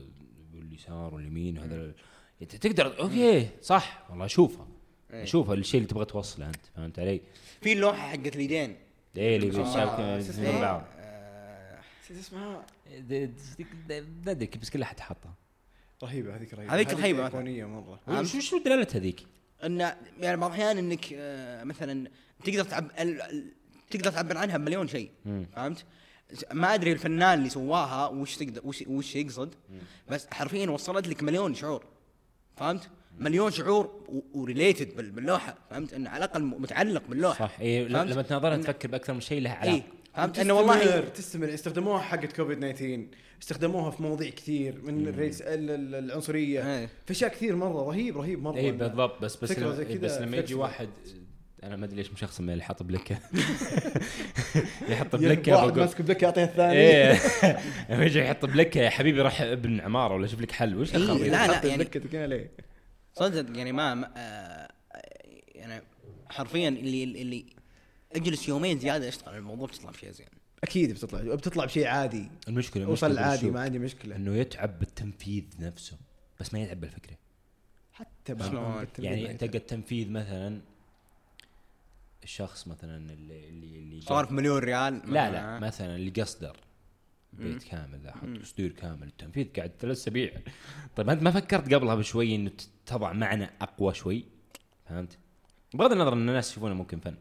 باليسار 0.53 1.13
واليمين 1.13 1.57
وهذا 1.57 1.75
ال- 1.75 1.95
إنت 2.41 2.55
تقدر 2.55 2.99
okay 2.99 3.49
صح 3.61 4.05
والله 4.09 4.25
أشوفها 4.25 4.67
إيه. 5.13 5.23
أشوفها 5.23 5.53
الشيء 5.53 5.77
اللي 5.81 5.89
تبغى 5.91 6.05
توصله 6.05 6.47
أنت 6.47 6.65
فهمت 6.75 6.99
علي؟ 6.99 7.21
في 7.61 7.73
اللوحة 7.73 8.09
حقت 8.09 8.35
اليدين 8.35 8.75
إيه 9.17 9.37
اللي 9.37 9.47
من؟ 9.51 10.61
بعض 10.61 10.83
نسيت 12.03 12.17
اسمها 12.17 12.65
ادري 14.27 14.49
بس 14.61 14.69
كلها 14.69 14.87
حد 14.87 14.99
حطها 14.99 15.33
رهيبة 16.03 16.35
هذيك 16.35 16.53
رهيبة 16.53 16.73
هذيك 16.73 16.93
رهيبة 16.93 17.23
مثلاً. 17.23 17.39
إيقونية 17.39 17.65
مرة؟ 17.65 18.23
شو 18.23 18.39
شو 18.39 18.57
دلالة 18.57 18.87
هذيك؟ 18.95 19.25
إن 19.63 19.79
يعني 20.19 20.37
بعض 20.37 20.51
الأحيان 20.51 20.77
إنك 20.77 21.05
آه، 21.13 21.63
مثلا 21.63 22.09
تقدر 22.43 22.63
تعب 22.63 22.91
تقدر 23.89 24.11
تعبر 24.11 24.37
عنها 24.37 24.57
بمليون 24.57 24.87
شيء 24.87 25.11
فهمت؟ 25.55 25.85
ما 26.53 26.73
أدري 26.73 26.91
الفنان 26.91 27.37
اللي 27.39 27.49
سواها 27.49 28.07
وش 28.07 28.35
تقدر 28.35 28.61
وش 28.63 28.83
وش 28.87 29.15
يقصد 29.15 29.55
بس 30.09 30.27
حرفيا 30.31 30.69
وصلت 30.69 31.07
لك 31.07 31.23
مليون 31.23 31.55
شعور 31.55 31.85
فهمت؟ 32.55 32.89
مليون 33.19 33.51
شعور 33.51 34.03
و 34.33 34.43
related 34.43 35.15
باللوحة 35.15 35.55
فهمت؟ 35.69 35.93
انه 35.93 36.09
على 36.09 36.25
الأقل 36.25 36.41
متعلق 36.43 37.03
باللوحة 37.09 37.47
صح 37.47 37.57
فهمت؟ 37.57 38.11
لما 38.11 38.21
تناظرها 38.21 38.57
تفكر 38.57 38.87
بأكثر 38.87 39.13
من 39.13 39.21
شيء 39.21 39.41
لها 39.41 39.63
اي 39.63 39.69
علاقة 39.69 39.83
فهمت؟ 40.17 40.39
إنه 40.39 40.53
والله 40.53 40.79
تستمر 40.79 41.03
تستمر 41.03 41.53
استخدموها 41.53 41.99
حقت 42.01 42.31
كوفيد 42.35 42.59
19 42.73 43.05
استخدموها 43.41 43.91
في 43.91 44.03
مواضيع 44.03 44.29
كثير 44.29 44.81
من 44.81 45.07
ال 45.07 45.14
race 45.14 45.41
ال- 45.41 45.69
ال- 45.69 45.95
العنصرية 45.95 46.77
إيه. 46.79 46.89
في 47.05 47.11
أشياء 47.11 47.31
كثير 47.31 47.55
مرة 47.55 47.83
رهيب 47.87 48.17
رهيب 48.17 48.41
مرة 48.43 48.57
اي 48.57 48.71
بالضبط 48.71 49.21
بس 49.21 49.35
بس 49.35 49.59
لما 49.59 49.83
بس 50.01 50.17
لما 50.17 50.37
يجي. 50.37 50.53
واحد 50.55 50.89
أنا 51.63 51.75
ما 51.75 51.85
أدري 51.85 51.95
ليش 51.95 52.11
مشخص 52.11 52.39
اللي 52.39 52.63
حاط 52.63 52.83
بلكة 52.83 53.17
يحط 54.89 55.15
بلكة 55.15 55.51
واحد 55.55 55.67
بقول 55.67 55.79
ماسك 55.79 56.01
بلك 56.01 56.23
يعطيها 56.23 56.43
الثاني 56.43 56.73
إيه 56.73 57.19
لما 57.89 58.05
يجي 58.05 58.19
يحط 58.19 58.45
بلكة 58.45 58.81
يا 58.81 58.89
حبيبي 58.89 59.21
راح 59.21 59.41
ابن 59.41 59.79
عمارة 59.79 60.13
ولا 60.15 60.27
شوف 60.27 60.41
لك 60.41 60.51
حل 60.51 60.75
وش 60.77 60.91
إيه، 60.95 60.97
الخرابيط؟ 61.01 61.23
لا، 61.27 61.47
لا، 61.47 61.65
يعني- 61.65 62.27
ليه؟ 62.27 62.51
صدق 63.13 63.57
يعني 63.57 63.71
ما, 63.71 63.93
ما 63.93 64.11
آه 64.17 64.71
يعني 65.55 65.83
حرفيا 66.29 66.69
اللي 66.69 67.03
اللي 67.03 67.45
أجلس 68.15 68.49
يومين 68.49 68.79
زيادة 68.79 69.07
أشتغل 69.07 69.29
على 69.29 69.37
الموضوع 69.37 69.67
بتطلع 69.67 69.91
بشيء 69.91 70.11
زين 70.11 70.27
أكيد 70.63 70.91
بتطلع 70.91 71.35
بتطلع 71.35 71.65
بشيء 71.65 71.87
عادي 71.87 72.31
المشكلة 72.47 72.89
وصل 72.89 73.07
المشكلة 73.07 73.27
عادي؟ 73.27 73.51
ما 73.51 73.61
عندي 73.61 73.79
مشكلة 73.79 74.15
إنه 74.15 74.35
يتعب 74.35 74.79
بالتنفيذ 74.79 75.43
نفسه 75.59 75.97
بس 76.39 76.53
ما 76.53 76.59
يتعب 76.59 76.81
بالفكرة 76.81 77.17
حتى 77.93 78.35
شلون؟ 78.39 78.87
يعني 78.99 79.31
أنت. 79.31 79.43
قد 79.43 79.59
تنفيذ 79.59 80.11
مثلا 80.11 80.61
الشخص 82.23 82.67
مثلا 82.67 83.13
اللي 83.13 83.49
اللي 83.49 83.79
اللي 83.79 84.01
صار 84.01 84.25
في 84.25 84.33
مليون 84.33 84.59
ريال 84.59 85.01
لا 85.13 85.31
لا 85.31 85.59
مثلا 85.59 85.95
اللي 85.95 86.09
قصدر 86.09 86.57
بيت 87.33 87.63
كامل 87.63 87.99
ذا 87.99 88.11
حط 88.11 88.41
اسطير 88.41 88.71
كامل 88.71 89.07
التنفيذ 89.07 89.47
قاعد 89.55 89.71
ثلاث 89.79 89.97
أسابيع 89.97 90.31
طيب 90.95 91.09
انت 91.09 91.23
ما 91.23 91.31
فكرت 91.31 91.73
قبلها 91.73 91.95
بشوي 91.95 92.35
إنه 92.35 92.51
تضع 92.85 93.13
معنى 93.13 93.49
أقوى 93.61 93.93
شوي 93.93 94.25
فهمت؟ 94.85 95.17
بغض 95.73 95.91
النظر 95.91 96.13
إن 96.13 96.29
الناس 96.29 96.51
يشوفونه 96.51 96.73
ممكن 96.73 96.99
فن 96.99 97.15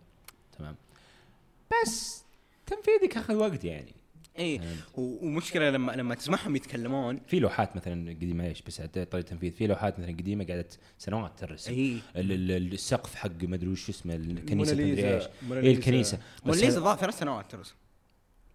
بس 1.84 2.24
تنفيذك 2.66 3.16
اخذ 3.16 3.34
وقت 3.34 3.64
يعني. 3.64 3.92
اي 4.38 4.60
ومشكلة 4.94 5.70
لما 5.70 5.92
لما 5.92 6.14
تسمعهم 6.14 6.56
يتكلمون. 6.56 7.20
في 7.26 7.40
لوحات 7.40 7.76
مثلا 7.76 8.10
قديمة 8.10 8.46
إيش 8.46 8.62
بس 8.62 8.76
طريقة 8.80 9.18
التنفيذ 9.18 9.52
في 9.52 9.66
لوحات 9.66 9.98
مثلا 9.98 10.12
قديمة 10.12 10.44
قعدت 10.44 10.78
سنوات 10.98 11.38
ترسم. 11.38 11.72
اي 11.72 11.98
ال- 12.16 12.32
ال- 12.32 12.72
السقف 12.72 13.14
حق 13.14 13.42
ما 13.42 13.56
أدري 13.56 13.68
وش 13.68 13.88
اسمه 13.88 14.14
الكنيسة 14.14 14.74
مدري 14.74 15.14
إيش. 15.14 15.24
اي 15.52 15.70
الكنيسة. 15.72 16.18
موناليزا 16.44 16.78
الظاهر 16.78 16.96
ثلاث 16.98 17.18
سنوات 17.18 17.50
ترسم. 17.52 17.74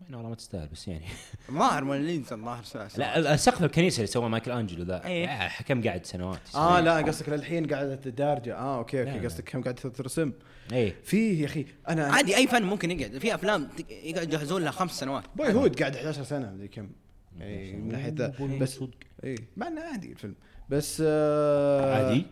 يعني 0.01 0.15
والله 0.15 0.29
ما 0.29 0.35
تستاهل 0.35 0.67
بس 0.67 0.87
يعني. 0.87 1.05
الظاهر 1.49 1.83
موناليزا 1.83 2.35
الظاهر 2.35 2.63
لا 2.97 3.33
السقف 3.33 3.63
الكنيسة 3.63 3.95
اللي 3.95 4.07
سواه 4.07 4.27
مايكل 4.27 4.51
أنجلو 4.51 4.83
ذا 4.83 5.05
إيه. 5.05 5.27
آه، 5.27 5.47
حكم 5.47 5.83
قاعد 5.83 6.05
سنوات؟ 6.05 6.39
آه 6.55 6.79
لا 6.79 6.97
قصدك 6.97 7.29
للحين 7.29 7.67
قاعدة 7.67 7.95
دارجه 7.95 8.55
آه 8.55 8.77
okay 8.77 9.01
okay. 9.13 9.25
قصدك 9.25 9.49
كم 9.49 9.61
قاعدة 9.61 9.81
ترسم. 9.81 10.33
اي 10.73 10.93
فيه 11.03 11.41
يا 11.41 11.45
أخي 11.45 11.65
أنا 11.89 12.05
عادي 12.05 12.35
أي 12.37 12.47
فن 12.47 12.63
ممكن 12.63 12.91
يقعد. 12.91 13.17
في 13.17 13.35
أفلام 13.35 13.69
يقعد 13.89 14.27
يجهزون 14.33 14.61
لها 14.61 14.71
خمس 14.71 14.91
سنوات. 14.91 15.23
Boyhood 15.35 15.79
قاعد 15.79 15.95
11 15.95 16.23
سنة 16.23 16.51
مدري 16.51 16.67
كم. 16.67 16.89
يعني 17.37 17.73
من 17.73 17.87
ناحية 17.91 18.33
Hood 18.39 18.59
بس 18.59 18.75
صدق. 18.75 18.97
اي 19.23 19.35
مع 19.57 19.67
إنه 19.67 19.81
عادي 19.81 20.11
الفيلم. 20.11 20.35
بس 20.69 21.03
آه 21.05 21.95
عادي؟ 21.95 22.25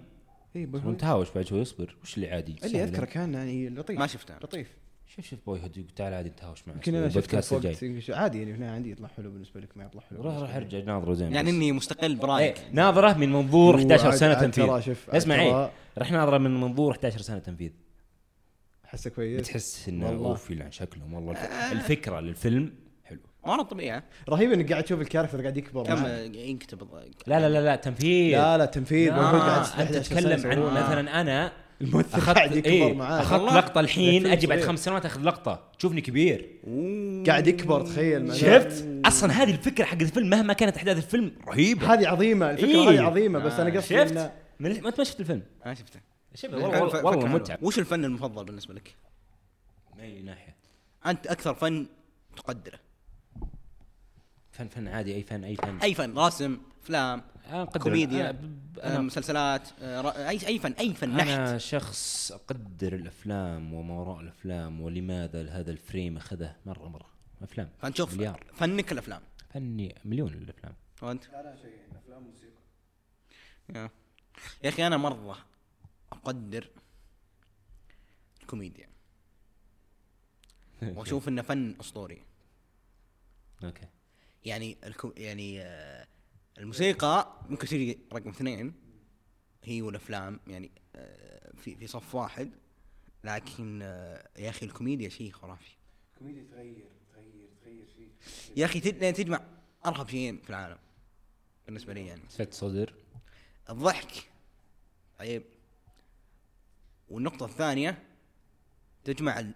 اي 0.56 0.66
Boyhood. 0.66 0.94
متهاوش 0.94 1.28
بعد 1.36 1.46
شوي 1.46 1.60
يصبر. 1.60 1.96
وش 2.04 2.16
اللي 2.16 2.32
عادي 2.32 2.56
اللي. 2.64 2.84
أذكره 2.84 3.06
كان 3.06 3.34
يعني 3.34 3.70
لطيف. 3.70 4.00
ما 4.00 4.08
شفته. 4.08 4.36
لطيف. 4.44 4.68
شوف 5.22 5.30
شوف 5.30 5.40
Boyhood 5.46 5.78
يقول 5.78 5.90
تعال 5.96 6.14
عادي 6.14 6.30
نتهاوش 6.30 6.68
معك 6.68 6.76
يمكن 6.76 6.96
أنا 6.96 7.06
وقت 7.16 7.54
الجاي. 7.54 8.04
عادي 8.10 8.40
يعني 8.40 8.54
هنا 8.54 8.72
عندي 8.72 8.92
يطلع 8.92 9.08
حلو 9.08 9.32
بالنسبة 9.32 9.60
لك 9.60 9.78
ما 9.78 9.84
يطلع 9.84 10.02
حلو 10.02 10.22
روح 10.22 10.38
روح 10.38 10.56
ارجع 10.56 10.80
ناظره 10.80 11.14
زين. 11.14 11.34
يعني. 11.34 11.50
إني 11.50 11.72
مستقل 11.72 12.12
إيه، 12.12 12.18
برايك 12.18 12.56
ناظره 12.72 13.14
من 13.14 13.32
منظور 13.32 13.76
11 13.76 14.12
سنة 14.12 14.34
تنفيذ. 14.34 14.94
اسمع 15.10 15.36
ترى- 15.36 15.40
إيه 15.40 15.72
راح 15.98 16.12
ناظره 16.12 16.38
من 16.38 16.62
منظور 16.62 16.92
11 16.92 17.22
سنة 17.22 17.40
تنفيذ. 17.40 17.72
حسه 18.86 19.10
كويس. 19.10 19.42
بتحس 19.42 19.90
إنه 19.90 20.06
والله. 20.10 20.30
اوف 20.30 20.52
عن 20.52 20.72
شكلهم 20.72 21.14
والله 21.14 21.32
الف- 21.32 21.72
الفكرة 21.72 22.20
للفيلم 22.20 22.74
حلو. 23.04 23.20
مره 23.46 23.62
طبيعي. 23.64 24.04
رهيب 24.30 24.52
إنك 24.52 24.72
قاعد 24.72 24.84
تشوف 24.84 25.02
ال 25.02 25.06
character 25.06 25.42
قاعد 25.42 25.58
يكبر 25.58 25.84
كم. 25.84 26.06
ينكتب 26.36 26.88
لا 27.28 27.40
لا 27.40 27.50
لا 27.50 27.62
لا 27.62 27.76
تنفيذ. 27.76 28.32
لا 28.38 28.58
لا 28.58 28.66
تنفيذ. 28.66 29.10
لا 29.10 29.26
11 29.26 29.82
أنت 29.82 29.92
تتكلم 29.96 30.52
عن. 30.52 30.60
مثلا 30.60 31.22
أنا 31.22 31.52
الممثل 31.82 32.34
قاعد 32.34 32.56
يكبر 32.56 32.70
إيه 32.70 32.94
معاك. 32.94 33.22
أخذت. 33.22 33.54
لقطة 33.54 33.80
الحين 33.80 34.28
أجي 34.28 34.48
بعد. 34.48 34.60
خمس 34.60 34.86
سنوات 34.86 35.06
أخذ 35.06 35.22
لقطة. 35.22 35.72
تشوفني 35.80 36.02
كبير. 36.02 36.60
قاعد 37.28 37.48
يكبر 37.48 37.82
تخيل 37.82 38.36
شفت؟ 38.36 38.86
أصلا 39.06 39.32
هذه 39.32 39.52
الفكرة 39.52 39.86
حق 39.86 40.02
الفيلم 40.02 40.30
مهما 40.30 40.54
كانت 40.54 40.78
أحداث 40.78 40.98
الفيلم 40.98 41.32
رهيبة. 41.48 41.94
هذه 41.94 42.08
عظيمة 42.08 42.52
الفكرة 42.52 42.68
إيه. 42.68 42.90
هذه 42.90 43.02
عظيمة 43.02 43.40
بس 43.40 43.54
أنا 43.54 43.70
قصدي 43.80 43.96
شفت؟ 43.96 44.32
من 44.60 44.82
ما 44.82 44.90
انت 44.90 44.98
ما 44.98 45.04
شفت 45.04 45.20
الفيلم. 45.20 45.44
ما 45.66 45.74
شفته. 45.74 46.00
شفت 46.36 46.52
كان 46.52 46.62
والله 46.62 47.06
والله, 47.06 47.28
متعب. 47.28 47.64
وش 47.64 47.80
الفن 47.80 48.06
المفضل 48.06 48.46
بالنسبة 48.46 48.74
لك؟ 48.74 48.96
من 49.96 50.00
أي 50.04 50.22
ناحية. 50.22 50.56
أنت 51.06 51.28
أكثر 51.28 51.54
فن 51.54 51.86
تقدره. 52.36 52.80
فن 54.52 54.68
فن 54.68 54.88
عادي 54.88 55.16
أي 55.16 55.24
فن 55.24 55.44
أي 55.44 55.56
فن. 55.56 55.78
أي 55.84 55.94
فن 55.94 56.18
رسم 56.18 56.58
أفلام. 56.84 57.22
أنا 57.50 57.62
أقدر 57.62 57.80
كوميديا 57.82 58.30
أنا, 58.30 58.32
ب- 58.32 58.80
أنا, 58.80 59.00
مسلسلات 59.02 59.70
ر- 59.82 60.10
اي 60.10 60.48
أي 60.48 60.60
فن 60.60 60.72
أي 60.72 60.94
فن 60.94 61.10
نحت. 61.10 61.28
أنا 61.28 61.58
شخص 61.58 62.32
أقدر 62.32 62.96
الأفلام 62.96 63.74
وما 63.74 63.94
وراء 63.94 64.20
الأفلام 64.20 64.82
ولماذا 64.82 65.50
هذا 65.50 65.72
الفريم 65.72 66.18
أخذه 66.18 66.56
مره 66.66 66.88
مرة. 66.90 67.10
أفلام 67.42 67.70
فنشوف 67.82 68.14
مليار. 68.14 68.44
فنك 68.54 68.92
الأفلام. 68.92 69.22
فني 69.54 69.96
مليون 70.06 70.34
الأفلام. 70.34 70.74
وأنت؟ 71.02 71.24
يا. 73.76 73.90
يا 74.64 74.70
أخي 74.70 74.88
أنا 74.88 74.98
مرة 74.98 75.38
أقدر 76.12 76.68
الكوميديا 78.42 78.90
وأشوف 80.96 81.28
إنه 81.28 81.42
فن 81.42 81.76
أسطوري. 81.80 82.22
أوكي. 83.64 83.88
يعني 84.46 84.78
الكو 84.84 85.14
يعني 85.18 85.62
آه، 85.62 86.08
الموسيقى 86.60 87.36
ممكن 87.50 87.68
تجي 87.68 88.00
رقم 88.14 88.30
اثنين 88.30 88.74
هي 89.64 89.82
والأفلام 89.82 90.40
يعني 90.48 90.72
آه، 90.96 91.52
في 91.58 91.76
في 91.76 91.88
صف 91.88 92.16
واحد. 92.16 92.52
لكن 93.24 93.80
آه، 93.84 94.30
يا 94.38 94.50
أخي 94.50 94.66
الكوميديا 94.66 95.10
شيء 95.10 95.32
خرافي. 95.32 95.72
كوميديا 96.20 96.44
تغير 96.52 96.86
تغير 97.14 97.50
تغير 97.64 97.86
شيء 97.96 98.10
يا 98.58 98.66
أخي 98.66 98.80
لأن 98.80 99.14
تجمع 99.14 99.42
أرهب 99.86 100.10
شيئين 100.10 100.38
في 100.38 100.50
العالم 100.50 100.78
بالنسبة 101.66 101.94
لي 101.94 102.06
يعني. 102.08 102.22
سد 102.30 102.54
صدر. 102.54 102.94
الضحك 103.70 104.30
طيب 105.20 105.44
والنقطة 107.10 107.46
الثانية 107.46 108.04
تجمع 109.04 109.40
ال- 109.40 109.54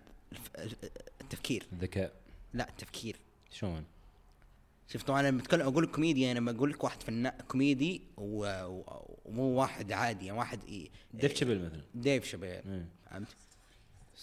الف- 0.57 0.75
التفكير. 1.21 1.65
الذكاء. 1.73 2.13
لا 2.53 2.69
التفكير. 2.69 3.15
شلون؟ 3.51 3.85
شفت 4.87 5.07
طبعا 5.07 5.21
لما 5.21 5.37
بتكلم 5.41 5.61
أقول 5.67 5.83
لك 5.83 5.89
كوميدي 5.91 6.31
أنا 6.31 6.51
بقول 6.51 6.69
لك 6.71 6.83
واحد 6.83 7.03
فنان 7.03 7.33
كوميدي 7.47 8.01
ومو 8.17 9.43
واحد 9.43 9.91
عادي 9.91 10.25
يعني 10.25 10.37
واحد 10.39 10.63
إيه 10.63 10.89
ديف 11.13 11.35
شابيل 11.35 11.65
مثلا 11.65 11.81
ديف 11.95 12.25
شابيل 12.25 12.49
إيه. 12.49 12.85
فهمت؟ 13.09 13.27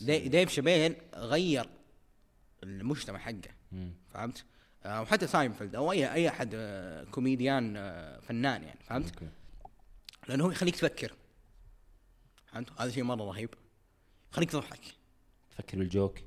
دي- 0.00 0.28
ديف 0.28 0.50
شابيل 0.50 0.96
غير 1.14 1.68
المجتمع 2.62 3.18
حقه 3.18 3.50
مم. 3.72 3.92
فهمت؟ 4.14 4.44
آه، 4.84 5.02
وحتى 5.02 5.26
ساينفيلد 5.26 5.74
أو 5.74 5.92
أي 5.92 6.12
أي 6.12 6.28
أحد 6.28 6.50
آه، 6.54 7.04
كوميديان 7.04 7.74
آه، 7.76 8.20
فنان 8.20 8.62
يعني 8.62 8.80
فهمت؟ 8.84 9.12
لأنه 10.28 10.44
هو 10.44 10.50
يخليك 10.50 10.76
تفكر 10.76 11.12
فهمت؟ 12.52 12.80
هذا 12.80 12.90
شيء 12.90 13.02
مرة 13.02 13.24
رهيب 13.24 13.50
يخليك 14.32 14.50
تضحك 14.50 14.80
تفكر 15.50 15.78
بالجوك 15.78 16.18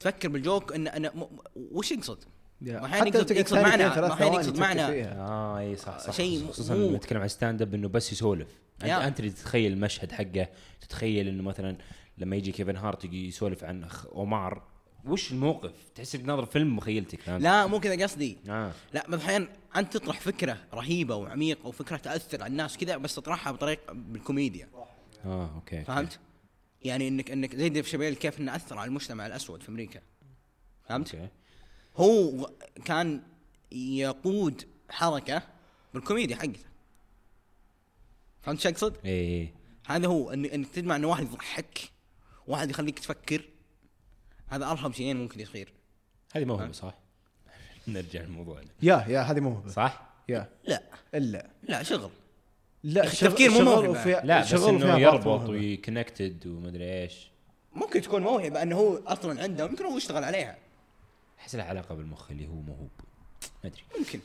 تفكر 0.00 0.28
بالجوك 0.28 0.72
إن 0.72 0.88
أنا 0.88 1.28
وش 1.56 1.92
يقصد؟ 1.92 2.24
yeah. 2.62 2.84
أحيانا 2.84 3.06
يقصد 3.08 3.26
ثانيتين، 3.28 3.62
معنى 3.62 3.86
أحيانا 3.88 4.34
يقصد 4.34 4.58
معنى. 4.58 4.82
آه 5.04 5.58
اي 5.58 5.76
صح 5.76 5.98
صح 5.98 6.12
شيء 6.12 6.46
خصوصا 6.48 6.74
مو- 6.74 6.90
نتكلم 6.92 7.20
عن 7.20 7.28
stand 7.28 7.62
up 7.62 7.74
إنه 7.74 7.88
بس 7.88 8.12
يسولف 8.12 8.48
انت. 8.82 8.90
أنت 8.90 9.20
اللي 9.20 9.30
تتخيل 9.30 9.72
المشهد 9.72 10.12
حقه 10.12 10.48
تتخيل 10.80 11.28
إنه 11.28 11.42
مثلا 11.42 11.76
لما 12.18 12.36
يجي 12.36 12.52
كيفن 12.52 12.76
هارت 12.76 13.04
يجي 13.04 13.28
يسولف 13.28 13.64
عن 13.64 13.84
أخ- 13.88 14.06
أومار 14.12 14.62
وش 15.06 15.32
الموقف؟ 15.32 15.72
تحس 15.94 16.14
إنك 16.14 16.24
ناظر 16.24 16.46
فيلم 16.46 16.76
مخيلتك 16.76 17.20
فهمت؟ 17.20 17.42
لا 17.42 17.66
مو 17.66 17.80
كذا 17.80 18.02
قصدي 18.02 18.38
آه 18.48 18.72
لا 18.92 19.02
بعض 19.08 19.14
الأحيان 19.14 19.48
أنت 19.76 19.96
تطرح 19.96 20.20
فكرة 20.20 20.56
رهيبة 20.74 21.14
وعميقة 21.16 21.66
وفكرة 21.66 21.96
تأثر 21.96 22.42
على 22.42 22.50
الناس 22.50 22.76
كذا 22.76 22.96
بس 22.96 23.14
تطرحها 23.14 23.52
بطريقة 23.52 23.92
بالكوميديا 23.92 24.68
آه 25.24 25.54
أوكي 25.54 25.84
فهمت؟ 25.84 26.18
يعني 26.82 27.08
انك 27.08 27.30
إنك 27.30 27.56
زي 27.56 27.68
ديف 27.68 27.88
شابيل 27.88 28.14
كيف 28.14 28.40
إنه 28.40 28.56
أثر 28.56 28.78
على 28.78 28.88
المجتمع 28.88 29.26
الأسود 29.26 29.62
في 29.62 29.68
أمريكا 29.68 30.00
فهمت؟ 30.88 31.14
أوكي 31.14 31.28
هو 31.98 32.50
كان 32.84 33.22
يقود 33.72 34.62
حركة 34.90 35.42
بالكوميديا 35.94 36.36
حقته. 36.36 36.60
فهمت 38.42 38.60
شو 38.60 38.68
أقصد؟ 38.68 38.96
اي 39.06 39.48
هذا 39.86 40.06
هو 40.06 40.30
إن- 40.30 40.52
انك 40.54 40.68
تجمع 40.68 40.96
ان 40.96 41.04
واحد 41.04 41.22
يضحك 41.24 41.78
واحد 42.46 42.70
يخليك 42.70 42.98
تفكر 42.98 43.42
هذا 44.48 44.70
أرهب 44.70 44.92
شيئين 44.92 45.16
ممكن 45.16 45.40
يصير. 45.40 45.72
هذه 46.34 46.44
موهبه 46.44 46.72
صح؟ 46.72 46.94
نرجع 47.88 48.20
لموضوعنا 48.22 48.68
يا 48.82 49.04
يا 49.08 49.20
هذه 49.20 49.40
موهبه 49.40 49.70
صح؟ 49.70 50.02
يا. 50.28 50.48
لا. 50.64 50.82
إلا. 51.14 51.46
لا 51.62 51.82
شغل. 51.82 52.10
لا 52.84 53.04
التفكير 53.04 53.50
مو 53.50 53.60
موهبة. 53.60 53.88
وفي- 53.88 54.20
لا 54.24 54.40
بس 54.40 54.46
شغل 54.48 54.74
إنه 54.82 54.98
يربط. 54.98 55.48
ويكونكتد 55.48 56.46
ومدري 56.46 57.02
إيش. 57.02 57.28
ممكن 57.74 58.00
تكون 58.02 58.22
موهبة 58.22 58.62
إنه 58.62 58.76
هو 58.76 58.96
أصلا 59.06 59.42
عنده 59.42 59.64
يمكن 59.64 59.84
هو 59.84 59.96
يشتغل 59.96 60.24
عليها. 60.24 60.58
أحس 61.38 61.54
لها 61.54 61.64
علاقة 61.64 61.94
بالمخ 61.94 62.30
اللي 62.30 62.46
هو 62.46 62.54
موهوب 62.54 62.90
ما 63.64 63.70
أدري. 63.70 63.82
ممكن. 63.98 64.20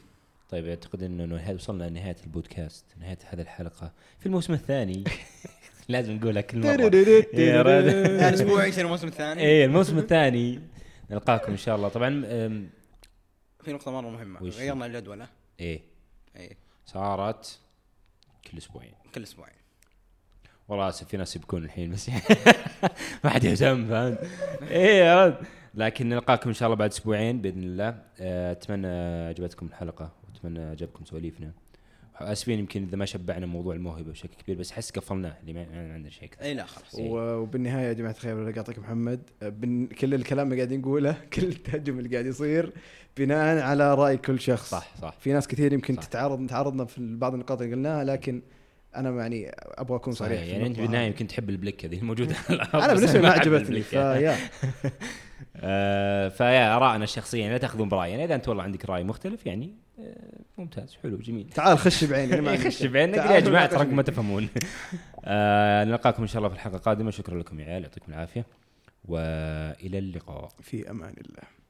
طيب 0.49 0.67
أعتقد 0.67 1.03
إنه 1.03 1.53
وصلنا 1.53 1.83
لنهاية 1.89 2.15
البودكاست 2.23 2.85
نهاية 2.99 3.17
هذه 3.25 3.41
الحلقة. 3.41 3.91
في 4.19 4.25
الموسم 4.25 4.53
الثاني. 4.53 5.03
لازم 5.89 6.13
نقولها 6.13 6.41
كل 6.41 6.59
مرة. 6.59 6.95
يعني 7.33 8.33
أسبوع 8.33 8.65
يصير 8.67 8.85
الموسم 8.85 9.07
الثاني. 9.07 9.41
إيه 9.41 9.65
الموسم 9.65 9.97
الثاني. 9.97 10.59
نلقاكم 11.09 11.51
إن 11.51 11.57
شاء 11.57 11.75
الله. 11.75 11.89
طبعا 11.89 12.21
في 13.63 13.73
نقطة 13.73 13.91
مرة 13.91 14.09
مهمة؟ 14.09 14.39
غيرنا 14.39 14.85
الجدول 14.85 15.25
إيه. 15.59 15.81
اي 16.37 16.57
صارت 16.85 17.59
كل 18.51 18.57
أسبوعين. 18.57 18.93
كل 19.15 19.23
أسبوعين. 19.23 19.53
والله 20.67 20.89
آسف 20.89 21.07
في 21.07 21.17
ناس 21.17 21.35
يبكون 21.35 21.63
الحين 21.63 21.91
بس 21.91 22.09
ما 23.23 23.29
حد 23.29 23.43
يهتم 23.43 23.87
فهمت؟ 23.87 24.29
إيه 24.61 25.39
لكن 25.75 26.09
نلقاكم 26.09 26.49
إن 26.49 26.53
شاء 26.55 26.67
الله 26.67 26.75
بعد 26.77 26.89
أسبوعين 26.89 27.41
بإذن 27.41 27.63
الله. 27.63 27.95
أه، 28.19 28.51
أتمنى 28.51 28.87
عجبتكم 29.27 29.65
الحلقة 29.65 30.11
وأتمنى 30.33 30.59
عجبكم 30.63 31.05
سواليفنا. 31.05 31.51
اسفين 32.15 32.59
يمكن 32.59 32.83
إذا 32.83 32.95
ما 32.97 33.05
شبعنا 33.05 33.45
موضوع 33.45 33.75
الموهبة 33.75 34.11
بشكل 34.11 34.29
كبير 34.43 34.57
بس 34.57 34.71
أحس 34.71 34.91
قفلناه 34.91 35.37
اللي 35.41 35.53
ما 35.53 35.93
عندنا 35.93 36.09
شيء. 36.09 36.23
أكثر 36.25 36.41
أي 36.45 36.53
لا 36.53 36.65
خلاص. 36.65 36.95
إيه. 36.95 37.09
و- 37.09 37.37
وبالنهاية 37.41 37.87
يا 37.87 37.93
جماعة 37.93 38.11
الخير 38.11 38.39
الله 38.39 38.49
يعطيك 38.55 38.79
محمد. 38.79 39.19
بن 39.41 39.85
كل 39.85 40.13
الكلام 40.13 40.47
اللي 40.47 40.57
قاعدين 40.57 40.79
نقوله 40.79 41.17
كل 41.33 41.43
التهجم 41.43 41.99
اللي 41.99 42.09
قاعد 42.09 42.25
يصير 42.25 42.71
بناء 43.17 43.59
على 43.63 43.93
رأي 43.95 44.17
كل 44.17 44.39
شخص. 44.39 44.69
صح 44.69 44.95
صح. 45.01 45.15
في 45.19 45.33
ناس 45.33 45.47
كثير 45.47 45.73
يمكن 45.73 45.95
صح. 45.95 46.03
تتعارض 46.03 46.47
تعارضنا 46.49 46.85
في 46.85 47.15
بعض 47.15 47.33
النقاط 47.33 47.61
اللي 47.61 47.75
قلناها 47.75 48.03
لكن 48.03 48.41
أنا 48.95 49.09
يعني 49.21 49.51
أبغى 49.57 49.95
أكون 49.95 50.13
صريح 50.13 50.41
يعني 50.43 50.67
أنت 50.67 50.79
بالنهاية. 50.79 51.07
يمكن 51.07 51.27
تحب 51.27 51.49
البلك 51.49 51.85
هذه 51.85 51.97
الموجودة. 51.97 52.35
أنا 52.73 52.87
بالنسبة 52.93 53.19
لي 53.19 53.27
ما 53.27 53.29
عجبتني. 53.33 53.81
فيا. 53.81 54.35
آه، 55.55 56.29
فيا 56.29 56.75
ارائنا 56.75 57.03
الشخصية 57.03 57.41
يعني 57.41 57.53
لا 57.53 57.57
تأخذون 57.57 57.89
براينا 57.89 58.23
إذا 58.23 58.35
أنت 58.35 58.47
والله 58.47 58.63
عندك 58.63 58.85
رأي 58.85 59.03
مختلف 59.03 59.45
يعني 59.45 59.75
آه، 59.99 60.39
ممتاز 60.57 60.97
حلو 61.03 61.17
جميل. 61.17 61.49
تعال 61.49 61.77
خش 61.77 62.03
بعيني. 62.03 62.41
بعيننا 62.93 63.17
تعال 63.17 63.31
يا 63.31 63.39
جماعة. 63.39 63.65
تراكم 63.65 63.95
ما 63.95 64.01
تفهمون. 64.01 64.49
آه، 65.25 65.83
نلقاكم 65.83 66.21
إن 66.21 66.27
شاء 66.27 66.37
الله 66.37 66.49
في 66.49 66.55
الحلقة 66.55 66.75
القادمة. 66.75 67.11
شكرا 67.11 67.39
لكم 67.39 67.59
يا 67.59 67.65
عيال 67.65 67.83
يعطيكم 67.83 68.13
العافية 68.13 68.45
وإلى 69.05 69.97
اللقاء. 69.99 70.49
في 70.61 70.89
أمان 70.89 71.13
الله. 71.25 71.62